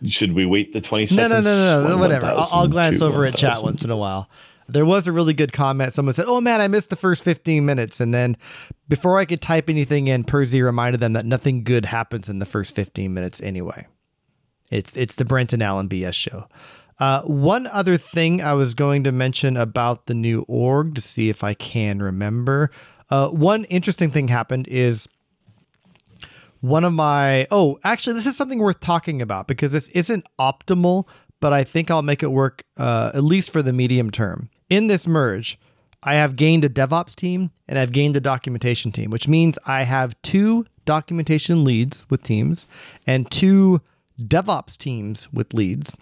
Should 0.04 0.32
we 0.32 0.46
wait 0.46 0.72
the 0.72 0.80
20 0.80 1.06
seconds? 1.06 1.16
No, 1.16 1.28
no, 1.28 1.40
no, 1.40 1.82
no, 1.82 1.88
no. 1.90 1.98
whatever. 1.98 2.26
I'll, 2.26 2.48
I'll 2.50 2.68
glance 2.68 3.00
over 3.00 3.18
1, 3.18 3.28
at 3.28 3.36
chat 3.36 3.62
once 3.62 3.84
in 3.84 3.90
a 3.90 3.96
while. 3.96 4.28
There 4.68 4.86
was 4.86 5.06
a 5.06 5.12
really 5.12 5.34
good 5.34 5.52
comment. 5.52 5.94
Someone 5.94 6.14
said, 6.14 6.26
"Oh 6.28 6.40
man, 6.40 6.60
I 6.60 6.68
missed 6.68 6.90
the 6.90 6.96
first 6.96 7.22
15 7.24 7.64
minutes," 7.64 8.00
and 8.00 8.12
then 8.12 8.36
before 8.88 9.18
I 9.18 9.24
could 9.24 9.40
type 9.40 9.70
anything 9.70 10.08
in, 10.08 10.24
Percy 10.24 10.62
reminded 10.62 11.00
them 11.00 11.12
that 11.12 11.26
nothing 11.26 11.64
good 11.64 11.84
happens 11.84 12.28
in 12.28 12.38
the 12.38 12.46
first 12.46 12.74
15 12.74 13.12
minutes 13.14 13.40
anyway. 13.40 13.86
It's 14.70 14.96
it's 14.96 15.14
the 15.16 15.24
Brent 15.24 15.52
and 15.52 15.62
Alan 15.62 15.88
BS 15.88 16.14
show. 16.14 16.48
Uh, 16.98 17.22
one 17.22 17.66
other 17.66 17.96
thing 17.96 18.42
I 18.42 18.54
was 18.54 18.74
going 18.74 19.04
to 19.04 19.12
mention 19.12 19.56
about 19.56 20.06
the 20.06 20.14
new 20.14 20.44
org 20.48 20.94
to 20.94 21.02
see 21.02 21.28
if 21.28 21.44
I 21.44 21.54
can 21.54 22.00
remember. 22.00 22.70
Uh, 23.10 23.28
one 23.28 23.64
interesting 23.64 24.10
thing 24.10 24.28
happened 24.28 24.66
is 24.68 25.06
one 26.60 26.84
of 26.84 26.92
my 26.92 27.46
oh 27.50 27.78
actually 27.84 28.14
this 28.14 28.26
is 28.26 28.36
something 28.36 28.58
worth 28.58 28.80
talking 28.80 29.22
about 29.22 29.46
because 29.46 29.72
this 29.72 29.88
isn't 29.88 30.26
optimal 30.38 31.06
but 31.38 31.52
i 31.52 31.62
think 31.62 31.90
i'll 31.90 32.02
make 32.02 32.22
it 32.22 32.32
work 32.32 32.64
uh, 32.78 33.10
at 33.14 33.22
least 33.22 33.52
for 33.52 33.62
the 33.62 33.72
medium 33.72 34.10
term 34.10 34.48
in 34.68 34.86
this 34.86 35.06
merge, 35.06 35.58
I 36.02 36.14
have 36.14 36.36
gained 36.36 36.64
a 36.64 36.68
DevOps 36.68 37.14
team 37.14 37.50
and 37.66 37.78
I've 37.78 37.92
gained 37.92 38.16
a 38.16 38.20
documentation 38.20 38.92
team, 38.92 39.10
which 39.10 39.28
means 39.28 39.58
I 39.66 39.82
have 39.82 40.20
two 40.22 40.66
documentation 40.84 41.64
leads 41.64 42.06
with 42.10 42.22
teams 42.22 42.66
and 43.06 43.30
two 43.30 43.80
DevOps 44.20 44.76
teams 44.76 45.32
with 45.32 45.52
leads 45.52 45.96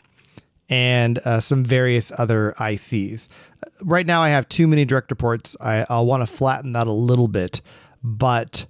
and 0.69 1.19
uh, 1.19 1.41
some 1.41 1.65
various 1.65 2.13
other 2.19 2.55
ICs. 2.59 3.29
Right 3.83 4.07
now, 4.07 4.23
I 4.23 4.29
have 4.31 4.49
too 4.49 4.67
many 4.67 4.85
direct 4.85 5.11
reports. 5.11 5.57
I, 5.61 5.87
I'll 5.89 6.07
want 6.07 6.23
to 6.23 6.27
flatten 6.27 6.73
that 6.73 6.87
a 6.87 6.93
little 6.93 7.29
bit, 7.29 7.61
but 8.03 8.67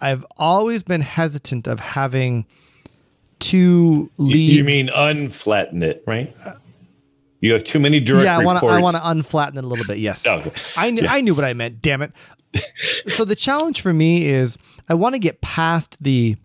I've 0.00 0.24
always 0.36 0.82
been 0.82 1.00
hesitant 1.00 1.66
of 1.66 1.80
having 1.80 2.46
two 3.38 4.10
leads. 4.16 4.56
You 4.56 4.64
mean 4.64 4.90
unflatten 4.94 5.82
it, 5.82 6.02
right? 6.06 6.34
Uh, 6.44 6.54
you 7.44 7.52
have 7.52 7.62
too 7.62 7.78
many 7.78 8.00
direct 8.00 8.24
yeah, 8.24 8.38
I 8.38 8.42
want 8.42 8.58
to 8.58 8.66
I 8.66 8.80
want 8.80 8.96
to 8.96 9.06
unflatten 9.06 9.58
it 9.58 9.64
a 9.64 9.66
little 9.66 9.84
bit. 9.84 9.98
Yes. 9.98 10.26
okay. 10.26 10.50
I 10.78 10.90
knew 10.90 11.02
yeah. 11.02 11.12
I 11.12 11.20
knew 11.20 11.34
what 11.34 11.44
I 11.44 11.52
meant. 11.52 11.82
Damn 11.82 12.00
it. 12.00 12.12
so 13.06 13.26
the 13.26 13.36
challenge 13.36 13.82
for 13.82 13.92
me 13.92 14.24
is 14.24 14.56
I 14.88 14.94
want 14.94 15.14
to 15.14 15.18
get 15.18 15.42
past 15.42 16.02
the 16.02 16.36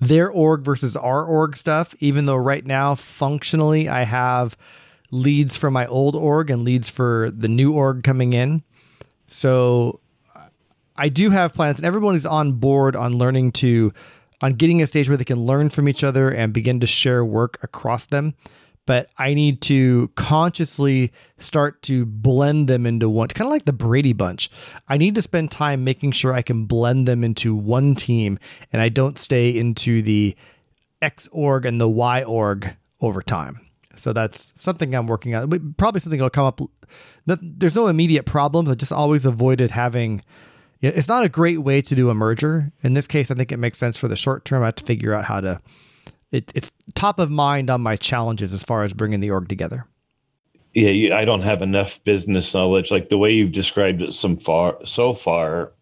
their 0.00 0.30
org 0.30 0.62
versus 0.62 0.96
our 0.96 1.26
org 1.26 1.58
stuff. 1.58 1.94
Even 2.00 2.24
though 2.24 2.36
right 2.36 2.64
now 2.64 2.94
functionally 2.94 3.90
I 3.90 4.04
have 4.04 4.56
leads 5.10 5.58
for 5.58 5.70
my 5.70 5.86
old 5.88 6.16
org 6.16 6.48
and 6.48 6.64
leads 6.64 6.88
for 6.88 7.30
the 7.30 7.48
new 7.48 7.74
org 7.74 8.02
coming 8.02 8.32
in. 8.32 8.62
So 9.26 10.00
I 10.96 11.10
do 11.10 11.28
have 11.28 11.52
plans, 11.52 11.78
and 11.78 11.84
everyone 11.84 12.14
is 12.14 12.24
on 12.24 12.54
board 12.54 12.96
on 12.96 13.18
learning 13.18 13.52
to 13.52 13.92
on 14.40 14.54
getting 14.54 14.80
a 14.80 14.86
stage 14.86 15.10
where 15.10 15.18
they 15.18 15.24
can 15.24 15.44
learn 15.44 15.68
from 15.68 15.86
each 15.86 16.02
other 16.02 16.30
and 16.30 16.54
begin 16.54 16.80
to 16.80 16.86
share 16.86 17.26
work 17.26 17.58
across 17.62 18.06
them 18.06 18.34
but 18.86 19.10
I 19.18 19.34
need 19.34 19.60
to 19.62 20.08
consciously 20.16 21.12
start 21.38 21.82
to 21.82 22.04
blend 22.04 22.68
them 22.68 22.86
into 22.86 23.08
one, 23.08 23.28
kind 23.28 23.46
of 23.46 23.52
like 23.52 23.64
the 23.64 23.72
Brady 23.72 24.12
Bunch. 24.12 24.50
I 24.88 24.96
need 24.96 25.14
to 25.14 25.22
spend 25.22 25.50
time 25.50 25.84
making 25.84 26.12
sure 26.12 26.32
I 26.32 26.42
can 26.42 26.64
blend 26.64 27.06
them 27.06 27.22
into 27.22 27.54
one 27.54 27.94
team 27.94 28.38
and 28.72 28.82
I 28.82 28.88
don't 28.88 29.18
stay 29.18 29.56
into 29.56 30.02
the 30.02 30.34
X 31.00 31.28
org 31.32 31.66
and 31.66 31.80
the 31.80 31.88
Y 31.88 32.24
org 32.24 32.68
over 33.00 33.22
time. 33.22 33.60
So 33.94 34.12
that's 34.12 34.52
something 34.56 34.94
I'm 34.94 35.06
working 35.06 35.34
on. 35.34 35.74
Probably 35.76 36.00
something 36.00 36.18
that'll 36.18 36.30
come 36.30 36.46
up. 36.46 36.60
There's 37.26 37.74
no 37.74 37.88
immediate 37.88 38.24
problems. 38.24 38.70
I 38.70 38.74
just 38.74 38.92
always 38.92 39.26
avoided 39.26 39.70
having. 39.70 40.22
It's 40.80 41.08
not 41.08 41.24
a 41.24 41.28
great 41.28 41.58
way 41.58 41.82
to 41.82 41.94
do 41.94 42.10
a 42.10 42.14
merger. 42.14 42.72
In 42.82 42.94
this 42.94 43.06
case, 43.06 43.30
I 43.30 43.34
think 43.34 43.52
it 43.52 43.58
makes 43.58 43.78
sense 43.78 43.96
for 43.96 44.08
the 44.08 44.16
short 44.16 44.44
term. 44.44 44.62
I 44.62 44.66
have 44.66 44.76
to 44.76 44.84
figure 44.84 45.12
out 45.12 45.24
how 45.24 45.40
to 45.40 45.60
it, 46.32 46.50
it's 46.54 46.70
top 46.94 47.18
of 47.18 47.30
mind 47.30 47.70
on 47.70 47.80
my 47.80 47.96
challenges 47.96 48.52
as 48.52 48.64
far 48.64 48.84
as 48.84 48.92
bringing 48.92 49.20
the 49.20 49.30
org 49.30 49.48
together. 49.48 49.86
Yeah, 50.74 51.16
I 51.16 51.26
don't 51.26 51.42
have 51.42 51.60
enough 51.60 52.02
business 52.02 52.54
knowledge 52.54 52.90
like 52.90 53.10
the 53.10 53.18
way 53.18 53.30
you've 53.30 53.52
described 53.52 54.00
it 54.00 54.14
some 54.14 54.38
far 54.38 54.78
so 54.86 55.12
far, 55.12 55.72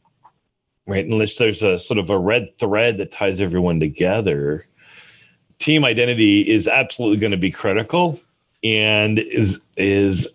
right? 0.87 1.07
Unless 1.07 1.39
there's 1.39 1.63
a 1.63 1.79
sort 1.79 1.99
of 1.99 2.11
a 2.11 2.19
red 2.19 2.49
thread 2.59 2.97
that 2.97 3.13
ties 3.13 3.41
everyone 3.41 3.79
together, 3.79 4.67
team 5.61 5.85
identity 5.85 6.41
is 6.41 6.67
absolutely 6.67 7.19
going 7.19 7.31
to 7.31 7.37
be 7.37 7.53
critical, 7.53 8.19
and 8.65 9.21
is 9.21 9.61
is 9.77 10.27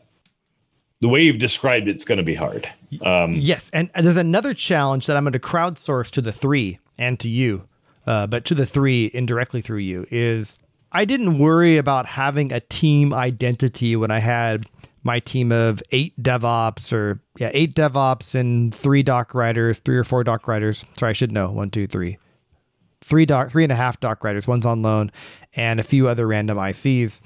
the 1.01 1.10
way 1.10 1.21
you've 1.21 1.39
described 1.39 1.89
it's 1.89 2.06
going 2.06 2.17
to 2.17 2.23
be 2.23 2.36
hard. 2.36 2.69
Um, 3.01 3.34
yes, 3.34 3.69
and 3.73 3.89
there's 3.93 4.15
another 4.15 4.54
challenge 4.54 5.08
that 5.08 5.17
I'm 5.17 5.25
going 5.25 5.34
to 5.34 5.39
crowdsource 5.39 6.10
to 6.12 6.21
the 6.21 6.32
three 6.32 6.78
and 6.97 7.19
to 7.19 7.28
you 7.28 7.67
uh, 8.06 8.28
but 8.28 8.46
to 8.46 8.56
the 8.56 8.65
three 8.65 9.10
indirectly 9.13 9.62
through 9.62 9.80
you 9.80 10.06
is 10.10 10.58
I 10.91 11.06
didn't 11.06 11.39
worry 11.39 11.78
about 11.78 12.06
having 12.06 12.52
a 12.52 12.60
team 12.60 13.13
identity 13.13 13.96
when 13.96 14.12
I 14.12 14.20
had 14.20 14.65
my 15.04 15.20
team 15.20 15.52
of 15.52 15.84
eight 15.91 16.22
DevOps 16.22 16.91
or 16.91 17.22
yeah, 17.38 17.52
eight 17.54 17.76
DevOps 17.76 18.34
and 18.34 18.74
three 18.74 19.04
doc 19.04 19.34
writers, 19.34 19.80
three 19.80 19.98
or 19.98 20.04
four 20.04 20.24
doc 20.24 20.48
writers. 20.48 20.86
Sorry, 20.98 21.12
I 21.12 21.13
should 21.13 21.32
know 21.32 21.52
one, 21.52 21.70
two, 21.70 21.86
three, 21.86 22.18
three 23.02 23.26
doc, 23.26 23.52
three 23.52 23.63
and 23.63 23.72
a 23.72 23.76
half 23.76 24.00
doc 24.00 24.24
writers. 24.24 24.48
One's 24.48 24.65
on 24.65 24.82
loan, 24.82 25.12
and 25.56 25.80
a 25.80 25.84
few 25.84 26.08
other 26.08 26.28
random 26.28 26.58
ICs. 26.58 27.22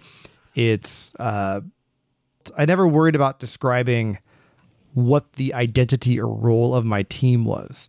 It's 0.56 1.14
uh, 1.20 1.62
I 2.58 2.66
never 2.66 2.88
worried 2.88 3.16
about 3.16 3.40
describing 3.40 4.20
what 4.94 5.34
the 5.34 5.54
identity 5.54 6.20
or 6.20 6.28
role 6.28 6.76
of 6.76 6.86
my 6.86 7.04
team 7.04 7.46
was. 7.46 7.88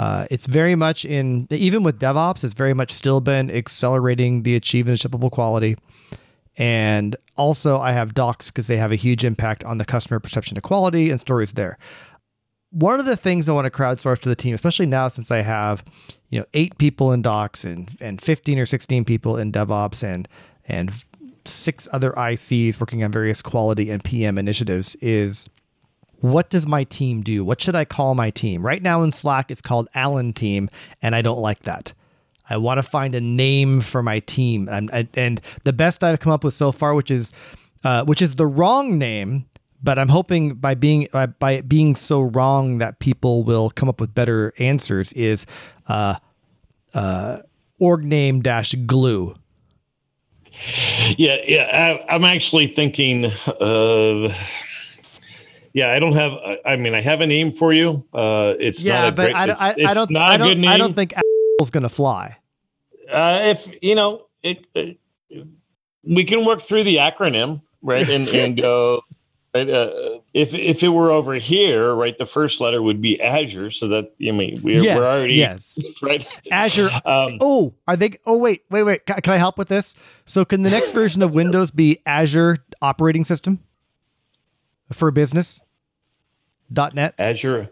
Uh, 0.00 0.26
it's 0.30 0.46
very 0.46 0.74
much 0.74 1.04
in 1.04 1.46
even 1.50 1.82
with 1.82 2.00
DevOps, 2.00 2.42
it's 2.42 2.54
very 2.54 2.72
much 2.72 2.90
still 2.90 3.20
been 3.20 3.50
accelerating 3.50 4.44
the 4.44 4.56
achievement 4.56 5.04
of 5.04 5.10
shippable 5.10 5.30
quality. 5.30 5.76
And 6.56 7.16
also, 7.36 7.78
I 7.78 7.92
have 7.92 8.14
docs 8.14 8.46
because 8.46 8.66
they 8.66 8.78
have 8.78 8.92
a 8.92 8.96
huge 8.96 9.26
impact 9.26 9.62
on 9.64 9.76
the 9.76 9.84
customer 9.84 10.18
perception 10.18 10.56
of 10.56 10.62
quality 10.62 11.10
and 11.10 11.20
stories 11.20 11.52
there. 11.52 11.76
One 12.70 12.98
of 12.98 13.04
the 13.04 13.16
things 13.16 13.46
I 13.46 13.52
want 13.52 13.66
to 13.66 13.70
crowdsource 13.70 14.20
to 14.20 14.30
the 14.30 14.34
team, 14.34 14.54
especially 14.54 14.86
now 14.86 15.08
since 15.08 15.30
I 15.30 15.42
have, 15.42 15.84
you 16.30 16.38
know, 16.38 16.46
eight 16.54 16.78
people 16.78 17.12
in 17.12 17.20
docs 17.20 17.62
and 17.64 17.94
and 18.00 18.22
fifteen 18.22 18.58
or 18.58 18.64
sixteen 18.64 19.04
people 19.04 19.36
in 19.36 19.52
DevOps 19.52 20.02
and 20.02 20.26
and 20.66 20.90
six 21.44 21.86
other 21.92 22.12
ICs 22.12 22.80
working 22.80 23.04
on 23.04 23.12
various 23.12 23.42
quality 23.42 23.90
and 23.90 24.02
PM 24.02 24.38
initiatives, 24.38 24.94
is 25.02 25.50
what 26.20 26.50
does 26.50 26.66
my 26.66 26.84
team 26.84 27.22
do? 27.22 27.44
What 27.44 27.60
should 27.60 27.74
I 27.74 27.84
call 27.84 28.14
my 28.14 28.30
team? 28.30 28.64
Right 28.64 28.82
now 28.82 29.02
in 29.02 29.12
Slack, 29.12 29.50
it's 29.50 29.60
called 29.60 29.88
Alan 29.94 30.32
Team, 30.32 30.68
and 31.02 31.14
I 31.14 31.22
don't 31.22 31.40
like 31.40 31.62
that. 31.62 31.92
I 32.48 32.56
want 32.56 32.78
to 32.78 32.82
find 32.82 33.14
a 33.14 33.20
name 33.20 33.80
for 33.80 34.02
my 34.02 34.20
team, 34.20 34.68
and, 34.68 35.08
and 35.14 35.40
the 35.64 35.72
best 35.72 36.02
I've 36.02 36.20
come 36.20 36.32
up 36.32 36.42
with 36.44 36.54
so 36.54 36.72
far, 36.72 36.94
which 36.94 37.10
is 37.10 37.32
uh, 37.84 38.04
which 38.04 38.20
is 38.20 38.34
the 38.34 38.46
wrong 38.46 38.98
name, 38.98 39.46
but 39.82 39.98
I'm 39.98 40.08
hoping 40.08 40.54
by 40.54 40.74
being 40.74 41.08
by 41.38 41.52
it 41.52 41.68
being 41.68 41.94
so 41.94 42.20
wrong 42.20 42.78
that 42.78 42.98
people 42.98 43.44
will 43.44 43.70
come 43.70 43.88
up 43.88 44.00
with 44.00 44.14
better 44.14 44.52
answers. 44.58 45.12
Is 45.12 45.46
uh, 45.86 46.16
uh, 46.92 47.38
org 47.78 48.04
name 48.04 48.42
dash 48.42 48.74
glue. 48.86 49.36
Yeah, 51.16 51.36
yeah. 51.46 52.02
I, 52.08 52.14
I'm 52.14 52.24
actually 52.24 52.66
thinking 52.66 53.30
of 53.60 54.36
yeah, 55.72 55.92
I 55.92 56.00
don't 56.00 56.14
have. 56.14 56.32
I 56.64 56.76
mean, 56.76 56.94
I 56.94 57.00
have 57.00 57.20
a 57.20 57.26
name 57.26 57.52
for 57.52 57.72
you. 57.72 58.06
Uh, 58.12 58.54
it's 58.58 58.82
yeah, 58.82 59.02
not 59.02 59.16
but 59.16 59.24
great, 59.26 59.36
I, 59.36 59.50
it's, 59.50 59.60
I, 59.60 59.70
it's 59.76 59.86
I 59.86 59.94
don't. 59.94 60.10
not 60.10 60.32
I 60.32 60.34
a 60.34 60.38
don't, 60.38 60.48
good 60.48 60.58
name. 60.58 60.70
I 60.70 60.78
don't 60.78 60.94
think 60.94 61.14
is 61.60 61.70
going 61.70 61.82
to 61.82 61.88
fly. 61.88 62.36
Uh, 63.10 63.40
if 63.44 63.68
you 63.82 63.94
know 63.94 64.26
it, 64.42 64.66
it, 64.74 64.98
we 66.04 66.24
can 66.24 66.44
work 66.44 66.62
through 66.62 66.84
the 66.84 66.96
acronym, 66.96 67.62
right, 67.82 68.08
and 68.08 68.28
and 68.34 68.60
go. 68.60 69.02
Right, 69.52 69.68
uh, 69.68 70.20
if 70.32 70.54
if 70.54 70.84
it 70.84 70.90
were 70.90 71.10
over 71.10 71.34
here, 71.34 71.92
right, 71.92 72.16
the 72.16 72.26
first 72.26 72.60
letter 72.60 72.80
would 72.80 73.00
be 73.00 73.20
Azure, 73.20 73.72
so 73.72 73.88
that 73.88 74.12
I 74.24 74.30
mean 74.30 74.60
we're, 74.62 74.80
yes, 74.80 74.96
we're 74.96 75.04
already 75.04 75.34
yes, 75.34 75.76
right. 76.02 76.24
Azure. 76.52 76.88
Um, 77.04 77.38
oh, 77.40 77.74
are 77.88 77.96
they? 77.96 78.12
Oh, 78.26 78.38
wait, 78.38 78.62
wait, 78.70 78.84
wait. 78.84 79.06
Can 79.06 79.34
I 79.34 79.38
help 79.38 79.58
with 79.58 79.66
this? 79.66 79.96
So, 80.24 80.44
can 80.44 80.62
the 80.62 80.70
next 80.70 80.92
version 80.92 81.20
of 81.20 81.32
Windows 81.32 81.72
be 81.72 81.98
Azure 82.06 82.58
operating 82.80 83.24
system 83.24 83.58
for 84.92 85.10
business? 85.10 85.60
.net 86.94 87.14
Azure 87.18 87.68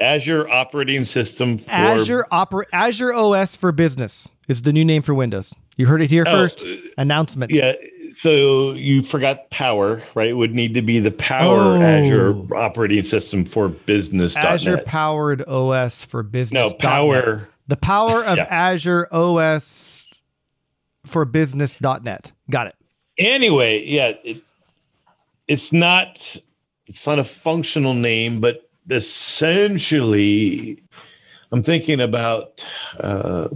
Azure 0.00 0.48
operating 0.48 1.04
system 1.04 1.58
for 1.58 1.70
Azure 1.70 2.26
Opera 2.30 2.66
Azure 2.72 3.12
OS 3.14 3.56
for 3.56 3.72
business 3.72 4.30
is 4.48 4.62
the 4.62 4.72
new 4.72 4.84
name 4.84 5.02
for 5.02 5.14
Windows. 5.14 5.54
You 5.76 5.86
heard 5.86 6.02
it 6.02 6.10
here 6.10 6.24
Oh, 6.26 6.32
first. 6.32 6.62
uh, 6.62 6.76
Announcement. 6.98 7.52
Yeah. 7.52 7.72
So 8.12 8.72
you 8.72 9.02
forgot 9.02 9.50
power, 9.50 10.02
right? 10.14 10.30
It 10.30 10.34
would 10.34 10.54
need 10.54 10.74
to 10.74 10.82
be 10.82 11.00
the 11.00 11.10
power 11.10 11.58
Oh. 11.76 11.82
Azure 11.82 12.54
operating 12.56 13.02
system 13.02 13.44
for 13.44 13.68
business. 13.68 14.36
Azure 14.36 14.78
powered 14.86 15.42
OS 15.48 16.02
for 16.04 16.22
business. 16.22 16.70
No, 16.72 16.76
power. 16.78 17.48
The 17.68 17.76
power 17.76 18.22
of 18.24 18.36
Yeah. 18.36 18.46
Azure 18.48 19.08
OS 19.10 20.04
for 21.04 21.24
business.net. 21.24 22.32
Got 22.50 22.68
it. 22.68 22.74
Anyway, 23.18 23.82
yeah, 23.86 24.12
it, 24.24 24.42
it's 25.48 25.72
not 25.72 26.36
it's 26.86 27.06
not 27.06 27.18
a 27.18 27.24
functional 27.24 27.94
name, 27.94 28.40
but 28.40 28.68
essentially, 28.90 30.82
I'm 31.52 31.62
thinking 31.62 32.00
about 32.00 32.66
uh, 33.00 33.48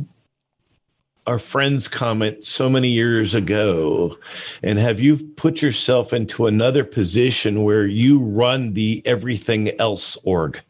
our 1.26 1.38
friend's 1.38 1.86
comment 1.86 2.44
so 2.44 2.68
many 2.68 2.88
years 2.88 3.34
ago, 3.34 4.16
and 4.62 4.78
have 4.78 4.98
you 5.00 5.16
put 5.36 5.62
yourself 5.62 6.12
into 6.12 6.46
another 6.46 6.82
position 6.84 7.62
where 7.62 7.86
you 7.86 8.20
run 8.20 8.72
the 8.72 9.02
everything 9.04 9.70
else 9.80 10.16
org? 10.24 10.60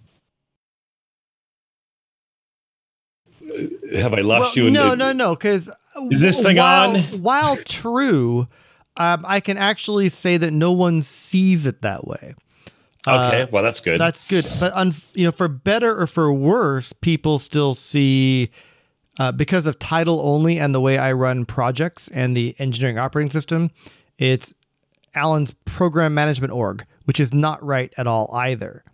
Have 3.94 4.14
I 4.14 4.20
lost 4.20 4.54
Well, 4.56 4.64
you? 4.64 4.66
in 4.68 4.72
no, 4.74 4.90
the- 4.90 4.96
no, 4.96 5.12
no. 5.12 5.34
Because 5.34 5.70
Is 6.10 6.20
this 6.20 6.42
thing 6.42 6.56
while, 6.58 6.90
on? 6.96 7.02
While 7.22 7.56
true, 7.56 8.46
um, 8.96 9.24
I 9.26 9.40
can 9.40 9.56
actually 9.56 10.08
say 10.08 10.36
that 10.36 10.52
no 10.52 10.72
one 10.72 11.00
sees 11.00 11.66
it 11.66 11.82
that 11.82 12.06
way. 12.06 12.34
Okay, 13.08 13.42
Uh, 13.42 13.46
well 13.50 13.62
that's 13.62 13.80
good. 13.80 13.98
That's 14.00 14.28
good, 14.28 14.46
but 14.60 14.72
un, 14.74 14.92
you 15.14 15.24
know, 15.24 15.32
for 15.32 15.48
better 15.48 15.98
or 15.98 16.06
for 16.06 16.32
worse, 16.32 16.92
people 16.92 17.38
still 17.38 17.74
see 17.74 18.50
uh, 19.18 19.32
because 19.32 19.64
of 19.66 19.78
title 19.78 20.20
only 20.20 20.58
and 20.58 20.74
the 20.74 20.80
way 20.80 20.98
I 20.98 21.12
run 21.12 21.46
projects 21.46 22.08
and 22.08 22.36
the 22.36 22.54
engineering 22.58 22.98
operating 22.98 23.30
system. 23.30 23.70
It's 24.18 24.52
Alan's 25.14 25.54
program 25.64 26.12
management 26.14 26.52
org, 26.52 26.84
which 27.04 27.20
is 27.20 27.32
not 27.32 27.62
right 27.64 27.92
at 27.96 28.06
all 28.06 28.30
either. 28.34 28.84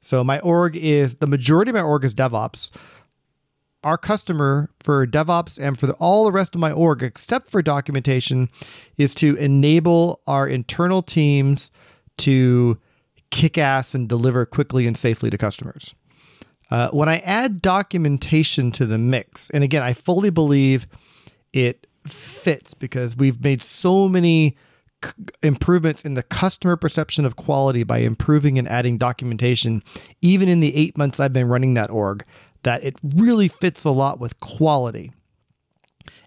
So 0.00 0.24
my 0.24 0.40
org 0.40 0.76
is 0.76 1.16
the 1.16 1.28
majority 1.28 1.70
of 1.70 1.76
my 1.76 1.82
org 1.82 2.04
is 2.04 2.14
DevOps. 2.14 2.72
Our 3.84 3.98
customer 3.98 4.70
for 4.80 5.06
DevOps 5.06 5.58
and 5.60 5.78
for 5.78 5.86
the, 5.86 5.94
all 5.94 6.24
the 6.24 6.32
rest 6.32 6.54
of 6.54 6.60
my 6.60 6.70
org, 6.70 7.02
except 7.02 7.50
for 7.50 7.62
documentation, 7.62 8.48
is 8.96 9.14
to 9.16 9.34
enable 9.36 10.20
our 10.26 10.46
internal 10.46 11.02
teams 11.02 11.70
to 12.18 12.78
kick 13.30 13.58
ass 13.58 13.94
and 13.94 14.08
deliver 14.08 14.46
quickly 14.46 14.86
and 14.86 14.96
safely 14.96 15.30
to 15.30 15.38
customers. 15.38 15.94
Uh, 16.70 16.90
when 16.90 17.08
I 17.08 17.18
add 17.18 17.60
documentation 17.60 18.70
to 18.72 18.86
the 18.86 18.98
mix, 18.98 19.50
and 19.50 19.64
again, 19.64 19.82
I 19.82 19.92
fully 19.92 20.30
believe 20.30 20.86
it 21.52 21.86
fits 22.06 22.74
because 22.74 23.16
we've 23.16 23.42
made 23.42 23.62
so 23.62 24.08
many 24.08 24.56
c- 25.04 25.10
improvements 25.42 26.02
in 26.02 26.14
the 26.14 26.22
customer 26.22 26.76
perception 26.76 27.24
of 27.24 27.36
quality 27.36 27.82
by 27.82 27.98
improving 27.98 28.58
and 28.58 28.68
adding 28.68 28.96
documentation, 28.96 29.82
even 30.20 30.48
in 30.48 30.60
the 30.60 30.74
eight 30.74 30.96
months 30.96 31.20
I've 31.20 31.32
been 31.32 31.48
running 31.48 31.74
that 31.74 31.90
org, 31.90 32.24
that 32.62 32.84
it 32.84 32.96
really 33.02 33.48
fits 33.48 33.84
a 33.84 33.90
lot 33.90 34.20
with 34.20 34.38
quality. 34.40 35.12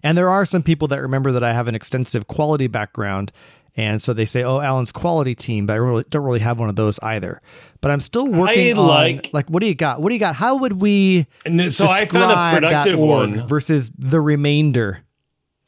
And 0.02 0.16
there 0.16 0.30
are 0.30 0.44
some 0.44 0.62
people 0.62 0.88
that 0.88 1.00
remember 1.00 1.32
that 1.32 1.42
I 1.42 1.52
have 1.52 1.68
an 1.68 1.74
extensive 1.74 2.26
quality 2.26 2.66
background. 2.66 3.32
And 3.78 4.00
so 4.00 4.14
they 4.14 4.24
say, 4.24 4.42
"Oh, 4.42 4.60
Alan's 4.60 4.90
quality 4.90 5.34
team," 5.34 5.66
but 5.66 5.74
I 5.74 5.76
really 5.76 6.04
don't 6.08 6.24
really 6.24 6.38
have 6.40 6.58
one 6.58 6.70
of 6.70 6.76
those 6.76 6.98
either. 7.00 7.42
But 7.82 7.90
I'm 7.90 8.00
still 8.00 8.26
working 8.26 8.74
I 8.74 8.80
on 8.80 8.86
like- 8.86 9.30
like 9.34 9.50
what 9.50 9.60
do 9.60 9.66
you 9.66 9.74
got? 9.74 10.00
What 10.00 10.08
do 10.08 10.14
you 10.14 10.18
got? 10.18 10.34
How 10.34 10.56
would 10.56 10.80
we 10.80 11.26
so 11.70 11.86
I 11.86 12.06
found 12.06 12.32
a 12.32 12.58
productive 12.60 12.98
one. 12.98 13.46
versus 13.46 13.90
the 13.98 14.20
remainder? 14.20 15.00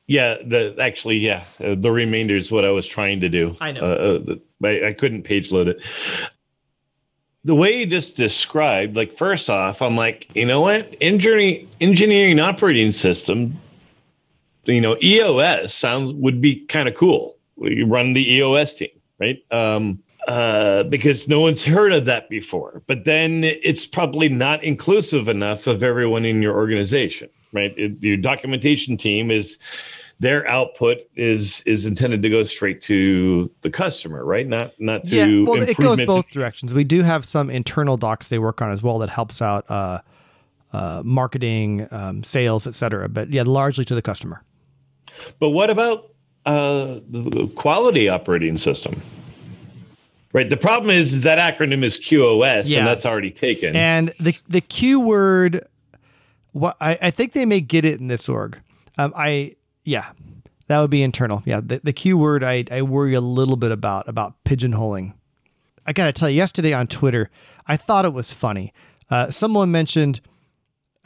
Yeah, 0.07 0.37
the 0.43 0.75
actually, 0.81 1.19
yeah, 1.19 1.45
uh, 1.63 1.75
the 1.77 1.91
remainder 1.91 2.35
is 2.35 2.51
what 2.51 2.65
I 2.65 2.71
was 2.71 2.87
trying 2.87 3.21
to 3.21 3.29
do. 3.29 3.55
I 3.61 3.73
know. 3.73 3.81
Uh, 3.83 4.33
uh, 4.33 4.67
I, 4.67 4.89
I 4.89 4.93
couldn't 4.95 5.25
page 5.25 5.53
load 5.53 5.69
it. 5.69 5.85
The 7.49 7.55
way 7.55 7.79
you 7.79 7.87
just 7.87 8.15
described, 8.15 8.95
like 8.95 9.15
first 9.15 9.49
off, 9.49 9.81
I'm 9.81 9.97
like, 9.97 10.29
you 10.37 10.45
know 10.45 10.61
what, 10.61 10.95
engineering 11.01 11.67
engineering 11.81 12.39
operating 12.41 12.93
system, 12.93 13.57
you 14.65 14.83
know, 14.83 14.99
EOS 15.03 15.73
sounds 15.73 16.13
would 16.13 16.43
be 16.43 16.67
kind 16.67 16.89
of 16.89 16.95
cool. 16.95 17.39
You 17.57 17.87
run 17.87 18.13
the 18.13 18.35
EOS 18.35 18.75
team, 18.75 18.91
right? 19.19 19.41
Um, 19.51 20.01
uh, 20.29 20.83
because 20.85 21.27
no 21.27 21.41
one's 21.41 21.65
heard 21.65 21.95
of 21.95 22.05
that 22.05 22.29
before. 22.29 22.83
But 22.87 23.07
then 23.07 23.45
it's 23.45 23.87
probably 23.87 24.29
not 24.29 24.63
inclusive 24.63 25.27
enough 25.27 25.67
of 25.67 25.83
everyone 25.83 26.27
in 26.27 26.43
your 26.43 26.55
organization, 26.55 27.31
right? 27.55 27.73
It, 27.79 28.03
your 28.03 28.19
documentation 28.19 28.99
team 28.99 29.31
is 29.31 29.59
their 30.21 30.47
output 30.49 30.99
is 31.15 31.63
is 31.63 31.87
intended 31.87 32.23
to 32.23 32.29
go 32.31 32.45
straight 32.45 32.81
to 32.83 33.51
the 33.63 33.71
customer, 33.71 34.25
right? 34.25 34.47
Not 34.47 34.73
not 34.79 35.07
to 35.07 35.17
yeah, 35.17 35.45
well, 35.45 35.63
it 35.63 35.77
goes 35.77 36.05
both 36.07 36.29
directions. 36.31 36.75
We 36.75 36.85
do 36.85 37.03
have 37.03 37.25
some 37.25 37.51
internal 37.51 37.97
docs 37.97 38.29
they 38.29 38.39
work 38.39 38.61
on 38.61 38.73
as 38.73 38.83
well 38.83 38.99
that 38.99 39.11
helps 39.11 39.41
out 39.41 39.65
uh, 39.69 40.01
uh, 40.73 41.03
marketing, 41.05 41.87
um, 41.91 42.25
sales, 42.25 42.67
etc. 42.67 43.09
But 43.09 43.31
yeah, 43.31 43.45
largely 43.47 43.85
to 43.85 43.95
the 43.95 44.03
customer. 44.03 44.43
But 45.39 45.51
what 45.51 45.71
about 45.71 46.13
uh, 46.47 47.01
the 47.09 47.51
quality 47.55 48.09
operating 48.09 48.59
system? 48.59 49.01
Right. 50.33 50.51
The 50.51 50.59
problem 50.59 50.91
is, 50.91 51.15
is 51.15 51.23
that 51.23 51.39
acronym 51.39 51.83
is 51.83 51.97
QoS, 51.97 52.65
Yeah. 52.67 52.81
and 52.81 52.87
that's 52.87 53.07
already 53.07 53.31
taken. 53.31 53.75
And 53.75 54.09
the 54.21 54.41
the 54.49 54.61
Q 54.61 55.01
word, 55.01 55.67
what 56.53 56.77
I, 56.81 56.99
I 57.01 57.11
think 57.11 57.33
they 57.33 57.47
may 57.47 57.61
get 57.61 57.85
it 57.85 58.01
in 58.01 58.09
this 58.09 58.29
org. 58.29 58.59
Um, 58.99 59.13
I 59.17 59.55
yeah, 59.89 60.13
that 60.67 60.81
would 60.81 60.91
be 60.91 61.03
internal. 61.03 61.43
Yeah, 61.47 61.61
the 61.65 61.81
the 61.83 61.95
Q 61.95 62.19
word 62.19 62.45
I 62.45 62.65
I 62.71 62.83
worry 62.83 63.15
a 63.15 63.21
little 63.21 63.57
bit 63.57 63.73
about 63.73 64.07
about 64.09 64.45
pigeonholing. 64.45 65.15
I 65.87 65.95
gotta 65.95 66.13
tell 66.13 66.29
you, 66.29 66.37
yesterday 66.37 66.75
on 66.75 66.87
Twitter, 66.87 67.31
I 67.67 67.79
thought 67.79 68.05
it 68.05 68.13
was 68.13 68.31
funny. 68.31 68.75
Uh, 69.11 69.31
someone 69.31 69.71
mentioned, 69.71 70.21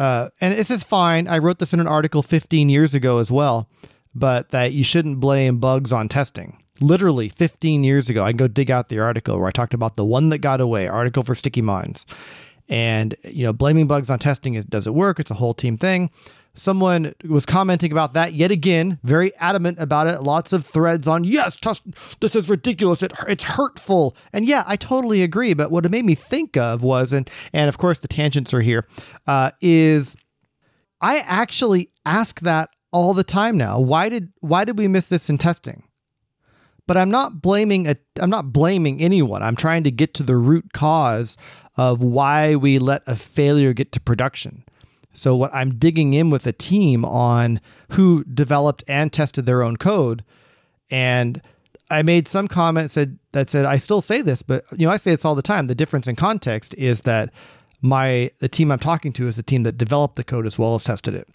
uh, 0.01 0.31
and 0.41 0.59
this 0.59 0.73
is 0.73 0.83
fine. 0.83 1.29
I 1.29 1.39
wrote 1.39 1.61
this 1.61 1.73
in 1.73 1.79
an 1.79 1.87
article 1.87 2.25
15 2.25 2.69
years 2.69 2.93
ago 2.93 3.19
as 3.19 3.31
well, 3.31 3.69
but 4.13 4.51
that 4.51 4.73
you 4.73 4.83
shouldn't 4.83 5.21
blame 5.21 5.59
bugs 5.59 5.93
on 5.93 6.09
testing. 6.09 6.59
Literally 6.81 7.29
15 7.29 7.85
years 7.85 8.11
ago, 8.11 8.25
I 8.25 8.31
can 8.31 8.39
go 8.39 8.49
dig 8.49 8.73
out 8.73 8.89
the 8.89 8.99
article 8.99 9.39
where 9.39 9.47
I 9.47 9.53
talked 9.53 9.75
about 9.75 9.95
the 9.95 10.05
one 10.05 10.31
that 10.31 10.39
got 10.39 10.61
away, 10.61 10.89
article 10.89 11.23
for 11.23 11.35
StickyMinds. 11.35 12.05
And, 12.69 13.15
you 13.25 13.45
know, 13.45 13.53
blaming 13.53 13.87
bugs 13.87 14.09
on 14.11 14.19
testing 14.19 14.55
is 14.55 14.65
does 14.65 14.87
it 14.87 14.95
work? 14.95 15.21
It's 15.21 15.31
a 15.31 15.35
whole 15.35 15.55
team 15.55 15.77
thing. 15.77 16.11
Someone 16.55 17.15
was 17.25 17.47
commenting 17.47 17.93
about 17.93 18.13
that 18.13 18.35
yet 18.35 18.51
again, 18.51 18.99
very 19.05 19.35
adamant 19.37 19.79
about 19.81 20.07
it. 20.07 20.21
Lots 20.21 20.53
of 20.53 20.67
threads 20.67 21.09
on, 21.09 21.25
yes, 21.25 21.57
test, 21.57 21.81
this 22.21 22.37
is 22.37 22.47
ridiculous. 22.47 23.03
It, 23.03 23.13
it's 23.27 23.45
hurtful. 23.45 24.15
And 24.35 24.47
yeah, 24.47 24.63
I 24.67 24.77
totally 24.77 25.23
agree. 25.23 25.55
But 25.55 25.71
what 25.71 25.87
it 25.87 25.91
made 25.91 26.05
me 26.05 26.15
think 26.15 26.59
of 26.59 26.83
was, 26.83 27.15
and, 27.15 27.31
and 27.55 27.71
of 27.71 27.79
course 27.79 28.01
the 28.01 28.09
tangents 28.09 28.53
are 28.53 28.61
here, 28.61 28.87
uh, 29.27 29.53
is 29.63 30.15
I 31.01 31.19
actually 31.21 31.91
ask 32.05 32.41
that 32.41 32.69
all 32.93 33.15
the 33.15 33.25
time 33.25 33.57
now. 33.57 33.81
Why 33.81 34.09
did 34.09 34.33
why 34.41 34.65
did 34.65 34.79
we 34.79 34.89
miss 34.89 35.09
this 35.09 35.31
in 35.31 35.39
testing? 35.39 35.83
But 36.87 36.97
I'm 36.97 37.11
not 37.11 37.41
blaming 37.41 37.89
a 37.89 37.97
I'm 38.21 38.31
not 38.31 38.53
blaming 38.53 39.01
anyone. 39.01 39.43
I'm 39.43 39.57
trying 39.57 39.85
to 39.85 39.91
get 39.91 40.15
to 40.15 40.23
the 40.23 40.37
root 40.37 40.73
cause 40.73 41.37
of 41.77 42.03
why 42.03 42.55
we 42.55 42.79
let 42.79 43.03
a 43.07 43.17
failure 43.17 43.73
get 43.73 43.93
to 43.93 44.01
production. 44.01 44.65
So 45.15 45.37
what 45.37 45.55
I'm 45.55 45.79
digging 45.79 46.15
in 46.15 46.31
with 46.31 46.47
a 46.47 46.53
team 46.53 47.05
on 47.05 47.61
who 47.91 48.25
developed 48.25 48.83
and 48.89 49.13
tested 49.13 49.47
their 49.47 49.63
own 49.63 49.77
code 49.77 50.25
and 50.91 51.41
I 51.91 52.03
made 52.03 52.27
some 52.27 52.49
comment 52.49 52.91
said 52.91 53.19
that 53.33 53.51
said 53.51 53.67
I 53.67 53.77
still 53.77 54.01
say 54.01 54.23
this, 54.23 54.43
but 54.43 54.65
you 54.73 54.87
know 54.87 54.93
I 54.93 54.97
say 54.97 55.11
this 55.11 55.25
all 55.25 55.35
the 55.35 55.43
time. 55.43 55.67
The 55.67 55.75
difference 55.75 56.07
in 56.07 56.17
context 56.17 56.75
is 56.79 57.03
that 57.03 57.31
my 57.83 58.31
the 58.39 58.49
team 58.49 58.71
I'm 58.71 58.79
talking 58.79 59.13
to 59.15 59.29
is 59.29 59.37
the 59.37 59.43
team 59.43 59.65
that 59.65 59.77
developed 59.77 60.17
the 60.17 60.25
code 60.25 60.47
as 60.47 60.59
well 60.59 60.75
as 60.75 60.85
tested 60.85 61.15
it, 61.15 61.29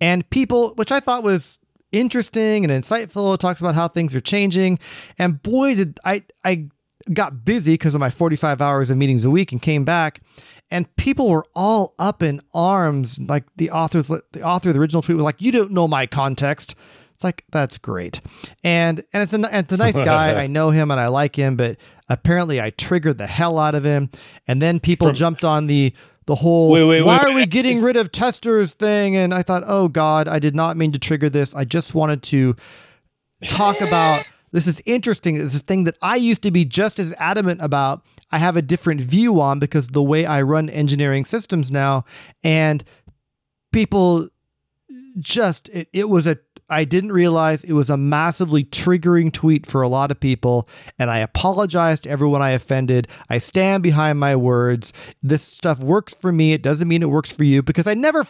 and 0.00 0.28
people, 0.30 0.74
which 0.74 0.92
I 0.92 1.00
thought 1.00 1.24
was 1.24 1.58
interesting 1.94 2.64
and 2.64 2.72
insightful. 2.72 3.34
It 3.34 3.40
talks 3.40 3.60
about 3.60 3.74
how 3.74 3.88
things 3.88 4.14
are 4.14 4.20
changing, 4.20 4.78
and 5.18 5.42
boy, 5.42 5.74
did 5.74 6.00
I 6.04 6.24
I 6.44 6.68
got 7.12 7.44
busy 7.44 7.74
because 7.74 7.94
of 7.94 8.00
my 8.00 8.08
45 8.08 8.62
hours 8.62 8.88
of 8.88 8.96
meetings 8.96 9.26
a 9.26 9.30
week 9.30 9.52
and 9.52 9.60
came 9.60 9.84
back 9.84 10.22
and 10.70 10.96
people 10.96 11.28
were 11.28 11.44
all 11.54 11.94
up 11.98 12.22
in 12.22 12.40
arms. 12.52 13.18
Like 13.20 13.44
the 13.56 13.70
authors 13.70 14.08
the 14.08 14.42
author 14.42 14.70
of 14.70 14.74
the 14.74 14.80
original 14.80 15.02
tweet 15.02 15.16
was 15.16 15.24
like 15.24 15.40
you 15.40 15.52
don't 15.52 15.70
know 15.70 15.88
my 15.88 16.06
context. 16.06 16.74
It's 17.14 17.22
like 17.22 17.44
that's 17.52 17.78
great, 17.78 18.20
and 18.64 19.04
and 19.12 19.22
it's 19.22 19.32
a 19.32 19.40
it's 19.56 19.72
a 19.72 19.76
nice 19.76 19.94
guy. 19.94 20.34
I 20.42 20.48
know 20.48 20.70
him 20.70 20.90
and 20.90 20.98
I 20.98 21.06
like 21.06 21.36
him, 21.36 21.56
but 21.56 21.76
apparently 22.08 22.60
I 22.60 22.70
triggered 22.70 23.18
the 23.18 23.26
hell 23.26 23.58
out 23.58 23.76
of 23.76 23.84
him, 23.84 24.10
and 24.48 24.60
then 24.60 24.80
people 24.80 25.08
From, 25.08 25.14
jumped 25.14 25.44
on 25.44 25.68
the 25.68 25.94
the 26.26 26.34
whole 26.34 26.70
wait, 26.70 26.84
wait, 26.84 27.02
why 27.02 27.18
wait, 27.18 27.26
are 27.26 27.34
we 27.34 27.46
getting 27.46 27.82
rid 27.82 27.96
of 27.96 28.12
testers 28.12 28.72
thing, 28.72 29.16
and 29.16 29.34
I 29.34 29.42
thought, 29.42 29.62
oh 29.66 29.88
god, 29.88 30.28
I 30.28 30.38
did 30.38 30.54
not 30.54 30.76
mean 30.76 30.92
to 30.92 30.98
trigger 30.98 31.28
this. 31.28 31.54
I 31.54 31.64
just 31.64 31.94
wanted 31.94 32.22
to 32.24 32.56
talk 33.48 33.80
about. 33.80 34.24
This 34.54 34.68
is 34.68 34.80
interesting. 34.86 35.34
This 35.34 35.52
is 35.52 35.62
a 35.62 35.64
thing 35.64 35.82
that 35.82 35.98
I 36.00 36.14
used 36.14 36.42
to 36.42 36.52
be 36.52 36.64
just 36.64 37.00
as 37.00 37.12
adamant 37.18 37.60
about. 37.60 38.04
I 38.30 38.38
have 38.38 38.56
a 38.56 38.62
different 38.62 39.00
view 39.00 39.40
on 39.40 39.58
because 39.58 39.88
the 39.88 40.00
way 40.00 40.26
I 40.26 40.42
run 40.42 40.70
engineering 40.70 41.24
systems 41.24 41.72
now, 41.72 42.04
and 42.44 42.84
people 43.72 44.28
just 45.18 45.68
it, 45.70 45.88
it 45.92 46.08
was 46.08 46.28
a 46.28 46.38
I 46.70 46.84
didn't 46.84 47.12
realize 47.12 47.64
it 47.64 47.72
was 47.72 47.90
a 47.90 47.96
massively 47.96 48.64
triggering 48.64 49.32
tweet 49.32 49.66
for 49.66 49.82
a 49.82 49.88
lot 49.88 50.10
of 50.10 50.18
people, 50.18 50.68
and 50.98 51.10
I 51.10 51.18
apologize 51.18 52.00
to 52.00 52.10
everyone 52.10 52.42
I 52.42 52.50
offended. 52.50 53.08
I 53.28 53.38
stand 53.38 53.82
behind 53.82 54.18
my 54.18 54.34
words. 54.34 54.92
This 55.22 55.42
stuff 55.42 55.78
works 55.80 56.14
for 56.14 56.32
me. 56.32 56.52
It 56.52 56.62
doesn't 56.62 56.88
mean 56.88 57.02
it 57.02 57.10
works 57.10 57.32
for 57.32 57.44
you 57.44 57.62
because 57.62 57.86
I 57.86 57.94
never 57.94 58.26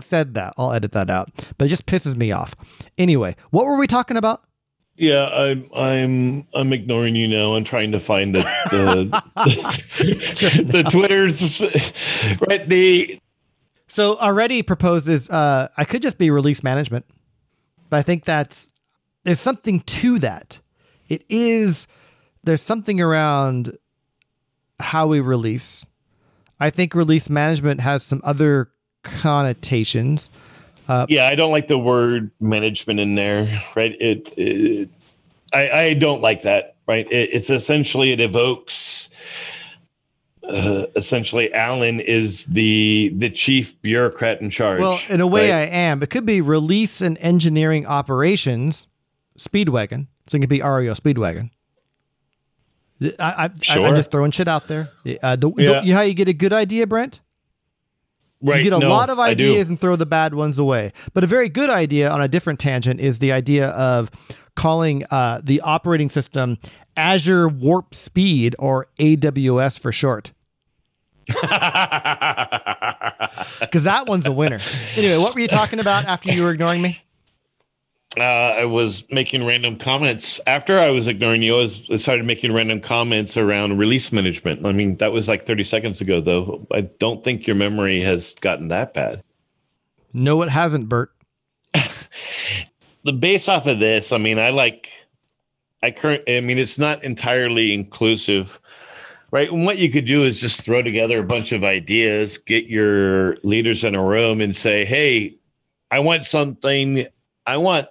said 0.00 0.34
that. 0.34 0.54
I'll 0.56 0.72
edit 0.72 0.92
that 0.92 1.10
out, 1.10 1.30
but 1.58 1.66
it 1.66 1.68
just 1.68 1.86
pisses 1.86 2.16
me 2.16 2.32
off. 2.32 2.54
Anyway, 2.98 3.36
what 3.50 3.66
were 3.66 3.76
we 3.76 3.86
talking 3.86 4.16
about? 4.16 4.44
Yeah, 4.96 5.26
I'm 5.28 5.68
I'm 5.74 6.46
I'm 6.54 6.72
ignoring 6.72 7.16
you 7.16 7.26
now. 7.26 7.54
I'm 7.54 7.64
trying 7.64 7.92
to 7.92 8.00
find 8.00 8.34
the 8.34 8.42
the, 8.70 9.22
the 10.72 10.82
Twitters 10.84 11.60
right 12.46 12.68
the 12.68 13.18
so 13.88 14.16
already 14.18 14.62
proposes 14.62 15.30
uh 15.30 15.68
I 15.76 15.84
could 15.84 16.02
just 16.02 16.18
be 16.18 16.30
release 16.30 16.62
management. 16.62 17.06
But 17.92 17.98
I 17.98 18.02
think 18.04 18.24
that's 18.24 18.72
there's 19.24 19.38
something 19.38 19.80
to 19.80 20.18
that. 20.20 20.58
It 21.10 21.26
is 21.28 21.86
there's 22.42 22.62
something 22.62 23.02
around 23.02 23.76
how 24.80 25.08
we 25.08 25.20
release. 25.20 25.86
I 26.58 26.70
think 26.70 26.94
release 26.94 27.28
management 27.28 27.82
has 27.82 28.02
some 28.02 28.22
other 28.24 28.70
connotations. 29.02 30.30
Uh, 30.88 31.04
yeah, 31.10 31.26
I 31.26 31.34
don't 31.34 31.50
like 31.50 31.68
the 31.68 31.76
word 31.76 32.30
management 32.40 32.98
in 32.98 33.14
there, 33.14 33.60
right? 33.76 33.94
It, 34.00 34.32
it 34.38 34.88
I, 35.52 35.70
I 35.70 35.94
don't 35.94 36.22
like 36.22 36.42
that, 36.42 36.76
right? 36.88 37.06
It, 37.12 37.28
it's 37.34 37.50
essentially 37.50 38.12
it 38.12 38.20
evokes 38.20 39.10
uh, 40.48 40.86
essentially 40.96 41.52
Alan 41.54 42.00
is 42.00 42.46
the 42.46 43.12
the 43.16 43.30
chief 43.30 43.80
bureaucrat 43.82 44.40
in 44.40 44.50
charge. 44.50 44.80
Well, 44.80 44.98
in 45.08 45.20
a 45.20 45.26
way, 45.26 45.50
right? 45.50 45.58
I 45.58 45.62
am. 45.66 46.02
It 46.02 46.10
could 46.10 46.26
be 46.26 46.40
release 46.40 47.00
and 47.00 47.16
engineering 47.18 47.86
operations, 47.86 48.86
Speedwagon. 49.38 50.08
So 50.26 50.36
it 50.36 50.40
could 50.40 50.48
be 50.48 50.62
REO 50.62 50.94
Speedwagon. 50.94 51.50
I, 53.00 53.10
I, 53.18 53.50
sure. 53.60 53.84
I, 53.84 53.88
am 53.88 53.96
just 53.96 54.10
throwing 54.10 54.30
shit 54.30 54.46
out 54.46 54.68
there. 54.68 54.90
Uh, 55.22 55.34
the, 55.34 55.52
yeah. 55.56 55.80
the, 55.80 55.86
you 55.86 55.92
know 55.92 55.96
how 55.96 56.02
you 56.02 56.14
get 56.14 56.28
a 56.28 56.32
good 56.32 56.52
idea, 56.52 56.86
Brent? 56.86 57.20
Right. 58.40 58.58
You 58.58 58.70
get 58.70 58.72
a 58.76 58.78
no, 58.80 58.88
lot 58.88 59.10
of 59.10 59.18
ideas 59.18 59.68
and 59.68 59.78
throw 59.80 59.96
the 59.96 60.06
bad 60.06 60.34
ones 60.34 60.58
away. 60.58 60.92
But 61.12 61.24
a 61.24 61.26
very 61.26 61.48
good 61.48 61.70
idea 61.70 62.10
on 62.10 62.20
a 62.20 62.28
different 62.28 62.58
tangent 62.58 63.00
is 63.00 63.18
the 63.18 63.32
idea 63.32 63.68
of 63.70 64.10
calling 64.56 65.04
uh, 65.10 65.40
the 65.42 65.60
operating 65.60 66.10
system 66.10 66.58
Azure 66.96 67.48
Warp 67.48 67.94
Speed 67.94 68.56
or 68.58 68.86
AWS 68.98 69.78
for 69.78 69.92
short. 69.92 70.32
Because 73.60 73.84
that 73.84 74.06
one's 74.06 74.26
a 74.26 74.32
winner. 74.32 74.58
Anyway, 74.96 75.16
what 75.16 75.34
were 75.34 75.40
you 75.40 75.48
talking 75.48 75.80
about 75.80 76.04
after 76.04 76.32
you 76.32 76.42
were 76.42 76.50
ignoring 76.50 76.82
me? 76.82 76.96
Uh, 78.18 78.22
I 78.22 78.64
was 78.66 79.10
making 79.10 79.46
random 79.46 79.78
comments 79.78 80.38
after 80.46 80.78
I 80.78 80.90
was 80.90 81.08
ignoring 81.08 81.42
you. 81.42 81.54
I, 81.54 81.58
was, 81.62 81.88
I 81.90 81.96
started 81.96 82.26
making 82.26 82.52
random 82.52 82.80
comments 82.80 83.38
around 83.38 83.78
release 83.78 84.12
management. 84.12 84.66
I 84.66 84.72
mean, 84.72 84.96
that 84.96 85.12
was 85.12 85.28
like 85.28 85.46
30 85.46 85.64
seconds 85.64 86.00
ago, 86.02 86.20
though. 86.20 86.66
I 86.70 86.82
don't 86.82 87.24
think 87.24 87.46
your 87.46 87.56
memory 87.56 88.00
has 88.00 88.34
gotten 88.34 88.68
that 88.68 88.92
bad. 88.92 89.22
No, 90.12 90.42
it 90.42 90.50
hasn't, 90.50 90.90
Bert. 90.90 91.10
the 93.04 93.14
base 93.14 93.48
off 93.48 93.66
of 93.66 93.78
this, 93.78 94.12
I 94.12 94.18
mean, 94.18 94.38
I 94.38 94.50
like 94.50 94.90
I 95.82 95.90
current. 95.90 96.22
I 96.28 96.40
mean, 96.40 96.58
it's 96.58 96.78
not 96.78 97.02
entirely 97.04 97.72
inclusive, 97.72 98.60
right? 99.30 99.50
And 99.50 99.64
what 99.64 99.78
you 99.78 99.90
could 99.90 100.04
do 100.04 100.22
is 100.22 100.40
just 100.40 100.64
throw 100.64 100.82
together 100.82 101.20
a 101.20 101.24
bunch 101.24 101.52
of 101.52 101.64
ideas, 101.64 102.38
get 102.38 102.66
your 102.66 103.36
leaders 103.42 103.84
in 103.84 103.94
a 103.94 104.02
room, 104.02 104.40
and 104.40 104.54
say, 104.54 104.84
"Hey, 104.84 105.36
I 105.90 106.00
want 106.00 106.24
something. 106.24 107.06
I 107.46 107.56
want." 107.56 107.88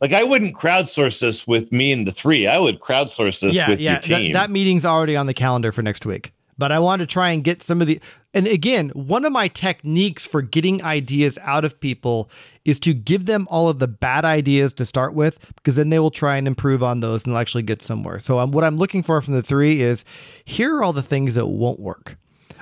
Like 0.00 0.14
I 0.14 0.24
wouldn't 0.24 0.56
crowdsource 0.56 1.20
this 1.20 1.46
with 1.46 1.72
me 1.72 1.92
and 1.92 2.06
the 2.06 2.12
three. 2.12 2.46
I 2.46 2.58
would 2.58 2.80
crowdsource 2.80 3.40
this 3.40 3.54
yeah, 3.54 3.68
with 3.68 3.80
yeah, 3.80 3.92
your 3.92 4.00
team. 4.00 4.32
That, 4.32 4.46
that 4.46 4.50
meeting's 4.50 4.86
already 4.86 5.14
on 5.14 5.26
the 5.26 5.34
calendar 5.34 5.72
for 5.72 5.82
next 5.82 6.06
week 6.06 6.32
but 6.60 6.70
I 6.70 6.78
want 6.78 7.00
to 7.00 7.06
try 7.06 7.30
and 7.30 7.42
get 7.42 7.62
some 7.62 7.80
of 7.80 7.88
the. 7.88 7.98
And 8.34 8.46
again, 8.46 8.90
one 8.90 9.24
of 9.24 9.32
my 9.32 9.48
techniques 9.48 10.26
for 10.26 10.42
getting 10.42 10.84
ideas 10.84 11.38
out 11.42 11.64
of 11.64 11.80
people 11.80 12.30
is 12.70 12.78
to 12.80 12.94
give 12.94 13.26
them 13.26 13.46
all 13.50 13.68
of 13.68 13.78
the 13.78 13.88
bad 13.88 14.24
ideas 14.24 14.72
to 14.74 14.86
start 14.86 15.14
with, 15.14 15.52
because 15.56 15.76
then 15.76 15.90
they 15.90 15.98
will 15.98 16.10
try 16.10 16.36
and 16.36 16.46
improve 16.46 16.82
on 16.82 17.00
those 17.00 17.26
and 17.26 17.36
actually 17.36 17.62
get 17.62 17.82
somewhere. 17.82 18.18
So, 18.18 18.38
um, 18.38 18.52
what 18.52 18.64
I'm 18.64 18.78
looking 18.78 19.02
for 19.02 19.20
from 19.20 19.34
the 19.34 19.42
three 19.42 19.82
is 19.82 20.04
here 20.44 20.76
are 20.76 20.82
all 20.82 20.92
the 20.92 21.02
things 21.02 21.34
that 21.34 21.46
won't 21.46 21.80
work. 21.80 22.16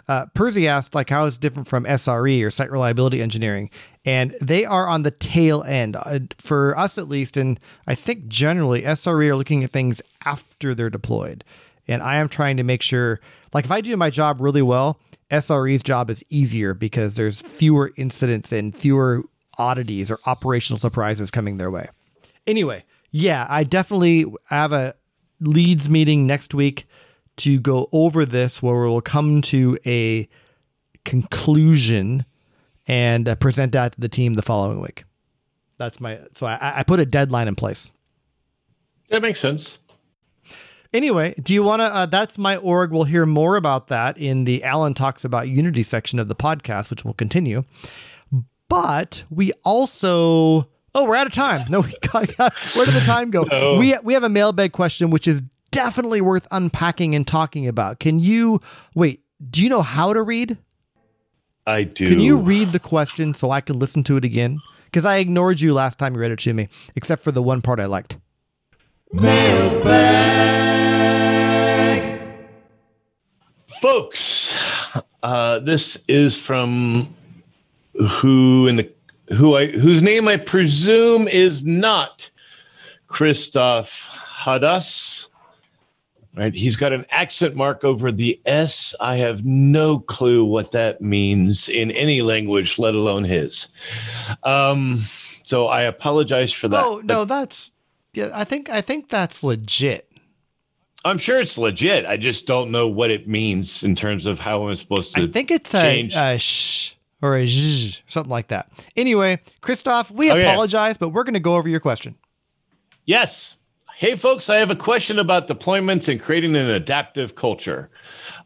Uh, 0.08 0.24
Percy 0.34 0.66
asked, 0.66 0.94
like, 0.94 1.10
how 1.10 1.26
is 1.26 1.36
it 1.36 1.42
different 1.42 1.68
from 1.68 1.84
SRE 1.84 2.42
or 2.42 2.50
site 2.50 2.70
reliability 2.70 3.20
engineering? 3.20 3.68
And 4.06 4.34
they 4.40 4.64
are 4.64 4.88
on 4.88 5.02
the 5.02 5.10
tail 5.10 5.62
end 5.64 5.96
uh, 5.96 6.20
for 6.38 6.76
us, 6.78 6.96
at 6.96 7.08
least. 7.08 7.36
And 7.36 7.60
I 7.86 7.94
think 7.94 8.26
generally, 8.26 8.82
SRE 8.82 9.28
are 9.28 9.36
looking 9.36 9.62
at 9.64 9.70
things 9.70 10.00
after 10.24 10.74
they're 10.74 10.88
deployed. 10.88 11.44
And 11.88 12.02
I 12.02 12.16
am 12.16 12.30
trying 12.30 12.56
to 12.56 12.62
make 12.62 12.80
sure, 12.80 13.20
like, 13.52 13.66
if 13.66 13.70
I 13.70 13.82
do 13.82 13.96
my 13.98 14.08
job 14.08 14.40
really 14.40 14.62
well, 14.62 14.98
SRE's 15.30 15.82
job 15.82 16.08
is 16.08 16.24
easier 16.30 16.72
because 16.72 17.16
there's 17.16 17.42
fewer 17.42 17.92
incidents 17.96 18.50
and 18.50 18.74
fewer 18.74 19.24
oddities 19.58 20.10
or 20.10 20.18
operational 20.26 20.78
surprises 20.78 21.30
coming 21.30 21.56
their 21.56 21.70
way. 21.70 21.88
Anyway, 22.46 22.84
yeah, 23.10 23.46
I 23.48 23.64
definitely 23.64 24.26
have 24.48 24.72
a 24.72 24.94
leads 25.40 25.88
meeting 25.88 26.26
next 26.26 26.54
week 26.54 26.86
to 27.36 27.60
go 27.60 27.88
over 27.92 28.24
this 28.24 28.62
where 28.62 28.74
we'll 28.74 29.00
come 29.00 29.40
to 29.42 29.78
a 29.86 30.28
conclusion 31.04 32.24
and 32.86 33.28
uh, 33.28 33.36
present 33.36 33.72
that 33.72 33.92
to 33.92 34.00
the 34.00 34.08
team 34.08 34.34
the 34.34 34.42
following 34.42 34.80
week. 34.80 35.04
That's 35.78 36.00
my 36.00 36.18
so 36.34 36.46
I, 36.46 36.80
I 36.80 36.82
put 36.82 37.00
a 37.00 37.06
deadline 37.06 37.48
in 37.48 37.54
place. 37.54 37.92
That 39.10 39.22
makes 39.22 39.40
sense. 39.40 39.78
Anyway, 40.92 41.34
do 41.42 41.52
you 41.52 41.62
want 41.62 41.80
to? 41.80 41.84
Uh, 41.84 42.06
that's 42.06 42.38
my 42.38 42.56
org. 42.56 42.90
We'll 42.90 43.04
hear 43.04 43.26
more 43.26 43.56
about 43.56 43.88
that 43.88 44.18
in 44.18 44.44
the 44.44 44.64
Alan 44.64 44.94
Talks 44.94 45.24
About 45.24 45.48
Unity 45.48 45.82
section 45.82 46.18
of 46.18 46.28
the 46.28 46.34
podcast, 46.34 46.90
which 46.90 47.04
will 47.04 47.14
continue. 47.14 47.62
But 48.68 49.24
we 49.30 49.52
also. 49.64 50.68
Oh, 50.94 51.04
we're 51.04 51.16
out 51.16 51.26
of 51.26 51.32
time. 51.32 51.66
No, 51.68 51.80
we 51.82 51.94
got, 52.12 52.36
got 52.36 52.54
where 52.74 52.86
did 52.86 52.94
the 52.94 53.00
time 53.00 53.30
go? 53.30 53.42
No. 53.42 53.76
We 53.76 53.96
we 54.04 54.14
have 54.14 54.24
a 54.24 54.28
mailbag 54.28 54.72
question, 54.72 55.10
which 55.10 55.26
is 55.26 55.42
definitely 55.70 56.20
worth 56.20 56.46
unpacking 56.50 57.14
and 57.14 57.26
talking 57.26 57.66
about. 57.66 58.00
Can 58.00 58.18
you 58.18 58.60
wait? 58.94 59.22
Do 59.50 59.62
you 59.62 59.68
know 59.68 59.82
how 59.82 60.12
to 60.12 60.22
read? 60.22 60.58
I 61.66 61.84
do. 61.84 62.08
Can 62.08 62.20
you 62.20 62.38
read 62.38 62.68
the 62.68 62.78
question 62.78 63.34
so 63.34 63.50
I 63.50 63.60
can 63.60 63.78
listen 63.78 64.02
to 64.04 64.16
it 64.16 64.24
again? 64.24 64.58
Because 64.86 65.04
I 65.04 65.16
ignored 65.16 65.60
you 65.60 65.74
last 65.74 65.98
time 65.98 66.14
you 66.14 66.20
read 66.20 66.30
it 66.30 66.38
to 66.40 66.54
me, 66.54 66.68
except 66.96 67.22
for 67.22 67.30
the 67.30 67.42
one 67.42 67.60
part 67.60 67.78
I 67.78 67.84
liked. 67.84 68.16
Mailbag. 69.12 70.48
Folks, 73.66 74.98
uh, 75.22 75.60
this 75.60 76.02
is 76.08 76.38
from 76.38 77.14
who 78.06 78.66
in 78.66 78.76
the 78.76 78.92
who 79.36 79.56
I 79.56 79.66
whose 79.66 80.02
name 80.02 80.28
I 80.28 80.36
presume 80.36 81.28
is 81.28 81.64
not 81.64 82.30
Christoph 83.06 84.08
Hadas. 84.42 85.30
Right, 86.34 86.54
he's 86.54 86.76
got 86.76 86.92
an 86.92 87.04
accent 87.10 87.56
mark 87.56 87.82
over 87.82 88.12
the 88.12 88.40
S. 88.46 88.94
I 89.00 89.16
have 89.16 89.44
no 89.44 89.98
clue 89.98 90.44
what 90.44 90.70
that 90.70 91.00
means 91.00 91.68
in 91.68 91.90
any 91.90 92.22
language, 92.22 92.78
let 92.78 92.94
alone 92.94 93.24
his. 93.24 93.66
Um, 94.44 94.98
so 94.98 95.66
I 95.66 95.82
apologize 95.82 96.52
for 96.52 96.68
that. 96.68 96.84
Oh 96.84 97.00
no, 97.02 97.24
that's 97.24 97.72
yeah. 98.12 98.30
I 98.32 98.44
think 98.44 98.70
I 98.70 98.82
think 98.82 99.08
that's 99.08 99.42
legit. 99.42 100.08
I'm 101.04 101.18
sure 101.18 101.40
it's 101.40 101.58
legit. 101.58 102.06
I 102.06 102.16
just 102.16 102.46
don't 102.46 102.70
know 102.70 102.86
what 102.86 103.10
it 103.10 103.26
means 103.26 103.82
in 103.82 103.96
terms 103.96 104.26
of 104.26 104.38
how 104.38 104.68
I'm 104.68 104.76
supposed 104.76 105.14
to. 105.14 105.22
I 105.22 105.26
think 105.26 105.50
it's 105.50 105.72
change. 105.72 106.14
a, 106.14 106.34
a 106.34 106.38
sh 106.38 106.94
or 107.22 107.36
a 107.36 107.46
zh, 107.46 108.02
something 108.06 108.30
like 108.30 108.48
that. 108.48 108.70
Anyway, 108.96 109.40
Christoph, 109.60 110.10
we 110.10 110.30
okay. 110.30 110.44
apologize, 110.44 110.96
but 110.96 111.10
we're 111.10 111.24
going 111.24 111.34
to 111.34 111.40
go 111.40 111.56
over 111.56 111.68
your 111.68 111.80
question. 111.80 112.16
Yes. 113.04 113.56
Hey, 113.96 114.14
folks, 114.14 114.48
I 114.48 114.56
have 114.56 114.70
a 114.70 114.76
question 114.76 115.18
about 115.18 115.48
deployments 115.48 116.08
and 116.08 116.20
creating 116.20 116.54
an 116.54 116.70
adaptive 116.70 117.34
culture. 117.34 117.90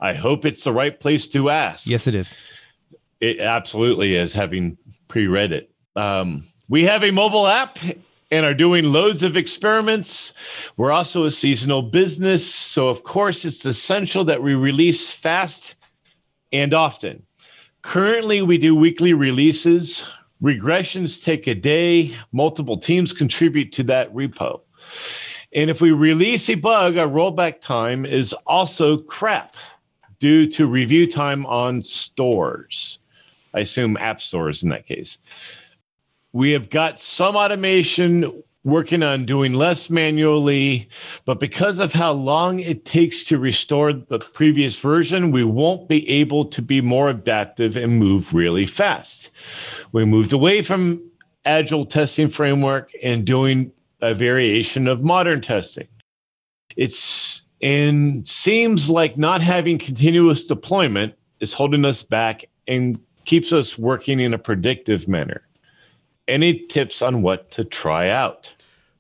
I 0.01 0.15
hope 0.15 0.47
it's 0.47 0.65
the 0.65 0.73
right 0.73 0.99
place 0.99 1.29
to 1.29 1.51
ask. 1.51 1.87
Yes, 1.87 2.07
it 2.07 2.15
is. 2.15 2.35
It 3.21 3.39
absolutely 3.39 4.15
is, 4.15 4.33
having 4.33 4.79
pre 5.09 5.27
read 5.27 5.53
it. 5.53 5.71
Um, 5.95 6.43
we 6.69 6.85
have 6.85 7.05
a 7.05 7.11
mobile 7.11 7.47
app 7.47 7.79
and 8.31 8.47
are 8.47 8.55
doing 8.55 8.93
loads 8.93 9.23
of 9.23 9.37
experiments. 9.37 10.33
We're 10.79 10.91
also 10.91 11.27
a 11.27 11.31
seasonal 11.31 11.83
business. 11.83 12.53
So, 12.53 12.89
of 12.89 13.05
course, 13.05 13.45
it's 13.45 13.67
essential 13.67 14.25
that 14.25 14.43
we 14.43 14.55
release 14.55 15.13
fast 15.13 15.77
and 16.51 16.73
often. 16.73 17.27
Currently, 17.83 18.43
we 18.43 18.59
do 18.59 18.75
weekly 18.75 19.13
releases. 19.13 20.07
Regressions 20.43 21.23
take 21.23 21.47
a 21.47 21.55
day. 21.55 22.15
Multiple 22.33 22.79
teams 22.79 23.13
contribute 23.13 23.73
to 23.73 23.83
that 23.85 24.13
repo. 24.15 24.61
And 25.53 25.69
if 25.69 25.81
we 25.81 25.91
release 25.91 26.49
a 26.49 26.55
bug, 26.55 26.97
our 26.97 27.09
rollback 27.09 27.61
time 27.61 28.07
is 28.07 28.33
also 28.47 28.97
crap 28.97 29.57
due 30.19 30.47
to 30.47 30.67
review 30.67 31.07
time 31.07 31.45
on 31.47 31.85
stores. 31.85 33.01
I 33.53 33.61
assume 33.61 33.97
app 33.97 34.21
stores 34.21 34.63
in 34.63 34.71
that 34.71 34.87
case. 34.87 35.19
We 36.33 36.53
have 36.53 36.71
got 36.71 36.99
some 36.99 37.37
automation 37.37 38.43
working 38.65 39.03
on 39.03 39.25
doing 39.25 39.55
less 39.55 39.91
manually, 39.91 40.89
but 41.25 41.41
because 41.41 41.79
of 41.79 41.93
how 41.93 42.13
long 42.13 42.61
it 42.61 42.85
takes 42.85 43.25
to 43.25 43.39
restore 43.39 43.93
the 43.93 44.19
previous 44.19 44.79
version, 44.79 45.33
we 45.33 45.43
won't 45.43 45.89
be 45.89 46.09
able 46.09 46.45
to 46.45 46.63
be 46.63 46.81
more 46.81 47.09
adaptive 47.09 47.77
and 47.77 47.99
move 47.99 48.33
really 48.33 48.67
fast. 48.67 49.31
We 49.91 50.05
moved 50.05 50.33
away 50.33 50.63
from 50.63 51.11
agile 51.45 51.87
testing 51.87 52.29
framework 52.29 52.93
and 53.03 53.25
doing 53.25 53.73
a 54.01 54.15
variation 54.15 54.87
of 54.87 55.03
modern 55.03 55.41
testing. 55.41 55.89
It's 56.77 57.47
and 57.61 58.27
seems 58.27 58.91
like 58.91 59.17
not 59.17 59.41
having 59.41 59.79
continuous 59.79 60.45
deployment 60.45 61.15
is 61.39 61.53
holding 61.53 61.85
us 61.85 62.03
back 62.03 62.45
and 62.67 62.99
keeps 63.25 63.53
us 63.53 63.79
working 63.79 64.19
in 64.19 64.35
a 64.35 64.39
predictive 64.39 65.07
manner 65.07 65.43
any 66.29 66.67
tips 66.67 67.03
on 67.03 67.23
what 67.23 67.51
to 67.53 67.65
try 67.65 68.09
out? 68.09 68.55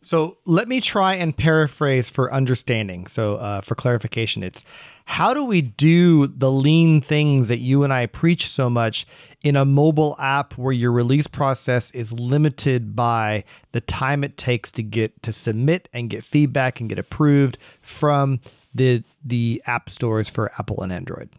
So 0.04 0.36
let 0.46 0.66
me 0.66 0.80
try 0.80 1.14
and 1.14 1.36
paraphrase 1.36 2.10
for 2.10 2.32
understanding. 2.32 3.06
So 3.06 3.36
uh, 3.36 3.60
for 3.60 3.76
clarification, 3.76 4.42
it's 4.42 4.64
how 5.04 5.32
do 5.32 5.44
we 5.44 5.60
do 5.62 6.26
the 6.26 6.50
lean 6.50 7.00
things 7.00 7.48
that 7.48 7.58
you 7.58 7.84
and 7.84 7.92
I 7.92 8.06
preach 8.06 8.48
so 8.48 8.68
much 8.68 9.06
in 9.42 9.54
a 9.54 9.64
mobile 9.64 10.16
app 10.18 10.58
where 10.58 10.72
your 10.72 10.90
release 10.90 11.28
process 11.28 11.92
is 11.92 12.12
limited 12.12 12.96
by 12.96 13.44
the 13.70 13.80
time 13.80 14.24
it 14.24 14.36
takes 14.36 14.72
to 14.72 14.82
get 14.82 15.22
to 15.22 15.32
submit 15.32 15.88
and 15.92 16.10
get 16.10 16.24
feedback 16.24 16.80
and 16.80 16.88
get 16.88 16.98
approved 16.98 17.58
from 17.80 18.40
the 18.74 19.04
the 19.24 19.62
app 19.66 19.88
stores 19.88 20.28
for 20.28 20.50
Apple 20.58 20.82
and 20.82 20.92
Android? 20.92 21.30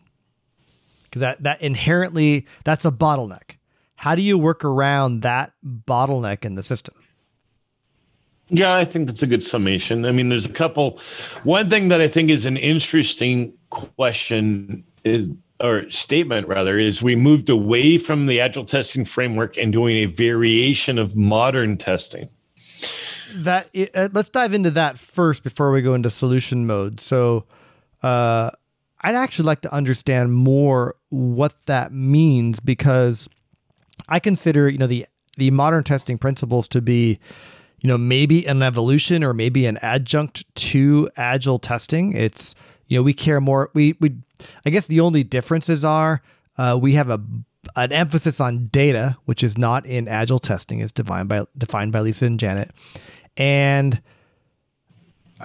Because 1.03 1.19
that 1.19 1.43
that 1.43 1.61
inherently 1.61 2.47
that's 2.63 2.85
a 2.85 2.91
bottleneck. 2.91 3.57
How 4.03 4.15
do 4.15 4.21
you 4.21 4.37
work 4.37 4.65
around 4.65 5.21
that 5.21 5.53
bottleneck 5.65 6.43
in 6.43 6.55
the 6.55 6.61
system? 6.61 6.93
Yeah, 8.49 8.75
I 8.75 8.83
think 8.83 9.05
that's 9.05 9.23
a 9.23 9.27
good 9.27 9.41
summation. 9.41 10.03
I 10.03 10.11
mean, 10.11 10.27
there's 10.27 10.45
a 10.45 10.51
couple. 10.51 10.99
One 11.45 11.69
thing 11.69 11.87
that 11.87 12.01
I 12.01 12.09
think 12.09 12.29
is 12.29 12.45
an 12.45 12.57
interesting 12.57 13.53
question 13.69 14.83
is 15.05 15.31
or 15.61 15.89
statement 15.89 16.49
rather 16.49 16.77
is 16.77 17.01
we 17.01 17.15
moved 17.15 17.49
away 17.49 17.97
from 17.97 18.25
the 18.25 18.41
agile 18.41 18.65
testing 18.65 19.05
framework 19.05 19.55
and 19.55 19.71
doing 19.71 19.95
a 19.95 20.05
variation 20.07 20.99
of 20.99 21.15
modern 21.15 21.77
testing. 21.77 22.27
That 23.35 23.69
uh, 23.95 24.09
let's 24.11 24.27
dive 24.27 24.53
into 24.53 24.71
that 24.71 24.99
first 24.99 25.45
before 25.45 25.71
we 25.71 25.81
go 25.81 25.93
into 25.93 26.09
solution 26.09 26.67
mode. 26.67 26.99
So, 26.99 27.45
uh, 28.01 28.51
I'd 28.99 29.15
actually 29.15 29.45
like 29.45 29.61
to 29.61 29.73
understand 29.73 30.33
more 30.33 30.95
what 31.07 31.53
that 31.67 31.93
means 31.93 32.59
because 32.59 33.29
I 34.07 34.19
consider, 34.19 34.69
you 34.69 34.77
know, 34.77 34.87
the 34.87 35.05
the 35.37 35.51
modern 35.51 35.83
testing 35.83 36.17
principles 36.17 36.67
to 36.69 36.81
be, 36.81 37.19
you 37.81 37.87
know, 37.87 37.97
maybe 37.97 38.45
an 38.45 38.61
evolution 38.61 39.23
or 39.23 39.33
maybe 39.33 39.65
an 39.65 39.77
adjunct 39.81 40.45
to 40.55 41.09
agile 41.17 41.59
testing. 41.59 42.13
It's, 42.13 42.53
you 42.87 42.97
know, 42.97 43.03
we 43.03 43.13
care 43.13 43.41
more. 43.41 43.71
We 43.73 43.95
we 43.99 44.15
I 44.65 44.69
guess 44.69 44.87
the 44.87 44.99
only 44.99 45.23
differences 45.23 45.83
are 45.83 46.21
uh, 46.57 46.77
we 46.79 46.93
have 46.93 47.09
a 47.09 47.21
an 47.75 47.91
emphasis 47.91 48.39
on 48.41 48.67
data, 48.67 49.17
which 49.25 49.43
is 49.43 49.57
not 49.57 49.85
in 49.85 50.07
agile 50.07 50.39
testing, 50.39 50.79
is 50.79 50.91
defined 50.91 51.29
by 51.29 51.45
defined 51.57 51.91
by 51.91 52.01
Lisa 52.01 52.25
and 52.25 52.39
Janet, 52.39 52.71
and 53.37 54.01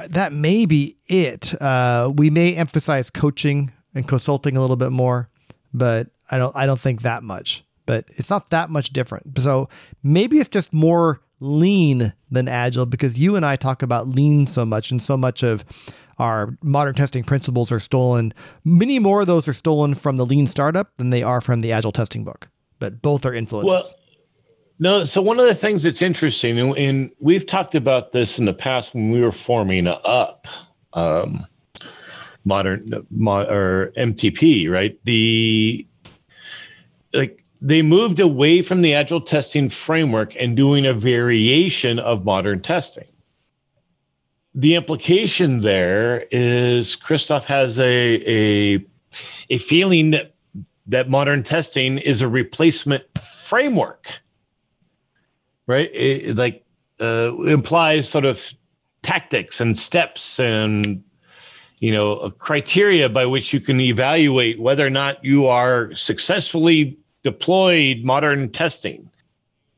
that 0.09 0.33
may 0.33 0.67
be 0.67 0.97
it. 1.07 1.61
Uh, 1.61 2.13
we 2.15 2.31
may 2.31 2.55
emphasize 2.55 3.11
coaching 3.11 3.73
and 3.95 4.07
consulting 4.07 4.57
a 4.57 4.61
little 4.61 4.77
bit 4.77 4.91
more, 4.91 5.29
but 5.73 6.09
I 6.31 6.39
don't 6.39 6.55
I 6.57 6.67
don't 6.67 6.81
think 6.81 7.03
that 7.03 7.23
much 7.23 7.65
but 7.89 8.05
it's 8.19 8.29
not 8.29 8.51
that 8.51 8.69
much 8.69 8.91
different. 8.91 9.39
So 9.39 9.71
maybe 10.03 10.39
it's 10.39 10.51
just 10.51 10.75
more 10.75 11.23
lean 11.41 12.13
than 12.31 12.47
agile 12.47 12.85
because 12.85 13.19
you 13.19 13.35
and 13.35 13.47
I 13.47 13.57
talk 13.57 13.83
about 13.83 14.07
lean 14.07 14.45
so 14.45 14.67
much 14.67 14.91
and 14.91 15.03
so 15.03 15.17
much 15.17 15.43
of 15.43 15.65
our 16.19 16.55
modern 16.63 16.95
testing 16.95 17.25
principles 17.25 17.73
are 17.73 17.81
stolen. 17.81 18.35
Many 18.63 18.99
more 18.99 19.23
of 19.23 19.27
those 19.27 19.49
are 19.49 19.55
stolen 19.55 19.95
from 19.95 20.19
the 20.19 20.27
lean 20.27 20.47
startup 20.47 20.95
than 20.99 21.09
they 21.09 21.23
are 21.23 21.41
from 21.41 21.63
the 21.63 21.73
agile 21.73 21.91
testing 21.91 22.25
book, 22.25 22.49
but 22.79 23.01
both 23.01 23.25
are 23.25 23.33
influences. 23.33 23.95
Well, 23.95 24.01
no, 24.79 25.05
so 25.05 25.23
one 25.23 25.41
of 25.41 25.47
the 25.47 25.55
things 25.55 25.83
that's 25.83 26.03
interesting, 26.03 26.59
and, 26.59 26.77
and 26.77 27.11
we've 27.21 27.47
talked 27.47 27.75
about 27.75 28.13
this 28.13 28.39
in 28.39 28.45
the 28.45 28.53
past 28.53 28.95
when 28.95 29.11
we 29.11 29.23
were 29.23 29.33
forming 29.33 29.87
up 29.87 30.47
um, 30.93 31.47
modern 32.45 33.07
mo- 33.11 33.47
or 33.49 33.93
MTP, 33.97 34.69
right? 34.71 34.99
The 35.05 35.87
like 37.15 37.45
they 37.61 37.83
moved 37.83 38.21
away 38.21 38.63
from 38.63 38.83
the 38.83 38.95
agile 38.95 39.21
testing 39.21 39.69
framework 39.69 40.35
and 40.39 40.57
doing 40.57 40.87
a 40.87 40.95
variation 40.95 41.99
of 41.99 42.25
modern 42.25 42.61
testing. 42.61 43.09
The 44.55 44.75
implication 44.75 45.61
there 45.61 46.27
is 46.31 46.97
Christoph 46.97 47.47
has 47.47 47.79
a 47.79 48.75
a, 48.75 48.87
a 49.51 49.59
feeling 49.59 50.13
that 50.13 50.35
that 50.87 51.11
modern 51.11 51.43
testing 51.43 51.99
is 51.99 52.23
a 52.23 52.29
replacement 52.29 53.05
framework, 53.19 54.21
right? 55.67 55.91
It, 55.93 56.37
like 56.37 56.65
uh, 57.01 57.37
implies 57.45 58.09
sort 58.09 58.25
of 58.25 58.53
tactics 59.03 59.61
and 59.61 59.79
steps 59.79 60.41
and 60.41 61.05
you 61.81 61.93
know 61.93 62.31
criteria 62.39 63.09
by 63.09 63.27
which 63.27 63.53
you 63.53 63.61
can 63.61 63.81
evaluate 63.81 64.61
whether 64.61 64.85
or 64.85 64.91
not 64.91 65.25
you 65.25 65.47
are 65.47 65.95
successfully 65.95 66.99
deployed 67.31 68.05
modern 68.05 68.49
testing. 68.51 69.11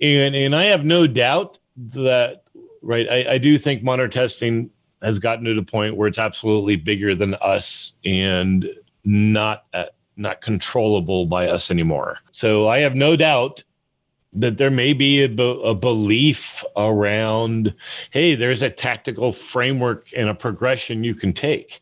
And, 0.00 0.36
and 0.36 0.54
I 0.54 0.64
have 0.66 0.84
no 0.84 1.08
doubt 1.08 1.58
that, 1.76 2.44
right, 2.80 3.08
I, 3.10 3.32
I 3.32 3.38
do 3.38 3.58
think 3.58 3.82
modern 3.82 4.10
testing 4.10 4.70
has 5.02 5.18
gotten 5.18 5.44
to 5.46 5.54
the 5.54 5.64
point 5.64 5.96
where 5.96 6.06
it's 6.06 6.18
absolutely 6.18 6.76
bigger 6.76 7.14
than 7.14 7.34
us 7.36 7.94
and 8.04 8.68
not 9.04 9.64
uh, 9.72 9.86
not 10.16 10.42
controllable 10.42 11.26
by 11.26 11.48
us 11.48 11.70
anymore. 11.70 12.18
So 12.30 12.68
I 12.68 12.80
have 12.80 12.94
no 12.94 13.16
doubt 13.16 13.64
that 14.32 14.58
there 14.58 14.70
may 14.70 14.92
be 14.92 15.24
a, 15.24 15.28
be- 15.28 15.62
a, 15.64 15.74
belief 15.74 16.62
around 16.76 17.74
hey 18.10 18.36
there's 18.36 18.62
a 18.62 18.70
tactical 18.70 19.32
framework 19.32 20.06
and 20.16 20.28
a 20.28 20.34
progression 20.34 21.02
you 21.02 21.14
can 21.14 21.32
take 21.32 21.80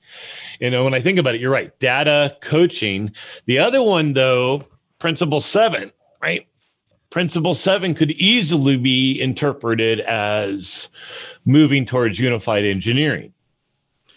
you 0.58 0.70
know 0.70 0.82
when 0.82 0.94
i 0.94 1.00
think 1.00 1.18
about 1.18 1.34
it 1.34 1.40
you're 1.40 1.52
right 1.52 1.78
data 1.78 2.34
coaching 2.40 3.12
the 3.44 3.58
other 3.58 3.82
one 3.82 4.14
though 4.14 4.62
principle 4.98 5.40
seven, 5.40 5.90
right? 6.22 6.46
Principle 7.10 7.54
seven 7.54 7.94
could 7.94 8.10
easily 8.12 8.76
be 8.76 9.18
interpreted 9.20 10.00
as 10.00 10.88
moving 11.44 11.84
towards 11.84 12.18
unified 12.18 12.64
engineering. 12.64 13.32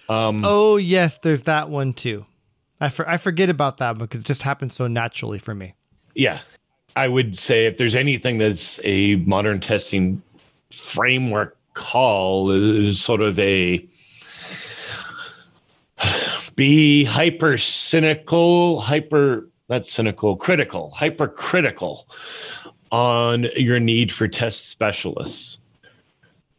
Um, 0.09 0.43
oh, 0.45 0.77
yes, 0.77 1.17
there's 1.19 1.43
that 1.43 1.69
one 1.69 1.93
too. 1.93 2.25
I, 2.81 2.89
for, 2.89 3.07
I 3.07 3.17
forget 3.17 3.49
about 3.49 3.77
that 3.77 3.97
because 3.97 4.21
it 4.21 4.25
just 4.25 4.41
happens 4.41 4.75
so 4.75 4.87
naturally 4.87 5.39
for 5.39 5.55
me. 5.55 5.75
Yeah. 6.15 6.39
I 6.95 7.07
would 7.07 7.37
say 7.37 7.65
if 7.65 7.77
there's 7.77 7.95
anything 7.95 8.37
that's 8.37 8.79
a 8.83 9.15
modern 9.17 9.61
testing 9.61 10.21
framework 10.71 11.57
call 11.73 12.49
is 12.49 13.01
sort 13.01 13.21
of 13.21 13.39
a 13.39 13.87
be 16.55 17.05
hyper 17.05 17.57
cynical, 17.57 18.81
hyper 18.81 19.47
not 19.71 19.85
cynical, 19.85 20.35
critical, 20.35 20.91
hypercritical 20.91 22.07
on 22.91 23.47
your 23.55 23.79
need 23.79 24.11
for 24.11 24.27
test 24.27 24.69
specialists. 24.69 25.59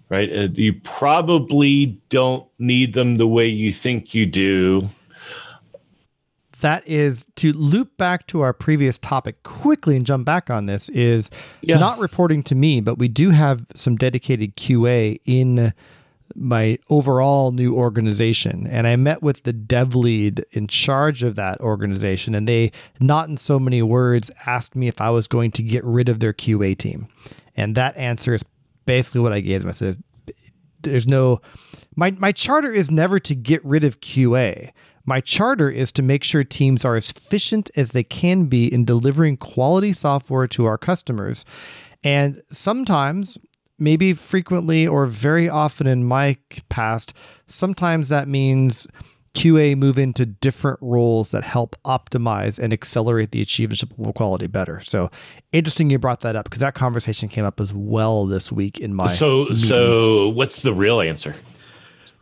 Right? 0.08 0.30
Uh, 0.30 0.48
you 0.52 0.74
probably 0.74 2.00
don't 2.08 2.46
need 2.58 2.94
them 2.94 3.16
the 3.16 3.26
way 3.26 3.46
you 3.46 3.70
think 3.72 4.14
you 4.14 4.26
do. 4.26 4.82
That 6.60 6.86
is 6.86 7.26
to 7.36 7.52
loop 7.52 7.96
back 7.96 8.26
to 8.28 8.40
our 8.40 8.52
previous 8.52 8.98
topic 8.98 9.42
quickly 9.42 9.96
and 9.96 10.06
jump 10.06 10.24
back 10.24 10.48
on 10.48 10.66
this 10.66 10.88
is 10.90 11.30
yeah. 11.60 11.78
not 11.78 11.98
reporting 11.98 12.42
to 12.44 12.54
me, 12.54 12.80
but 12.80 12.98
we 12.98 13.08
do 13.08 13.30
have 13.30 13.66
some 13.74 13.96
dedicated 13.96 14.56
QA 14.56 15.20
in 15.24 15.72
my 16.34 16.78
overall 16.90 17.52
new 17.52 17.74
organization. 17.74 18.66
And 18.66 18.86
i 18.86 18.96
met 18.96 19.22
with 19.22 19.42
the 19.42 19.52
dev 19.52 19.94
lead 19.94 20.44
in 20.52 20.66
charge 20.66 21.22
of 21.22 21.34
that 21.36 21.60
organization 21.60 22.34
and 22.34 22.48
they 22.48 22.72
not 23.00 23.28
in 23.28 23.36
so 23.36 23.58
many 23.58 23.82
words 23.82 24.30
asked 24.46 24.76
me 24.76 24.88
if 24.88 25.00
i 25.00 25.10
was 25.10 25.26
going 25.28 25.50
to 25.52 25.62
get 25.62 25.84
rid 25.84 26.08
of 26.08 26.20
their 26.20 26.32
qa 26.32 26.76
team. 26.76 27.08
And 27.56 27.74
that 27.74 27.96
answer 27.96 28.34
is 28.34 28.44
basically 28.86 29.20
what 29.20 29.32
i 29.32 29.40
gave 29.40 29.60
them. 29.60 29.70
I 29.70 29.72
said 29.72 30.02
there's 30.82 31.06
no 31.06 31.40
my, 31.94 32.10
my 32.12 32.32
charter 32.32 32.72
is 32.72 32.90
never 32.90 33.18
to 33.18 33.34
get 33.34 33.64
rid 33.64 33.84
of 33.84 34.00
qa 34.00 34.72
my 35.04 35.20
charter 35.20 35.70
is 35.70 35.90
to 35.92 36.02
make 36.02 36.22
sure 36.22 36.44
teams 36.44 36.84
are 36.84 36.96
as 36.96 37.10
efficient 37.10 37.70
as 37.76 37.90
they 37.90 38.04
can 38.04 38.44
be 38.44 38.72
in 38.72 38.84
delivering 38.84 39.36
quality 39.36 39.92
software 39.92 40.46
to 40.48 40.64
our 40.64 40.78
customers. 40.78 41.44
And 42.04 42.42
sometimes 42.50 43.38
maybe 43.82 44.14
frequently 44.14 44.86
or 44.86 45.06
very 45.06 45.48
often 45.48 45.86
in 45.86 46.04
my 46.04 46.36
past, 46.68 47.12
sometimes 47.46 48.08
that 48.08 48.28
means 48.28 48.86
QA 49.34 49.76
move 49.76 49.98
into 49.98 50.26
different 50.26 50.78
roles 50.82 51.30
that 51.30 51.42
help 51.42 51.74
optimize 51.84 52.58
and 52.58 52.72
accelerate 52.72 53.30
the 53.30 53.40
achievement 53.40 53.82
of 53.82 54.14
quality 54.14 54.46
better. 54.46 54.80
So 54.80 55.10
interesting 55.52 55.88
you 55.90 55.98
brought 55.98 56.20
that 56.20 56.36
up 56.36 56.44
because 56.44 56.60
that 56.60 56.74
conversation 56.74 57.28
came 57.28 57.44
up 57.44 57.58
as 57.58 57.72
well 57.72 58.26
this 58.26 58.52
week 58.52 58.78
in 58.78 58.94
my 58.94 59.06
So 59.06 59.44
meetings. 59.44 59.68
so 59.68 60.28
what's 60.28 60.62
the 60.62 60.74
real 60.74 61.00
answer? 61.00 61.34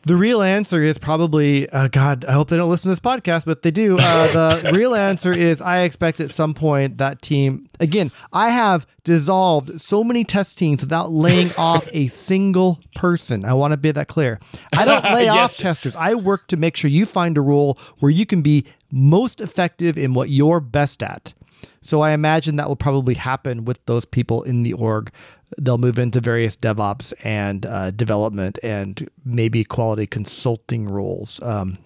The 0.04 0.16
real 0.16 0.40
answer 0.40 0.82
is 0.82 0.96
probably, 0.96 1.68
uh, 1.68 1.88
God, 1.88 2.24
I 2.24 2.32
hope 2.32 2.48
they 2.48 2.56
don't 2.56 2.70
listen 2.70 2.88
to 2.88 2.92
this 2.92 3.00
podcast, 3.00 3.44
but 3.44 3.62
they 3.62 3.70
do. 3.70 3.98
Uh, 3.98 4.56
the 4.62 4.72
real 4.72 4.94
answer 4.94 5.32
is 5.32 5.60
I 5.60 5.80
expect 5.80 6.20
at 6.20 6.30
some 6.30 6.54
point 6.54 6.96
that 6.96 7.20
team, 7.20 7.68
again, 7.80 8.10
I 8.32 8.48
have 8.48 8.86
dissolved 9.04 9.78
so 9.78 10.02
many 10.02 10.24
test 10.24 10.56
teams 10.56 10.80
without 10.80 11.12
laying 11.12 11.50
off 11.58 11.86
a 11.92 12.06
single 12.06 12.80
person. 12.94 13.44
I 13.44 13.52
want 13.52 13.72
to 13.72 13.76
be 13.76 13.90
that 13.92 14.08
clear. 14.08 14.40
I 14.72 14.86
don't 14.86 15.04
lay 15.04 15.24
yes. 15.26 15.36
off 15.36 15.56
testers. 15.58 15.94
I 15.96 16.14
work 16.14 16.46
to 16.48 16.56
make 16.56 16.76
sure 16.76 16.90
you 16.90 17.04
find 17.04 17.36
a 17.36 17.42
role 17.42 17.78
where 17.98 18.10
you 18.10 18.24
can 18.24 18.40
be 18.40 18.64
most 18.90 19.40
effective 19.40 19.98
in 19.98 20.14
what 20.14 20.30
you're 20.30 20.60
best 20.60 21.02
at. 21.02 21.34
So 21.82 22.02
I 22.02 22.12
imagine 22.12 22.56
that 22.56 22.68
will 22.68 22.76
probably 22.76 23.14
happen 23.14 23.64
with 23.64 23.84
those 23.86 24.04
people 24.04 24.42
in 24.42 24.62
the 24.62 24.72
org 24.74 25.10
they'll 25.58 25.78
move 25.78 25.98
into 25.98 26.20
various 26.20 26.56
DevOps 26.56 27.12
and 27.24 27.66
uh, 27.66 27.90
development 27.90 28.58
and 28.62 29.08
maybe 29.24 29.64
quality 29.64 30.06
consulting 30.06 30.88
roles. 30.88 31.40
Um, 31.42 31.78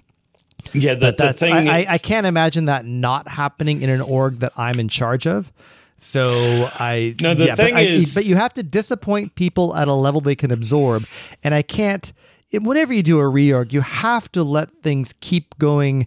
yeah, 0.72 0.94
the, 0.94 1.12
that's 1.12 1.40
thing. 1.40 1.52
I, 1.52 1.80
I, 1.80 1.86
I, 1.90 1.98
can't 1.98 2.26
imagine 2.26 2.66
that 2.66 2.86
not 2.86 3.28
happening 3.28 3.82
in 3.82 3.90
an 3.90 4.00
org 4.00 4.36
that 4.36 4.52
I'm 4.56 4.80
in 4.80 4.88
charge 4.88 5.26
of. 5.26 5.52
So 5.98 6.70
I 6.74 7.14
no 7.20 7.34
the 7.34 7.46
yeah, 7.46 7.54
thing 7.54 7.74
but 7.74 7.82
is, 7.82 8.16
I, 8.16 8.20
but 8.20 8.26
you 8.26 8.36
have 8.36 8.54
to 8.54 8.62
disappoint 8.62 9.34
people 9.34 9.74
at 9.76 9.88
a 9.88 9.94
level 9.94 10.20
they 10.20 10.34
can 10.34 10.50
absorb, 10.50 11.04
and 11.42 11.54
I 11.54 11.62
can't. 11.62 12.12
Whenever 12.52 12.92
you 12.92 13.02
do 13.02 13.18
a 13.18 13.24
reorg, 13.24 13.72
you 13.72 13.80
have 13.80 14.30
to 14.32 14.42
let 14.44 14.70
things 14.82 15.14
keep 15.20 15.58
going 15.58 16.06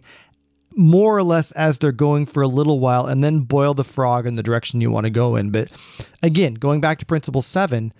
more 0.78 1.16
or 1.16 1.22
less 1.22 1.50
as 1.52 1.78
they're 1.78 1.92
going 1.92 2.24
for 2.24 2.42
a 2.42 2.48
little 2.48 2.78
while 2.78 3.06
and 3.06 3.22
then 3.22 3.40
boil 3.40 3.74
the 3.74 3.84
frog 3.84 4.26
in 4.26 4.36
the 4.36 4.42
direction 4.42 4.80
you 4.80 4.90
want 4.90 5.04
to 5.04 5.10
go 5.10 5.36
in. 5.36 5.50
But 5.50 5.70
again, 6.22 6.54
going 6.54 6.80
back 6.80 6.98
to 7.00 7.06
principle 7.06 7.42
seven 7.42 7.92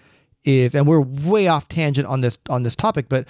is, 0.45 0.75
and 0.75 0.87
we're 0.87 1.01
way 1.01 1.49
off 1.49 1.69
tangent 1.69 2.07
on 2.07 2.21
this 2.21 2.39
on 2.49 2.63
this 2.63 2.77
topic, 2.77 3.09
but 3.09 3.27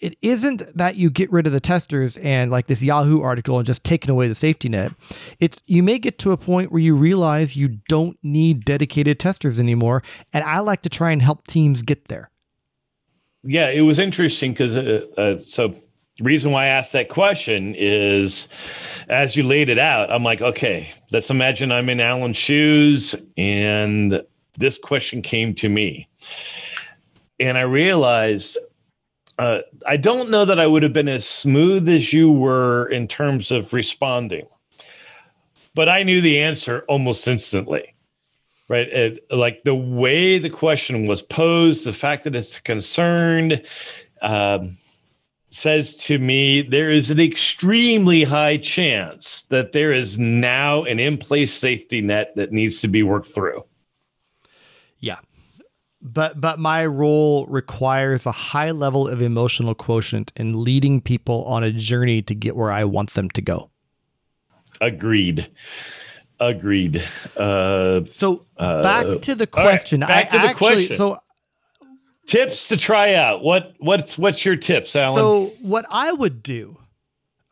it 0.00 0.16
isn't 0.22 0.62
that 0.76 0.96
you 0.96 1.10
get 1.10 1.30
rid 1.32 1.46
of 1.46 1.52
the 1.52 1.60
testers 1.60 2.16
and 2.18 2.50
like 2.50 2.66
this 2.66 2.82
Yahoo 2.82 3.20
article 3.20 3.58
and 3.58 3.66
just 3.66 3.84
taking 3.84 4.10
away 4.10 4.28
the 4.28 4.34
safety 4.34 4.68
net. 4.68 4.92
It's 5.40 5.60
you 5.66 5.82
may 5.82 5.98
get 5.98 6.18
to 6.20 6.32
a 6.32 6.36
point 6.36 6.70
where 6.70 6.80
you 6.80 6.94
realize 6.94 7.56
you 7.56 7.78
don't 7.88 8.16
need 8.22 8.64
dedicated 8.64 9.18
testers 9.18 9.58
anymore. 9.58 10.02
And 10.32 10.44
I 10.44 10.60
like 10.60 10.82
to 10.82 10.88
try 10.88 11.10
and 11.10 11.20
help 11.20 11.46
teams 11.46 11.82
get 11.82 12.08
there. 12.08 12.30
Yeah, 13.42 13.68
it 13.70 13.82
was 13.82 13.98
interesting 13.98 14.52
because 14.52 14.76
uh, 14.76 15.06
uh, 15.16 15.38
so 15.46 15.74
reason 16.20 16.52
why 16.52 16.64
I 16.64 16.68
asked 16.68 16.92
that 16.92 17.08
question 17.08 17.74
is 17.76 18.48
as 19.08 19.36
you 19.36 19.42
laid 19.42 19.68
it 19.68 19.78
out, 19.78 20.12
I'm 20.12 20.22
like, 20.22 20.40
okay, 20.40 20.92
let's 21.10 21.30
imagine 21.30 21.72
I'm 21.72 21.88
in 21.88 22.00
Alan's 22.00 22.36
shoes 22.36 23.14
and 23.36 24.22
this 24.56 24.78
question 24.78 25.22
came 25.22 25.54
to 25.54 25.68
me. 25.68 26.08
And 27.40 27.58
I 27.58 27.62
realized 27.62 28.58
uh, 29.38 29.60
I 29.86 29.96
don't 29.96 30.30
know 30.30 30.44
that 30.44 30.60
I 30.60 30.66
would 30.66 30.82
have 30.84 30.92
been 30.92 31.08
as 31.08 31.26
smooth 31.26 31.88
as 31.88 32.12
you 32.12 32.30
were 32.30 32.86
in 32.86 33.08
terms 33.08 33.50
of 33.50 33.72
responding, 33.72 34.46
but 35.74 35.88
I 35.88 36.04
knew 36.04 36.20
the 36.20 36.40
answer 36.40 36.84
almost 36.88 37.26
instantly. 37.26 37.94
Right. 38.66 38.88
It, 38.88 39.26
like 39.30 39.62
the 39.64 39.74
way 39.74 40.38
the 40.38 40.48
question 40.48 41.06
was 41.06 41.20
posed, 41.20 41.84
the 41.84 41.92
fact 41.92 42.24
that 42.24 42.34
it's 42.34 42.60
concerned, 42.60 43.62
um, 44.22 44.74
says 45.54 45.94
to 45.94 46.18
me 46.18 46.62
there 46.62 46.90
is 46.90 47.12
an 47.12 47.20
extremely 47.20 48.24
high 48.24 48.56
chance 48.56 49.44
that 49.44 49.70
there 49.70 49.92
is 49.92 50.18
now 50.18 50.82
an 50.82 50.98
in 50.98 51.16
place 51.16 51.54
safety 51.54 52.00
net 52.00 52.32
that 52.34 52.50
needs 52.50 52.80
to 52.80 52.88
be 52.88 53.04
worked 53.04 53.28
through. 53.28 53.62
Yeah. 54.98 55.18
But 56.02 56.40
but 56.40 56.58
my 56.58 56.84
role 56.84 57.46
requires 57.46 58.26
a 58.26 58.32
high 58.32 58.72
level 58.72 59.06
of 59.06 59.22
emotional 59.22 59.76
quotient 59.76 60.32
in 60.34 60.64
leading 60.64 61.00
people 61.00 61.44
on 61.44 61.62
a 61.62 61.70
journey 61.70 62.20
to 62.22 62.34
get 62.34 62.56
where 62.56 62.72
I 62.72 62.82
want 62.82 63.14
them 63.14 63.30
to 63.30 63.40
go. 63.40 63.70
Agreed. 64.80 65.48
Agreed. 66.40 66.96
Uh, 67.36 68.04
so 68.06 68.40
back 68.58 69.06
uh, 69.06 69.18
to 69.18 69.36
the 69.36 69.46
question. 69.46 70.00
Right, 70.00 70.08
back 70.08 70.26
I 70.26 70.30
to 70.30 70.38
the 70.38 70.48
actually, 70.48 70.68
question. 70.74 70.96
So 70.96 71.16
tips 72.26 72.68
to 72.68 72.76
try 72.76 73.14
out. 73.14 73.42
What 73.42 73.74
what's 73.78 74.18
what's 74.18 74.44
your 74.44 74.56
tips, 74.56 74.96
Alan? 74.96 75.16
So 75.16 75.46
what 75.62 75.86
I 75.90 76.12
would 76.12 76.42
do, 76.42 76.78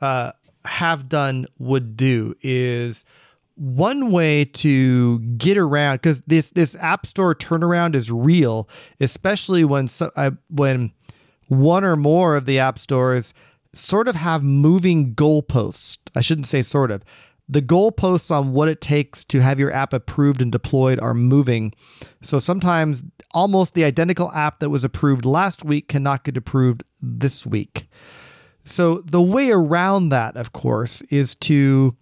uh, 0.00 0.32
have 0.64 1.08
done, 1.08 1.46
would 1.58 1.96
do 1.96 2.34
is 2.40 3.04
one 3.54 4.10
way 4.10 4.44
to 4.44 5.18
get 5.36 5.58
around 5.58 5.96
because 5.96 6.22
this 6.22 6.50
this 6.50 6.74
app 6.76 7.06
store 7.06 7.34
turnaround 7.34 7.94
is 7.94 8.10
real, 8.10 8.68
especially 9.00 9.64
when 9.64 9.88
so, 9.88 10.10
uh, 10.16 10.32
when 10.48 10.92
one 11.48 11.84
or 11.84 11.96
more 11.96 12.36
of 12.36 12.46
the 12.46 12.58
app 12.58 12.78
stores 12.78 13.34
sort 13.74 14.08
of 14.08 14.14
have 14.16 14.42
moving 14.42 15.14
goalposts. 15.14 15.98
I 16.14 16.20
shouldn't 16.20 16.46
say 16.46 16.62
sort 16.62 16.90
of. 16.90 17.04
The 17.48 17.62
goalposts 17.62 18.30
on 18.30 18.52
what 18.52 18.68
it 18.68 18.80
takes 18.80 19.24
to 19.24 19.40
have 19.40 19.60
your 19.60 19.72
app 19.72 19.92
approved 19.92 20.40
and 20.40 20.50
deployed 20.50 20.98
are 21.00 21.14
moving. 21.14 21.74
So 22.22 22.40
sometimes 22.40 23.04
almost 23.32 23.74
the 23.74 23.84
identical 23.84 24.30
app 24.32 24.60
that 24.60 24.70
was 24.70 24.84
approved 24.84 25.24
last 25.24 25.64
week 25.64 25.88
cannot 25.88 26.24
get 26.24 26.36
approved 26.36 26.84
this 27.00 27.44
week. 27.44 27.88
So 28.64 29.02
the 29.04 29.20
way 29.22 29.50
around 29.50 30.10
that, 30.10 30.36
of 30.36 30.52
course, 30.52 31.02
is 31.02 31.34
to 31.36 31.96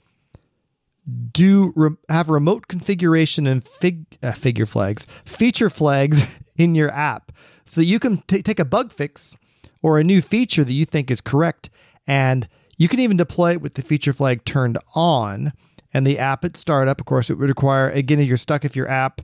do 1.32 1.72
re- 1.74 1.96
have 2.08 2.28
remote 2.28 2.68
configuration 2.68 3.46
and 3.46 3.66
fig, 3.66 4.04
uh, 4.22 4.32
figure 4.32 4.66
flags, 4.66 5.06
feature 5.24 5.70
flags 5.70 6.22
in 6.56 6.74
your 6.74 6.90
app, 6.90 7.32
so 7.64 7.80
that 7.80 7.86
you 7.86 7.98
can 7.98 8.18
t- 8.28 8.42
take 8.42 8.58
a 8.58 8.64
bug 8.64 8.92
fix 8.92 9.36
or 9.82 9.98
a 9.98 10.04
new 10.04 10.20
feature 10.20 10.64
that 10.64 10.72
you 10.72 10.84
think 10.84 11.10
is 11.10 11.20
correct, 11.20 11.70
and 12.06 12.48
you 12.80 12.88
can 12.88 12.98
even 12.98 13.18
deploy 13.18 13.52
it 13.52 13.60
with 13.60 13.74
the 13.74 13.82
feature 13.82 14.14
flag 14.14 14.42
turned 14.46 14.78
on. 14.94 15.52
And 15.92 16.06
the 16.06 16.18
app 16.18 16.46
at 16.46 16.56
startup, 16.56 16.98
of 16.98 17.04
course, 17.04 17.28
it 17.28 17.34
would 17.34 17.50
require 17.50 17.90
again 17.90 18.20
you're 18.20 18.38
stuck 18.38 18.64
if 18.64 18.74
your 18.74 18.88
app 18.88 19.20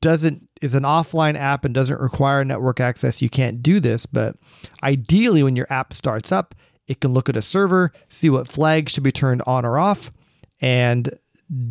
doesn't 0.00 0.48
is 0.62 0.74
an 0.74 0.84
offline 0.84 1.36
app 1.36 1.66
and 1.66 1.74
doesn't 1.74 2.00
require 2.00 2.42
network 2.42 2.80
access, 2.80 3.20
you 3.20 3.28
can't 3.28 3.62
do 3.62 3.80
this. 3.80 4.06
But 4.06 4.36
ideally, 4.82 5.42
when 5.42 5.56
your 5.56 5.66
app 5.68 5.92
starts 5.92 6.32
up, 6.32 6.54
it 6.88 7.02
can 7.02 7.12
look 7.12 7.28
at 7.28 7.36
a 7.36 7.42
server, 7.42 7.92
see 8.08 8.30
what 8.30 8.48
flags 8.48 8.92
should 8.92 9.04
be 9.04 9.12
turned 9.12 9.42
on 9.46 9.66
or 9.66 9.78
off, 9.78 10.10
and 10.62 11.18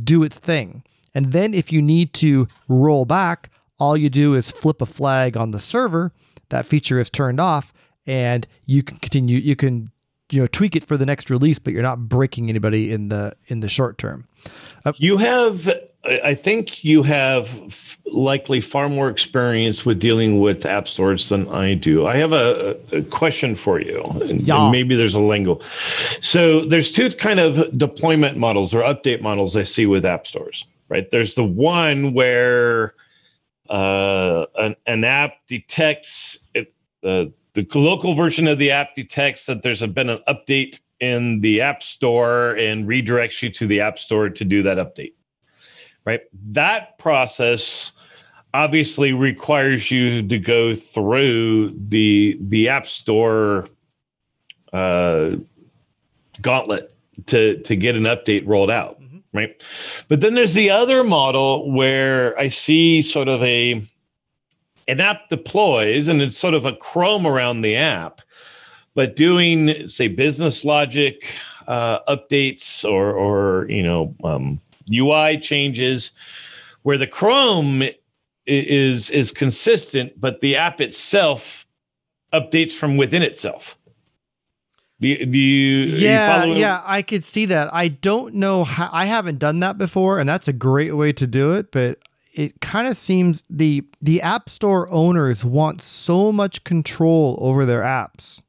do 0.04 0.22
its 0.22 0.38
thing. 0.38 0.84
And 1.16 1.32
then 1.32 1.56
if 1.56 1.72
you 1.72 1.82
need 1.82 2.14
to 2.16 2.48
roll 2.68 3.06
back, 3.06 3.50
all 3.80 3.98
you 3.98 4.12
do 4.12 4.36
is 4.36 4.52
flip 4.52 4.80
a 4.80 4.86
flag 4.86 5.36
on 5.36 5.52
the 5.52 5.60
server. 5.60 6.14
That 6.50 6.68
feature 6.68 7.00
is 7.00 7.10
turned 7.10 7.40
off, 7.40 7.74
and 8.06 8.46
you 8.68 8.84
can 8.84 8.98
continue. 8.98 9.40
You 9.40 9.56
can 9.56 9.90
you 10.32 10.42
know 10.42 10.48
tweak 10.48 10.76
it 10.76 10.86
for 10.86 10.98
the 10.98 11.06
next 11.06 11.30
release, 11.30 11.60
but 11.60 11.74
you're 11.74 11.84
not 11.84 12.08
breaking 12.08 12.50
anybody 12.50 12.92
in 12.92 13.10
the 13.10 13.36
in 13.48 13.60
the 13.60 13.70
short 13.70 13.98
term. 13.98 14.28
Uh, 14.86 14.94
you 14.98 15.18
have 15.18 15.70
I 16.06 16.34
think 16.34 16.84
you 16.84 17.04
have 17.04 17.98
likely 18.06 18.62
far 18.62 18.88
more 18.88 19.10
experience 19.10 19.86
with 19.86 20.00
dealing 20.00 20.40
with 20.40 20.66
app 20.66 20.88
stores 20.88 21.28
than 21.28 21.50
I 21.50 21.74
do. 21.74 22.08
I 22.08 22.16
have 22.16 22.32
a, 22.32 22.78
a 22.94 23.02
question 23.04 23.54
for 23.54 23.82
you. 23.82 24.02
And, 24.22 24.48
yeah. 24.48 24.64
and 24.64 24.72
maybe 24.72 24.96
there's 24.96 25.14
a 25.14 25.20
lingo. 25.20 25.60
So 26.22 26.64
there's 26.64 26.94
two 26.94 27.10
kind 27.10 27.40
of 27.40 27.78
deployment 27.78 28.38
models 28.38 28.74
or 28.74 28.82
update 28.82 29.22
models 29.22 29.58
I 29.58 29.64
see 29.64 29.86
with 29.86 30.06
app 30.06 30.26
stores, 30.26 30.66
right? 30.88 31.10
There's 31.12 31.36
the 31.36 31.44
one 31.44 32.14
where 32.14 32.96
uh, 33.70 34.46
an, 34.56 34.76
an 34.86 35.04
app 35.04 35.34
detects 35.48 36.50
it, 36.56 36.74
uh, 37.04 37.26
the 37.54 37.68
local 37.76 38.14
version 38.14 38.48
of 38.48 38.58
the 38.58 38.72
app 38.72 38.96
detects 38.96 39.46
that 39.48 39.64
there's 39.64 39.86
been 39.88 40.10
an 40.10 40.20
update 40.28 40.80
in 41.00 41.42
the 41.42 41.62
app 41.62 41.82
store 41.82 42.52
and 42.58 42.88
redirects 42.88 43.42
you 43.42 43.50
to 43.50 43.68
the 43.68 43.82
app 43.82 43.98
store 43.98 44.30
to 44.30 44.46
do 44.46 44.64
that 44.64 44.78
update 44.78 45.14
right? 46.06 46.22
That 46.34 46.98
process 46.98 47.94
obviously 48.54 49.14
requires 49.14 49.92
you 49.92 50.28
to 50.28 50.40
go 50.40 50.74
through 50.74 51.76
the 51.88 52.38
the 52.42 52.70
app 52.70 52.88
store 52.88 53.68
uh, 54.74 55.36
gauntlet 56.42 56.92
to 57.28 57.60
to 57.62 57.76
get 57.76 57.96
an 57.96 58.04
update 58.04 58.48
rolled 58.48 58.72
out 58.72 59.00
mm-hmm. 59.02 59.20
right 59.34 59.64
but 60.08 60.22
then 60.22 60.34
there's 60.34 60.54
the 60.54 60.70
other 60.70 61.04
model 61.04 61.70
where 61.70 62.38
i 62.40 62.48
see 62.48 63.02
sort 63.02 63.28
of 63.28 63.44
a 63.44 63.82
an 64.90 65.00
app 65.00 65.30
deploys 65.30 66.08
and 66.08 66.22
it's 66.22 66.38
sort 66.38 66.54
of 66.54 66.66
a 66.66 66.74
chrome 66.74 67.26
around 67.26 67.62
the 67.62 67.76
app 67.76 68.22
but 68.96 69.16
doing 69.16 69.88
say 69.88 70.08
business 70.08 70.66
logic 70.66 71.34
uh, 71.68 72.00
updates 72.14 72.84
or 72.84 73.14
or 73.14 73.70
you 73.70 73.84
know 73.84 74.14
um, 74.24 74.60
UI 74.92 75.38
changes 75.38 76.12
where 76.82 76.98
the 76.98 77.08
Chrome 77.08 77.84
is 78.46 79.10
is 79.10 79.32
consistent, 79.32 80.20
but 80.20 80.42
the 80.42 80.56
app 80.56 80.82
itself 80.82 81.68
updates 82.34 82.72
from 82.72 82.98
within 82.98 83.22
itself. 83.22 83.78
Do, 85.00 85.26
do 85.26 85.38
you, 85.38 85.86
yeah, 85.96 86.44
you 86.44 86.56
yeah, 86.56 86.82
I 86.84 87.02
could 87.04 87.24
see 87.24 87.46
that. 87.46 87.74
I 87.74 87.88
don't 87.88 88.34
know 88.36 88.66
how 88.66 88.90
I 88.92 89.06
haven't 89.06 89.40
done 89.40 89.62
that 89.62 89.78
before, 89.78 90.20
and 90.20 90.28
that's 90.28 90.48
a 90.48 90.54
great 90.54 90.96
way 90.96 91.14
to 91.14 91.28
do 91.28 91.54
it. 91.54 91.72
But 91.72 92.00
it 92.40 92.62
kind 92.62 92.88
of 92.88 92.96
seems 92.96 93.44
the 93.50 93.84
the 94.00 94.22
app 94.22 94.50
store 94.50 94.90
owners 94.90 95.44
want 95.44 95.82
so 95.82 96.32
much 96.32 96.64
control 96.64 97.38
over 97.42 97.66
their 97.66 97.82
apps, 97.82 98.42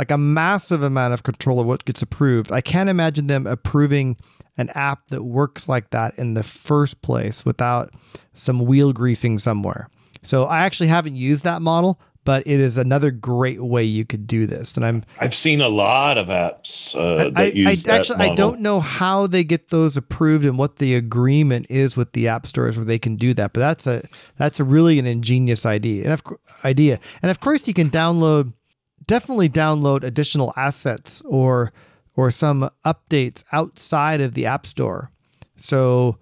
like 0.00 0.10
a 0.10 0.18
massive 0.18 0.82
amount 0.82 1.14
of 1.14 1.22
control 1.22 1.60
of 1.60 1.66
what 1.66 1.84
gets 1.84 2.02
approved. 2.02 2.50
I 2.50 2.60
can't 2.60 2.88
imagine 2.88 3.28
them 3.28 3.46
approving 3.46 4.16
an 4.58 4.68
app 4.70 5.06
that 5.10 5.22
works 5.22 5.68
like 5.68 5.90
that 5.90 6.18
in 6.18 6.34
the 6.34 6.42
first 6.42 7.02
place 7.02 7.44
without 7.44 7.94
some 8.34 8.66
wheel 8.66 8.92
greasing 8.92 9.38
somewhere. 9.38 9.88
So 10.24 10.46
I 10.46 10.62
actually 10.62 10.88
haven't 10.88 11.14
used 11.14 11.44
that 11.44 11.62
model, 11.62 12.00
but 12.24 12.46
it 12.46 12.60
is 12.60 12.76
another 12.76 13.10
great 13.10 13.62
way 13.62 13.82
you 13.82 14.04
could 14.04 14.26
do 14.26 14.46
this. 14.46 14.76
And 14.76 14.84
I'm 14.84 15.04
I've 15.18 15.34
seen 15.34 15.60
a 15.60 15.68
lot 15.68 16.18
of 16.18 16.28
apps 16.28 16.94
uh, 16.94 17.30
I, 17.34 17.44
I, 17.44 17.70
I 17.70 17.96
actually 17.96 18.18
model. 18.18 18.32
I 18.32 18.34
don't 18.34 18.60
know 18.60 18.80
how 18.80 19.26
they 19.26 19.44
get 19.44 19.68
those 19.68 19.96
approved 19.96 20.44
and 20.44 20.58
what 20.58 20.76
the 20.76 20.94
agreement 20.94 21.66
is 21.70 21.96
with 21.96 22.12
the 22.12 22.28
app 22.28 22.46
stores 22.46 22.76
where 22.76 22.84
they 22.84 22.98
can 22.98 23.16
do 23.16 23.34
that. 23.34 23.52
But 23.52 23.60
that's 23.60 23.86
a 23.86 24.02
that's 24.36 24.60
a 24.60 24.64
really 24.64 24.98
an 24.98 25.06
ingenious 25.06 25.64
idea 25.64 26.04
and 26.04 26.12
of 26.12 26.22
idea. 26.64 27.00
And 27.22 27.30
of 27.30 27.40
course 27.40 27.66
you 27.66 27.74
can 27.74 27.90
download 27.90 28.52
definitely 29.06 29.48
download 29.48 30.04
additional 30.04 30.52
assets 30.56 31.22
or 31.22 31.72
or 32.16 32.30
some 32.30 32.68
updates 32.84 33.42
outside 33.52 34.20
of 34.20 34.34
the 34.34 34.46
App 34.46 34.66
Store. 34.66 35.10
So 35.56 36.18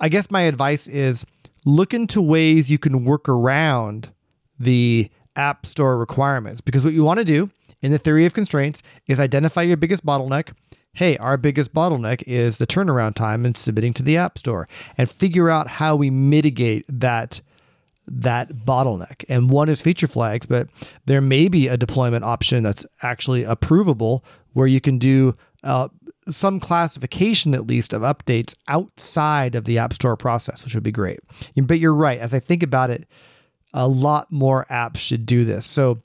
I 0.00 0.08
guess 0.08 0.30
my 0.30 0.42
advice 0.42 0.86
is 0.88 1.24
look 1.64 1.94
into 1.94 2.20
ways 2.20 2.70
you 2.70 2.78
can 2.78 3.04
work 3.04 3.28
around 3.28 4.12
the 4.58 5.10
App 5.40 5.66
Store 5.66 5.98
requirements 5.98 6.60
because 6.60 6.84
what 6.84 6.92
you 6.92 7.02
want 7.02 7.18
to 7.18 7.24
do 7.24 7.50
in 7.80 7.90
the 7.90 7.98
theory 7.98 8.26
of 8.26 8.34
constraints 8.34 8.82
is 9.06 9.18
identify 9.18 9.62
your 9.62 9.78
biggest 9.78 10.04
bottleneck. 10.04 10.52
Hey, 10.92 11.16
our 11.16 11.36
biggest 11.36 11.72
bottleneck 11.72 12.22
is 12.26 12.58
the 12.58 12.66
turnaround 12.66 13.14
time 13.14 13.46
in 13.46 13.54
submitting 13.54 13.94
to 13.94 14.02
the 14.02 14.16
App 14.16 14.38
Store 14.38 14.68
and 14.98 15.10
figure 15.10 15.48
out 15.48 15.66
how 15.68 15.96
we 15.96 16.10
mitigate 16.10 16.84
that 16.88 17.40
that 18.12 18.50
bottleneck. 18.50 19.24
And 19.28 19.50
one 19.50 19.68
is 19.68 19.80
feature 19.80 20.08
flags, 20.08 20.44
but 20.44 20.68
there 21.06 21.20
may 21.20 21.48
be 21.48 21.68
a 21.68 21.76
deployment 21.76 22.24
option 22.24 22.64
that's 22.64 22.84
actually 23.02 23.44
approvable 23.44 24.24
where 24.54 24.66
you 24.66 24.80
can 24.80 24.98
do 24.98 25.36
uh, 25.62 25.88
some 26.28 26.58
classification 26.58 27.54
at 27.54 27.68
least 27.68 27.92
of 27.92 28.02
updates 28.02 28.54
outside 28.66 29.54
of 29.54 29.64
the 29.64 29.78
App 29.78 29.92
Store 29.92 30.16
process, 30.16 30.64
which 30.64 30.74
would 30.74 30.82
be 30.82 30.90
great. 30.92 31.20
But 31.56 31.78
you're 31.78 31.94
right. 31.94 32.18
As 32.18 32.34
I 32.34 32.40
think 32.40 32.64
about 32.64 32.90
it, 32.90 33.06
a 33.72 33.86
lot 33.88 34.30
more 34.30 34.66
apps 34.70 34.98
should 34.98 35.26
do 35.26 35.44
this. 35.44 35.66
So, 35.66 36.02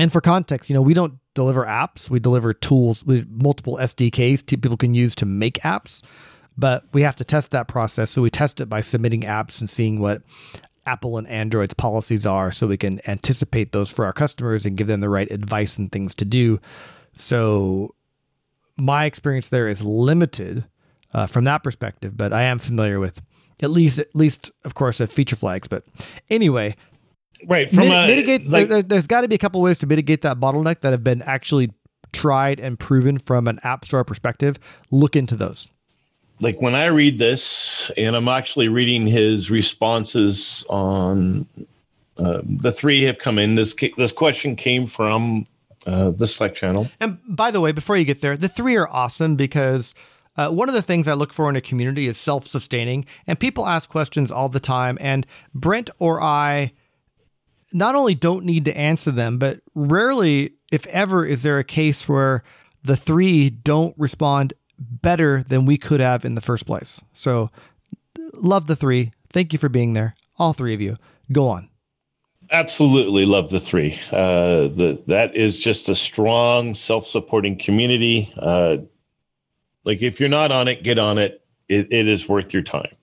and 0.00 0.12
for 0.12 0.20
context, 0.20 0.70
you 0.70 0.74
know, 0.74 0.82
we 0.82 0.94
don't 0.94 1.18
deliver 1.34 1.64
apps, 1.64 2.10
we 2.10 2.18
deliver 2.20 2.52
tools 2.52 3.04
with 3.04 3.28
multiple 3.28 3.76
SDKs 3.76 4.46
people 4.60 4.76
can 4.76 4.94
use 4.94 5.14
to 5.16 5.26
make 5.26 5.54
apps. 5.60 6.02
But 6.56 6.84
we 6.92 7.02
have 7.02 7.16
to 7.16 7.24
test 7.24 7.52
that 7.52 7.68
process. 7.68 8.10
So 8.10 8.20
we 8.20 8.30
test 8.30 8.60
it 8.60 8.68
by 8.68 8.80
submitting 8.80 9.22
apps 9.22 9.60
and 9.60 9.70
seeing 9.70 10.00
what 10.00 10.22
Apple 10.86 11.16
and 11.16 11.28
Android's 11.28 11.74
policies 11.74 12.26
are 12.26 12.50
so 12.50 12.66
we 12.66 12.76
can 12.76 13.00
anticipate 13.08 13.70
those 13.70 13.92
for 13.92 14.04
our 14.04 14.12
customers 14.12 14.66
and 14.66 14.76
give 14.76 14.88
them 14.88 15.00
the 15.00 15.08
right 15.08 15.30
advice 15.30 15.78
and 15.78 15.92
things 15.92 16.16
to 16.16 16.24
do 16.24 16.58
so 17.18 17.94
my 18.76 19.04
experience 19.06 19.48
there 19.48 19.68
is 19.68 19.84
limited 19.84 20.64
uh, 21.12 21.26
from 21.26 21.44
that 21.44 21.62
perspective, 21.64 22.16
but 22.16 22.32
I 22.32 22.44
am 22.44 22.58
familiar 22.58 23.00
with 23.00 23.20
at 23.62 23.70
least, 23.70 23.98
at 23.98 24.14
least, 24.14 24.50
of 24.64 24.74
course, 24.74 25.00
of 25.00 25.10
feature 25.10 25.36
flags. 25.36 25.68
But 25.68 25.84
anyway, 26.30 26.76
right 27.46 27.68
from 27.68 27.88
mit- 27.88 27.92
a, 27.92 28.06
mitigate. 28.06 28.48
Like, 28.48 28.68
there, 28.68 28.84
has 28.90 29.06
got 29.06 29.22
to 29.22 29.28
be 29.28 29.34
a 29.34 29.38
couple 29.38 29.60
ways 29.60 29.78
to 29.78 29.86
mitigate 29.86 30.22
that 30.22 30.38
bottleneck 30.38 30.80
that 30.80 30.92
have 30.92 31.04
been 31.04 31.22
actually 31.22 31.72
tried 32.12 32.60
and 32.60 32.78
proven 32.78 33.18
from 33.18 33.48
an 33.48 33.58
app 33.62 33.84
store 33.84 34.04
perspective. 34.04 34.58
Look 34.90 35.16
into 35.16 35.36
those. 35.36 35.68
Like 36.40 36.60
when 36.62 36.74
I 36.74 36.86
read 36.86 37.18
this, 37.18 37.90
and 37.96 38.14
I'm 38.14 38.28
actually 38.28 38.68
reading 38.68 39.06
his 39.06 39.50
responses 39.50 40.64
on 40.70 41.46
uh, 42.16 42.42
the 42.44 42.72
three 42.72 43.02
have 43.04 43.18
come 43.18 43.38
in. 43.38 43.56
This 43.56 43.74
this 43.96 44.12
question 44.12 44.54
came 44.54 44.86
from 44.86 45.46
uh, 45.86 46.10
the 46.10 46.26
Slack 46.26 46.54
channel. 46.54 46.90
And 47.00 47.18
by 47.26 47.50
the 47.50 47.60
way, 47.60 47.72
before 47.72 47.96
you 47.96 48.04
get 48.04 48.20
there, 48.20 48.36
the 48.36 48.48
three 48.48 48.76
are 48.76 48.88
awesome 48.88 49.36
because 49.36 49.94
uh, 50.38 50.48
one 50.48 50.68
of 50.68 50.74
the 50.74 50.82
things 50.82 51.08
I 51.08 51.14
look 51.14 51.32
for 51.32 51.50
in 51.50 51.56
a 51.56 51.60
community 51.60 52.06
is 52.06 52.16
self 52.16 52.46
sustaining, 52.46 53.04
and 53.26 53.38
people 53.38 53.66
ask 53.66 53.90
questions 53.90 54.30
all 54.30 54.48
the 54.48 54.60
time. 54.60 54.96
And 55.00 55.26
Brent 55.52 55.90
or 55.98 56.22
I 56.22 56.72
not 57.72 57.96
only 57.96 58.14
don't 58.14 58.44
need 58.44 58.64
to 58.66 58.76
answer 58.76 59.10
them, 59.10 59.38
but 59.38 59.60
rarely, 59.74 60.54
if 60.70 60.86
ever, 60.86 61.26
is 61.26 61.42
there 61.42 61.58
a 61.58 61.64
case 61.64 62.08
where 62.08 62.44
the 62.84 62.96
three 62.96 63.50
don't 63.50 63.94
respond 63.98 64.54
better 64.78 65.42
than 65.42 65.66
we 65.66 65.76
could 65.76 65.98
have 65.98 66.24
in 66.24 66.36
the 66.36 66.40
first 66.40 66.66
place. 66.66 67.00
So, 67.12 67.50
love 68.32 68.68
the 68.68 68.76
three. 68.76 69.10
Thank 69.32 69.52
you 69.52 69.58
for 69.58 69.68
being 69.68 69.94
there, 69.94 70.14
all 70.38 70.52
three 70.52 70.72
of 70.72 70.80
you. 70.80 70.96
Go 71.32 71.48
on. 71.48 71.68
Absolutely 72.52 73.26
love 73.26 73.50
the 73.50 73.60
three. 73.60 73.98
Uh, 74.12 74.68
the 74.68 75.02
that 75.08 75.34
is 75.34 75.58
just 75.58 75.88
a 75.88 75.96
strong, 75.96 76.74
self-supporting 76.74 77.58
community. 77.58 78.32
Uh, 78.38 78.78
like 79.88 80.02
if 80.02 80.20
you're 80.20 80.28
not 80.28 80.52
on 80.52 80.68
it, 80.68 80.84
get 80.84 80.98
on 80.98 81.18
it. 81.18 81.42
it. 81.68 81.88
It 81.90 82.06
is 82.06 82.28
worth 82.28 82.52
your 82.52 82.62
time. 82.62 82.94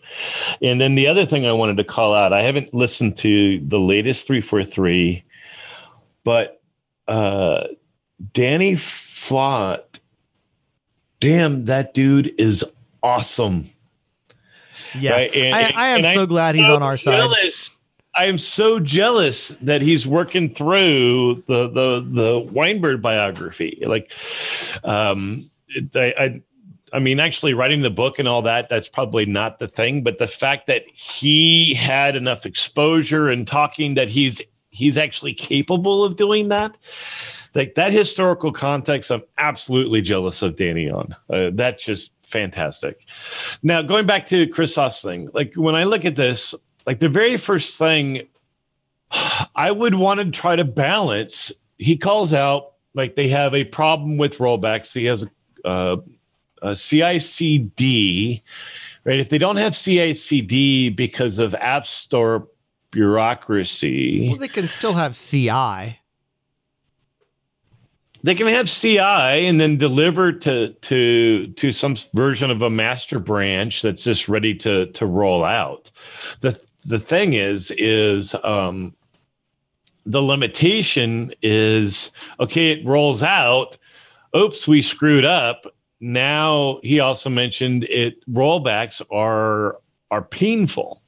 And 0.61 0.79
then 0.79 0.95
the 0.95 1.07
other 1.07 1.25
thing 1.25 1.45
I 1.45 1.51
wanted 1.51 1.77
to 1.77 1.83
call 1.83 2.13
out, 2.13 2.31
I 2.31 2.43
haven't 2.43 2.73
listened 2.73 3.17
to 3.17 3.59
the 3.59 3.79
latest 3.79 4.27
three 4.27 4.39
four 4.39 4.63
three, 4.63 5.25
but 6.23 6.61
uh, 7.07 7.65
Danny 8.31 8.75
Faught. 8.75 9.99
Damn, 11.19 11.65
that 11.65 11.93
dude 11.93 12.39
is 12.39 12.63
awesome. 13.01 13.65
Yeah, 14.93 15.11
right? 15.11 15.35
and, 15.35 15.55
I, 15.55 15.73
I, 15.75 15.87
am 15.89 16.03
so 16.15 16.23
I 16.23 16.25
glad 16.25 16.55
he's 16.55 16.65
on 16.65 16.83
our 16.83 16.95
jealous. 16.95 17.55
side 17.55 17.75
I 18.15 18.25
am 18.25 18.37
so 18.37 18.79
jealous 18.79 19.49
that 19.49 19.81
he's 19.81 20.07
working 20.07 20.53
through 20.53 21.43
the 21.47 21.67
the 21.67 22.05
the 22.07 22.49
Weinberg 22.51 23.01
biography. 23.01 23.83
Like, 23.85 24.11
um, 24.83 25.49
I, 25.95 26.13
I 26.17 26.41
I 26.95 26.99
mean, 26.99 27.19
actually 27.19 27.53
writing 27.53 27.81
the 27.81 27.89
book 27.89 28.19
and 28.19 28.27
all 28.27 28.43
that, 28.43 28.69
that's 28.69 28.87
probably 28.87 29.25
not 29.25 29.59
the 29.59 29.67
thing. 29.67 30.01
But 30.01 30.17
the 30.17 30.27
fact 30.27 30.67
that 30.67 30.85
he 30.87 31.73
had 31.73 32.15
enough 32.15 32.45
exposure 32.45 33.27
and 33.27 33.45
talking 33.45 33.95
that 33.95 34.07
he's 34.07 34.41
he's 34.69 34.97
actually 34.97 35.33
capable 35.33 36.05
of 36.05 36.15
doing 36.15 36.47
that, 36.47 36.77
like 37.53 37.75
that 37.75 37.91
historical 37.91 38.53
context, 38.53 39.11
I'm 39.11 39.23
absolutely 39.37 40.01
jealous 40.01 40.41
of 40.41 40.55
Danny 40.55 40.89
on. 40.89 41.13
Uh, 41.29 41.51
that's 41.53 41.83
just 41.83 42.13
fantastic. 42.21 43.05
Now, 43.61 43.81
going 43.81 44.05
back 44.05 44.27
to 44.27 44.47
Christoph's 44.47 45.01
thing, 45.01 45.29
like 45.33 45.53
when 45.55 45.75
I 45.75 45.83
look 45.83 46.05
at 46.05 46.15
this, 46.15 46.55
like 46.85 47.01
the 47.01 47.09
very 47.09 47.35
first 47.35 47.77
thing 47.77 48.25
I 49.53 49.69
would 49.69 49.95
want 49.95 50.21
to 50.21 50.31
try 50.31 50.55
to 50.55 50.63
balance, 50.63 51.51
he 51.77 51.97
calls 51.97 52.33
out 52.33 52.71
like 52.93 53.17
they 53.17 53.27
have 53.27 53.53
a 53.53 53.65
problem 53.65 54.15
with 54.17 54.37
rollbacks. 54.37 54.93
He 54.93 55.05
has 55.05 55.25
a, 55.25 55.67
uh, 55.67 55.97
a 56.65 56.73
CICD 56.73 58.41
right? 59.05 59.19
If 59.19 59.29
they 59.29 59.37
don't 59.37 59.55
have 59.55 59.73
CI/CD 59.73 60.89
because 60.89 61.39
of 61.39 61.55
App 61.55 61.85
Store 61.85 62.49
bureaucracy, 62.91 64.29
well, 64.29 64.37
they 64.37 64.49
can 64.49 64.67
still 64.67 64.93
have 64.93 65.15
CI. 65.15 65.99
They 68.23 68.33
can 68.33 68.47
have 68.47 68.67
CI 68.67 68.99
and 68.99 69.61
then 69.61 69.77
deliver 69.77 70.33
to 70.33 70.73
to 70.73 71.47
to 71.47 71.71
some 71.71 71.95
version 72.13 72.51
of 72.51 72.61
a 72.61 72.69
master 72.69 73.19
branch 73.19 73.81
that's 73.81 74.03
just 74.03 74.27
ready 74.27 74.53
to 74.55 74.87
to 74.87 75.05
roll 75.05 75.45
out. 75.45 75.91
the 76.41 76.59
The 76.85 76.99
thing 76.99 77.33
is, 77.33 77.71
is 77.77 78.35
um, 78.43 78.95
the 80.05 80.21
limitation 80.21 81.33
is 81.41 82.11
okay. 82.39 82.71
It 82.71 82.85
rolls 82.85 83.21
out. 83.21 83.77
Oops, 84.35 84.67
we 84.67 84.81
screwed 84.81 85.23
up 85.23 85.65
now 85.99 86.79
he 86.83 86.99
also 86.99 87.29
mentioned 87.29 87.85
it 87.85 88.25
rollbacks 88.29 89.01
are 89.11 89.79
are 90.11 90.21
painful. 90.21 91.01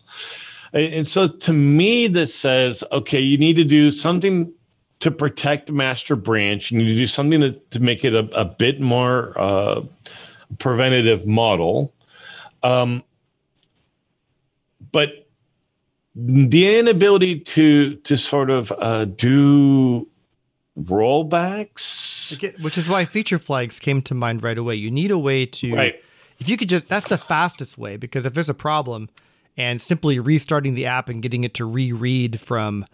And 0.73 1.07
so 1.07 1.27
to 1.27 1.53
me 1.53 2.07
this 2.07 2.33
says 2.33 2.83
okay 2.91 3.19
you 3.19 3.37
need 3.37 3.55
to 3.55 3.63
do 3.63 3.91
something 3.91 4.53
to 4.99 5.11
protect 5.11 5.71
master 5.71 6.15
branch. 6.15 6.71
You 6.71 6.79
need 6.79 6.93
to 6.93 6.95
do 6.95 7.07
something 7.07 7.39
to, 7.41 7.51
to 7.51 7.79
make 7.79 8.03
it 8.03 8.15
a, 8.15 8.27
a 8.39 8.45
bit 8.45 8.79
more 8.79 9.39
uh, 9.39 9.81
preventative 10.57 11.27
model. 11.27 11.93
Um, 12.63 13.03
but 14.91 15.27
the 16.15 16.79
inability 16.79 17.39
to 17.39 17.95
to 17.97 18.17
sort 18.17 18.49
of 18.49 18.71
uh, 18.71 19.05
do 19.05 20.07
rollbacks. 20.79 22.61
Which 22.61 22.77
is 22.77 22.89
why 22.89 23.05
feature 23.05 23.39
flags 23.39 23.79
came 23.79 24.01
to 24.03 24.13
mind 24.13 24.43
right 24.43 24.57
away. 24.57 24.75
You 24.75 24.91
need 24.91 25.11
a 25.11 25.17
way 25.17 25.45
to, 25.45 25.75
right. 25.75 26.03
if 26.39 26.49
you 26.49 26.57
could 26.57 26.69
just, 26.69 26.87
that's 26.87 27.07
the 27.07 27.17
fastest 27.17 27.77
way 27.77 27.97
because 27.97 28.25
if 28.25 28.33
there's 28.33 28.49
a 28.49 28.53
problem 28.53 29.09
and 29.55 29.81
simply 29.81 30.19
restarting 30.19 30.75
the 30.75 30.85
app 30.85 31.09
and 31.09 31.21
getting 31.21 31.43
it 31.43 31.53
to 31.55 31.65
reread 31.65 32.39
from 32.39 32.85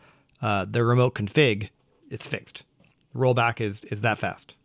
uh, 0.41 0.65
the 0.69 0.84
remote 0.84 1.15
config, 1.15 1.69
it's 2.09 2.27
fixed. 2.27 2.63
Rollback 3.15 3.61
is 3.61 3.84
is 3.86 4.01
that 4.01 4.17
fast. 4.17 4.55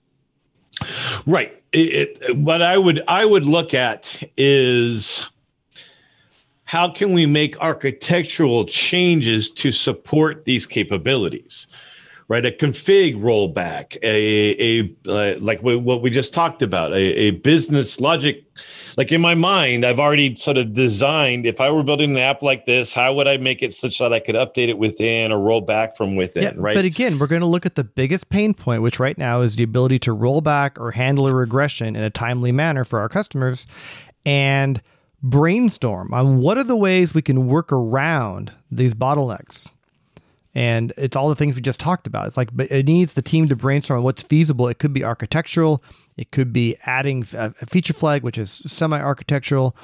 Right. 1.26 1.62
It, 1.72 2.18
it, 2.22 2.36
what 2.38 2.62
I 2.62 2.78
would 2.78 3.02
I 3.08 3.24
would 3.24 3.46
look 3.46 3.74
at 3.74 4.22
is 4.36 5.30
how 6.64 6.88
can 6.88 7.12
we 7.12 7.26
make 7.26 7.58
architectural 7.60 8.64
changes 8.64 9.50
to 9.52 9.72
support 9.72 10.44
these 10.44 10.66
capabilities 10.66 11.66
right? 12.28 12.44
A 12.44 12.50
config 12.50 13.20
rollback, 13.20 13.96
a, 14.02 14.80
a 14.80 14.96
uh, 15.08 15.38
like 15.40 15.60
what 15.60 16.02
we 16.02 16.10
just 16.10 16.34
talked 16.34 16.60
about, 16.60 16.92
a, 16.92 16.96
a 16.96 17.30
business 17.32 18.00
logic. 18.00 18.44
Like 18.98 19.12
in 19.12 19.20
my 19.20 19.34
mind, 19.34 19.86
I've 19.86 20.00
already 20.00 20.34
sort 20.36 20.58
of 20.58 20.74
designed. 20.74 21.46
If 21.46 21.60
I 21.60 21.70
were 21.70 21.82
building 21.82 22.10
an 22.10 22.18
app 22.18 22.42
like 22.42 22.66
this, 22.66 22.92
how 22.92 23.14
would 23.14 23.26
I 23.28 23.38
make 23.38 23.62
it 23.62 23.72
such 23.72 23.98
that 23.98 24.12
I 24.12 24.20
could 24.20 24.34
update 24.34 24.68
it 24.68 24.76
within 24.76 25.32
or 25.32 25.40
roll 25.40 25.60
back 25.60 25.96
from 25.96 26.16
within? 26.16 26.42
Yeah, 26.42 26.52
right. 26.56 26.74
But 26.74 26.84
again, 26.84 27.18
we're 27.18 27.28
going 27.28 27.40
to 27.40 27.46
look 27.46 27.64
at 27.64 27.76
the 27.76 27.84
biggest 27.84 28.28
pain 28.28 28.54
point, 28.54 28.82
which 28.82 29.00
right 29.00 29.16
now 29.16 29.40
is 29.40 29.56
the 29.56 29.64
ability 29.64 30.00
to 30.00 30.12
roll 30.12 30.40
back 30.40 30.78
or 30.78 30.90
handle 30.90 31.28
a 31.28 31.34
regression 31.34 31.96
in 31.96 32.02
a 32.02 32.10
timely 32.10 32.52
manner 32.52 32.84
for 32.84 32.98
our 32.98 33.08
customers, 33.08 33.66
and 34.26 34.82
brainstorm 35.22 36.12
on 36.12 36.38
what 36.38 36.58
are 36.58 36.64
the 36.64 36.76
ways 36.76 37.14
we 37.14 37.22
can 37.22 37.48
work 37.48 37.72
around 37.72 38.52
these 38.70 38.94
bottlenecks 38.94 39.70
and 40.58 40.92
it's 40.96 41.14
all 41.14 41.28
the 41.28 41.36
things 41.36 41.54
we 41.54 41.60
just 41.60 41.78
talked 41.78 42.08
about. 42.08 42.26
It's 42.26 42.36
like, 42.36 42.48
but 42.52 42.68
it 42.72 42.88
needs 42.88 43.14
the 43.14 43.22
team 43.22 43.46
to 43.46 43.54
brainstorm 43.54 44.02
what's 44.02 44.24
feasible. 44.24 44.66
It 44.66 44.80
could 44.80 44.92
be 44.92 45.04
architectural, 45.04 45.84
it 46.16 46.32
could 46.32 46.52
be 46.52 46.76
adding 46.84 47.24
uh, 47.32 47.50
a, 47.62 47.66
feature 47.66 47.92
flag, 47.92 48.24
which 48.24 48.36
is 48.36 48.60
semi 48.66 49.00
architectural, 49.00 49.76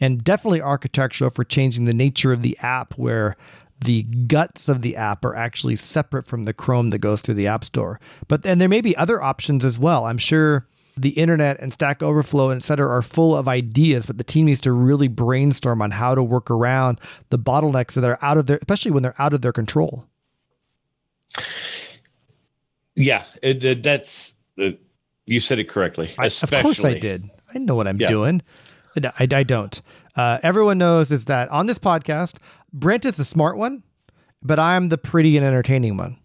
and 0.00 0.22
definitely 0.22 0.62
architectural 0.62 1.30
for 1.30 1.42
changing 1.42 1.86
the 1.86 1.92
nature 1.92 2.32
of 2.32 2.42
the 2.42 2.56
app 2.60 2.94
where 2.94 3.36
the 3.80 4.04
guts 4.04 4.68
of 4.68 4.82
the 4.82 4.94
app 4.94 5.24
are 5.24 5.34
actually 5.34 5.74
separate 5.74 6.28
from 6.28 6.44
the 6.44 6.52
Chrome 6.52 6.90
that 6.90 7.00
goes 7.00 7.22
through 7.22 7.34
the 7.34 7.48
App 7.48 7.64
Store. 7.64 7.98
But 8.28 8.44
then 8.44 8.58
there 8.58 8.68
may 8.68 8.82
be 8.82 8.96
other 8.96 9.20
options 9.20 9.64
as 9.64 9.80
well. 9.80 10.04
I'm 10.04 10.18
sure 10.18 10.68
the 10.96 11.10
internet 11.10 11.58
and 11.58 11.72
Stack 11.72 12.04
Overflow 12.04 12.50
and 12.50 12.62
et 12.62 12.64
cetera 12.64 12.88
are 12.88 13.02
full 13.02 13.34
of 13.36 13.48
ideas, 13.48 14.06
but 14.06 14.16
the 14.16 14.22
team 14.22 14.46
needs 14.46 14.60
to 14.60 14.70
really 14.70 15.08
brainstorm 15.08 15.82
on 15.82 15.90
how 15.90 16.14
to 16.14 16.22
work 16.22 16.52
around 16.52 17.00
the 17.30 17.38
bottlenecks 17.38 17.94
that 17.94 18.04
are 18.04 18.18
out 18.22 18.38
of 18.38 18.46
their, 18.46 18.58
especially 18.58 18.92
when 18.92 19.02
they're 19.02 19.20
out 19.20 19.34
of 19.34 19.40
their 19.40 19.52
control. 19.52 20.04
Yeah, 22.96 23.24
it, 23.42 23.64
it, 23.64 23.82
that's 23.82 24.34
uh, 24.58 24.70
you 25.26 25.40
said 25.40 25.58
it 25.58 25.68
correctly. 25.68 26.10
I, 26.18 26.26
of 26.26 26.50
course, 26.50 26.84
I 26.84 26.98
did. 26.98 27.22
I 27.54 27.58
know 27.58 27.74
what 27.74 27.88
I'm 27.88 27.96
yeah. 27.96 28.08
doing. 28.08 28.42
I, 29.02 29.28
I 29.32 29.44
don't. 29.44 29.80
Uh, 30.16 30.38
everyone 30.42 30.78
knows 30.78 31.10
is 31.10 31.26
that 31.26 31.48
on 31.50 31.66
this 31.66 31.78
podcast, 31.78 32.36
Brent 32.72 33.04
is 33.04 33.16
the 33.16 33.24
smart 33.24 33.56
one, 33.56 33.82
but 34.42 34.58
I'm 34.58 34.88
the 34.88 34.98
pretty 34.98 35.36
and 35.36 35.46
entertaining 35.46 35.96
one. 35.96 36.18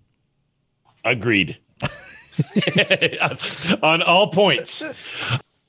Agreed. 1.04 1.58
on 3.84 4.02
all 4.02 4.32
points. 4.32 4.84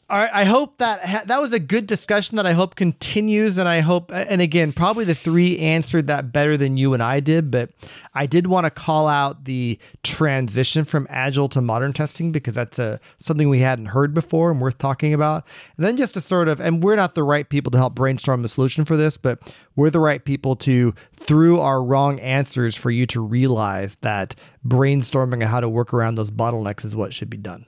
All 0.08 0.18
right, 0.18 0.30
I 0.32 0.44
hope 0.44 0.78
that 0.78 1.26
that 1.26 1.40
was 1.40 1.52
a 1.52 1.58
good 1.58 1.88
discussion 1.88 2.36
that 2.36 2.46
I 2.46 2.52
hope 2.52 2.76
continues, 2.76 3.58
and 3.58 3.68
I 3.68 3.80
hope, 3.80 4.12
and 4.14 4.40
again, 4.40 4.72
probably 4.72 5.04
the 5.04 5.16
three 5.16 5.58
answered 5.58 6.06
that 6.06 6.30
better 6.30 6.56
than 6.56 6.76
you 6.76 6.94
and 6.94 7.02
I 7.02 7.18
did, 7.18 7.50
but 7.50 7.70
I 8.14 8.26
did 8.26 8.46
want 8.46 8.66
to 8.66 8.70
call 8.70 9.08
out 9.08 9.46
the 9.46 9.80
transition 10.04 10.84
from 10.84 11.08
agile 11.10 11.48
to 11.48 11.60
modern 11.60 11.92
testing 11.92 12.30
because 12.30 12.54
that's 12.54 12.78
a 12.78 13.00
something 13.18 13.48
we 13.48 13.58
hadn't 13.58 13.86
heard 13.86 14.14
before 14.14 14.52
and 14.52 14.60
worth 14.60 14.78
talking 14.78 15.12
about. 15.12 15.44
And 15.76 15.84
then 15.84 15.96
just 15.96 16.14
to 16.14 16.20
sort 16.20 16.46
of, 16.46 16.60
and 16.60 16.84
we're 16.84 16.94
not 16.94 17.16
the 17.16 17.24
right 17.24 17.48
people 17.48 17.72
to 17.72 17.78
help 17.78 17.96
brainstorm 17.96 18.42
the 18.42 18.48
solution 18.48 18.84
for 18.84 18.96
this, 18.96 19.16
but 19.16 19.52
we're 19.74 19.90
the 19.90 19.98
right 19.98 20.24
people 20.24 20.54
to 20.56 20.94
through 21.16 21.58
our 21.58 21.82
wrong 21.82 22.20
answers 22.20 22.76
for 22.76 22.92
you 22.92 23.06
to 23.06 23.20
realize 23.20 23.96
that 24.02 24.36
brainstorming 24.64 25.42
how 25.42 25.58
to 25.58 25.68
work 25.68 25.92
around 25.92 26.14
those 26.14 26.30
bottlenecks 26.30 26.84
is 26.84 26.94
what 26.94 27.12
should 27.12 27.28
be 27.28 27.36
done. 27.36 27.66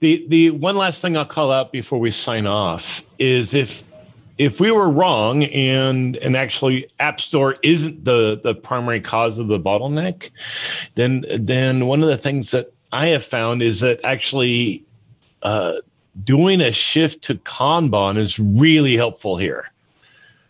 The 0.00 0.26
the 0.28 0.50
one 0.50 0.76
last 0.76 1.00
thing 1.00 1.16
I'll 1.16 1.24
call 1.24 1.50
out 1.52 1.72
before 1.72 1.98
we 1.98 2.10
sign 2.10 2.46
off 2.46 3.02
is 3.18 3.54
if 3.54 3.82
if 4.36 4.60
we 4.60 4.70
were 4.70 4.90
wrong 4.90 5.44
and 5.44 6.16
and 6.16 6.36
actually 6.36 6.88
App 6.98 7.20
Store 7.20 7.56
isn't 7.62 8.04
the 8.04 8.40
the 8.42 8.54
primary 8.54 9.00
cause 9.00 9.38
of 9.38 9.48
the 9.48 9.58
bottleneck, 9.58 10.30
then 10.96 11.24
then 11.38 11.86
one 11.86 12.02
of 12.02 12.08
the 12.08 12.18
things 12.18 12.50
that 12.50 12.72
I 12.92 13.08
have 13.08 13.24
found 13.24 13.62
is 13.62 13.80
that 13.80 14.00
actually 14.04 14.84
uh, 15.42 15.74
doing 16.22 16.60
a 16.60 16.72
shift 16.72 17.24
to 17.24 17.34
Kanban 17.36 18.16
is 18.16 18.38
really 18.38 18.96
helpful 18.96 19.36
here, 19.36 19.70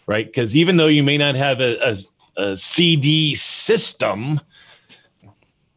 right? 0.06 0.26
Because 0.26 0.56
even 0.56 0.76
though 0.76 0.86
you 0.86 1.02
may 1.02 1.16
not 1.16 1.34
have 1.36 1.60
a, 1.60 1.78
a, 1.78 1.96
a 2.42 2.56
CD 2.56 3.34
system, 3.34 4.40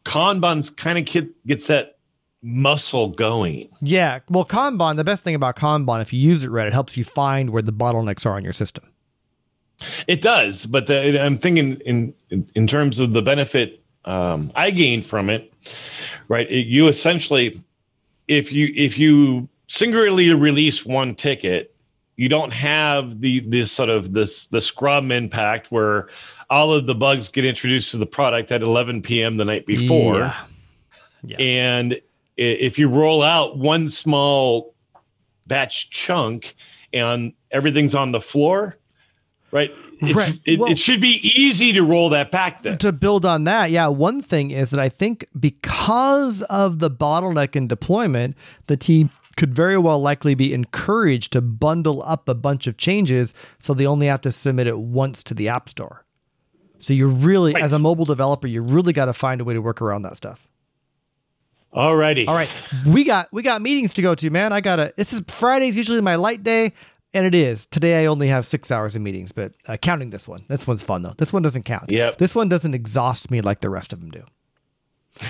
Kanban's 0.04 0.70
kind 0.70 0.98
of 0.98 1.26
gets 1.46 1.68
that 1.68 1.97
muscle 2.48 3.10
going. 3.10 3.70
Yeah. 3.82 4.20
Well, 4.30 4.46
Kanban, 4.46 4.96
the 4.96 5.04
best 5.04 5.24
thing 5.24 5.36
about 5.36 5.58
Kanban, 5.58 6.02
if 6.02 6.14
you 6.14 6.20
use 6.20 6.44
it 6.44 6.50
right, 6.50 6.68
it 6.68 6.74
helps 6.74 6.96
you 6.96 7.04
find 7.04 7.50
where 7.50 7.62
the 7.62 7.74
bottlenecks 7.74 8.26
are 8.26 8.34
on 8.34 8.44
your 8.44 8.54
system. 8.54 8.86
It 10.08 10.22
does, 10.22 10.66
but 10.66 10.88
the, 10.88 11.24
I'm 11.24 11.38
thinking 11.38 11.80
in, 11.86 12.14
in, 12.32 12.50
in 12.56 12.66
terms 12.66 13.00
of 13.00 13.14
the 13.14 13.22
benefit 13.22 13.84
um, 14.06 14.52
I 14.56 14.72
gained 14.72 15.06
from 15.06 15.30
it. 15.30 15.54
Right, 16.30 16.50
it, 16.50 16.66
you 16.66 16.88
essentially, 16.88 17.62
if 18.28 18.52
you 18.52 18.74
if 18.76 18.98
you 18.98 19.50
singularly 19.68 20.34
release 20.34 20.86
one 20.86 21.14
ticket, 21.14 21.76
you 22.16 22.30
don't 22.30 22.54
have 22.54 23.22
the 23.22 23.42
this 23.42 23.72
sort 23.72 23.90
of 23.90 24.14
this 24.14 24.48
the 24.48 24.62
scrum 24.62 25.12
impact 25.12 25.72
where 25.72 26.08
all 26.50 26.74
of 26.74 26.88
the 26.88 26.96
bugs 26.96 27.30
get 27.30 27.46
introduced 27.46 27.92
to 27.92 27.98
the 27.98 28.06
product 28.06 28.52
at 28.52 28.62
11 28.62 29.02
p.m. 29.02 29.38
the 29.38 29.46
night 29.46 29.66
before. 29.66 30.20
Yeah. 30.20 30.44
Yeah. 31.24 31.38
And 31.40 32.00
if 32.38 32.78
you 32.78 32.88
roll 32.88 33.24
out 33.24 33.58
one 33.58 33.90
small 33.90 34.74
batch 35.48 35.90
chunk 35.90 36.56
and 36.94 37.34
everything's 37.52 37.96
on 37.96 38.12
the 38.12 38.22
floor, 38.22 38.76
right? 39.52 39.74
Right. 40.00 40.40
It, 40.46 40.60
well, 40.60 40.72
it, 40.72 40.78
should 40.78 41.02
be 41.02 41.20
easy 41.24 41.74
to 41.74 41.82
roll 41.82 42.10
that 42.10 42.30
back 42.30 42.62
then. 42.62 42.78
To 42.80 42.92
build 42.92 43.26
on 43.26 43.46
that, 43.46 43.72
yeah, 43.72 43.88
one 43.88 44.22
thing 44.22 44.52
is 44.52 44.70
that 44.70 44.80
I 44.80 44.90
think 44.90 45.28
because 45.40 46.44
of 46.44 46.78
the 46.78 46.92
bottleneck 46.92 47.56
in 47.56 47.68
deployment, 47.68 48.36
the 48.68 48.78
team 48.78 49.10
could 49.38 49.56
very 49.56 49.78
well 49.78 50.00
likely 50.00 50.36
be 50.36 50.54
encouraged 50.54 51.34
to 51.34 51.42
bundle 51.42 52.04
up 52.04 52.30
a 52.30 52.36
bunch 52.36 52.68
of 52.68 52.78
changes 52.78 53.34
so 53.58 53.74
they 53.74 53.88
only 53.88 54.06
have 54.06 54.22
to 54.22 54.32
submit 54.32 54.68
it 54.68 54.78
once 54.78 55.24
to 55.24 55.34
the 55.34 55.48
App 55.48 55.68
Store. 55.68 56.06
So 56.80 56.94
you 56.94 57.08
really, 57.08 57.54
right. 57.54 57.64
as 57.64 57.74
a 57.74 57.80
mobile 57.80 58.06
developer, 58.06 58.46
you 58.46 58.62
really 58.62 58.94
got 58.94 59.06
to 59.06 59.14
find 59.14 59.42
a 59.42 59.44
way 59.44 59.56
to 59.56 59.62
work 59.62 59.82
around 59.82 60.04
that 60.04 60.16
stuff. 60.16 60.47
All 61.78 61.96
righty. 61.96 62.28
All 62.28 62.34
right. 62.34 62.50
We 62.88 63.04
got 63.04 63.32
we 63.32 63.44
got 63.44 63.62
meetings 63.62 63.94
to 63.94 64.02
go 64.02 64.16
to, 64.16 64.30
man. 64.30 64.52
I 64.52 64.62
gotta 64.62 64.94
this 64.98 65.14
is 65.14 65.22
Friday's 65.28 65.78
usually 65.78 66.02
my 66.02 66.16
light 66.16 66.44
day. 66.44 66.74
And 67.14 67.26
it 67.26 67.34
is. 67.34 67.66
Today 67.68 68.04
I 68.04 68.08
only 68.08 68.28
have 68.28 68.46
six 68.46 68.70
hours 68.70 68.96
of 68.96 69.02
meetings, 69.02 69.32
but 69.32 69.54
uh, 69.68 69.78
counting 69.78 70.10
this 70.10 70.28
one. 70.28 70.42
This 70.50 70.68
one's 70.68 70.84
fun 70.84 71.04
though. 71.04 71.14
This 71.18 71.32
one 71.32 71.42
doesn't 71.42 71.64
count. 71.64 71.90
Yep. 71.90 72.18
This 72.18 72.36
one 72.36 72.50
doesn't 72.50 72.74
exhaust 72.74 73.32
me 73.32 73.42
like 73.42 73.62
the 73.62 73.70
rest 73.70 73.94
of 73.94 74.02
them 74.02 74.12
do. 74.12 74.24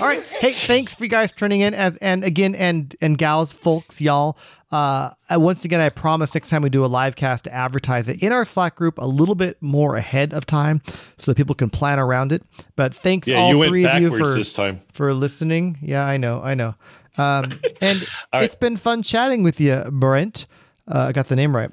All 0.02 0.08
right. 0.08 0.22
Hey, 0.24 0.52
thanks 0.52 0.94
for 0.94 1.04
you 1.04 1.10
guys 1.10 1.32
turning 1.32 1.62
in 1.62 1.74
as 1.74 1.98
and 1.98 2.24
again 2.24 2.56
and 2.56 2.96
and 3.02 3.18
gals, 3.18 3.54
folks, 3.54 4.02
y'all. 4.02 4.38
Uh, 4.70 5.12
once 5.32 5.64
again, 5.64 5.80
I 5.80 5.90
promise 5.90 6.34
next 6.34 6.50
time 6.50 6.62
we 6.62 6.70
do 6.70 6.84
a 6.84 6.88
live 6.88 7.16
cast 7.16 7.46
to 7.46 7.54
advertise 7.54 8.08
it 8.08 8.22
in 8.22 8.32
our 8.34 8.44
Slack 8.44 8.76
group 8.76 8.98
a 8.98 9.08
little 9.08 9.36
bit 9.36 9.56
more 9.62 9.96
ahead 9.96 10.34
of 10.34 10.46
time, 10.46 10.82
so 11.18 11.32
that 11.32 11.36
people 11.36 11.56
can 11.56 11.70
plan 11.70 12.00
around 12.00 12.32
it. 12.32 12.44
But 12.76 12.94
thanks 12.94 13.28
Yeah, 13.28 13.38
all 13.38 13.56
you 13.56 13.70
three 13.70 13.86
of 13.88 14.02
you 14.02 14.10
for 14.18 14.30
this 14.30 14.54
time. 14.54 14.80
for 14.92 15.14
listening. 15.14 15.78
Yeah, 15.82 16.06
I 16.06 16.18
know, 16.18 16.42
I 16.42 16.54
know. 16.54 16.76
Um, 17.18 17.58
and 17.82 18.06
right. 18.34 18.44
it's 18.44 18.56
been 18.56 18.76
fun 18.78 19.04
chatting 19.04 19.44
with 19.44 19.60
you, 19.62 19.84
Brent. 19.90 20.46
Uh, 20.88 21.08
I 21.10 21.12
got 21.14 21.28
the 21.28 21.36
name 21.36 21.56
right. 21.56 21.72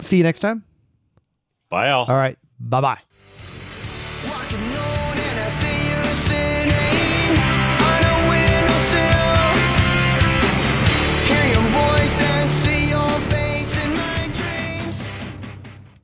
See 0.00 0.18
you 0.18 0.22
next 0.22 0.40
time. 0.40 0.64
Bye, 1.70 1.90
all. 1.90 2.04
All 2.04 2.16
right. 2.16 2.38
Bye 2.60 2.80
bye. 2.80 2.98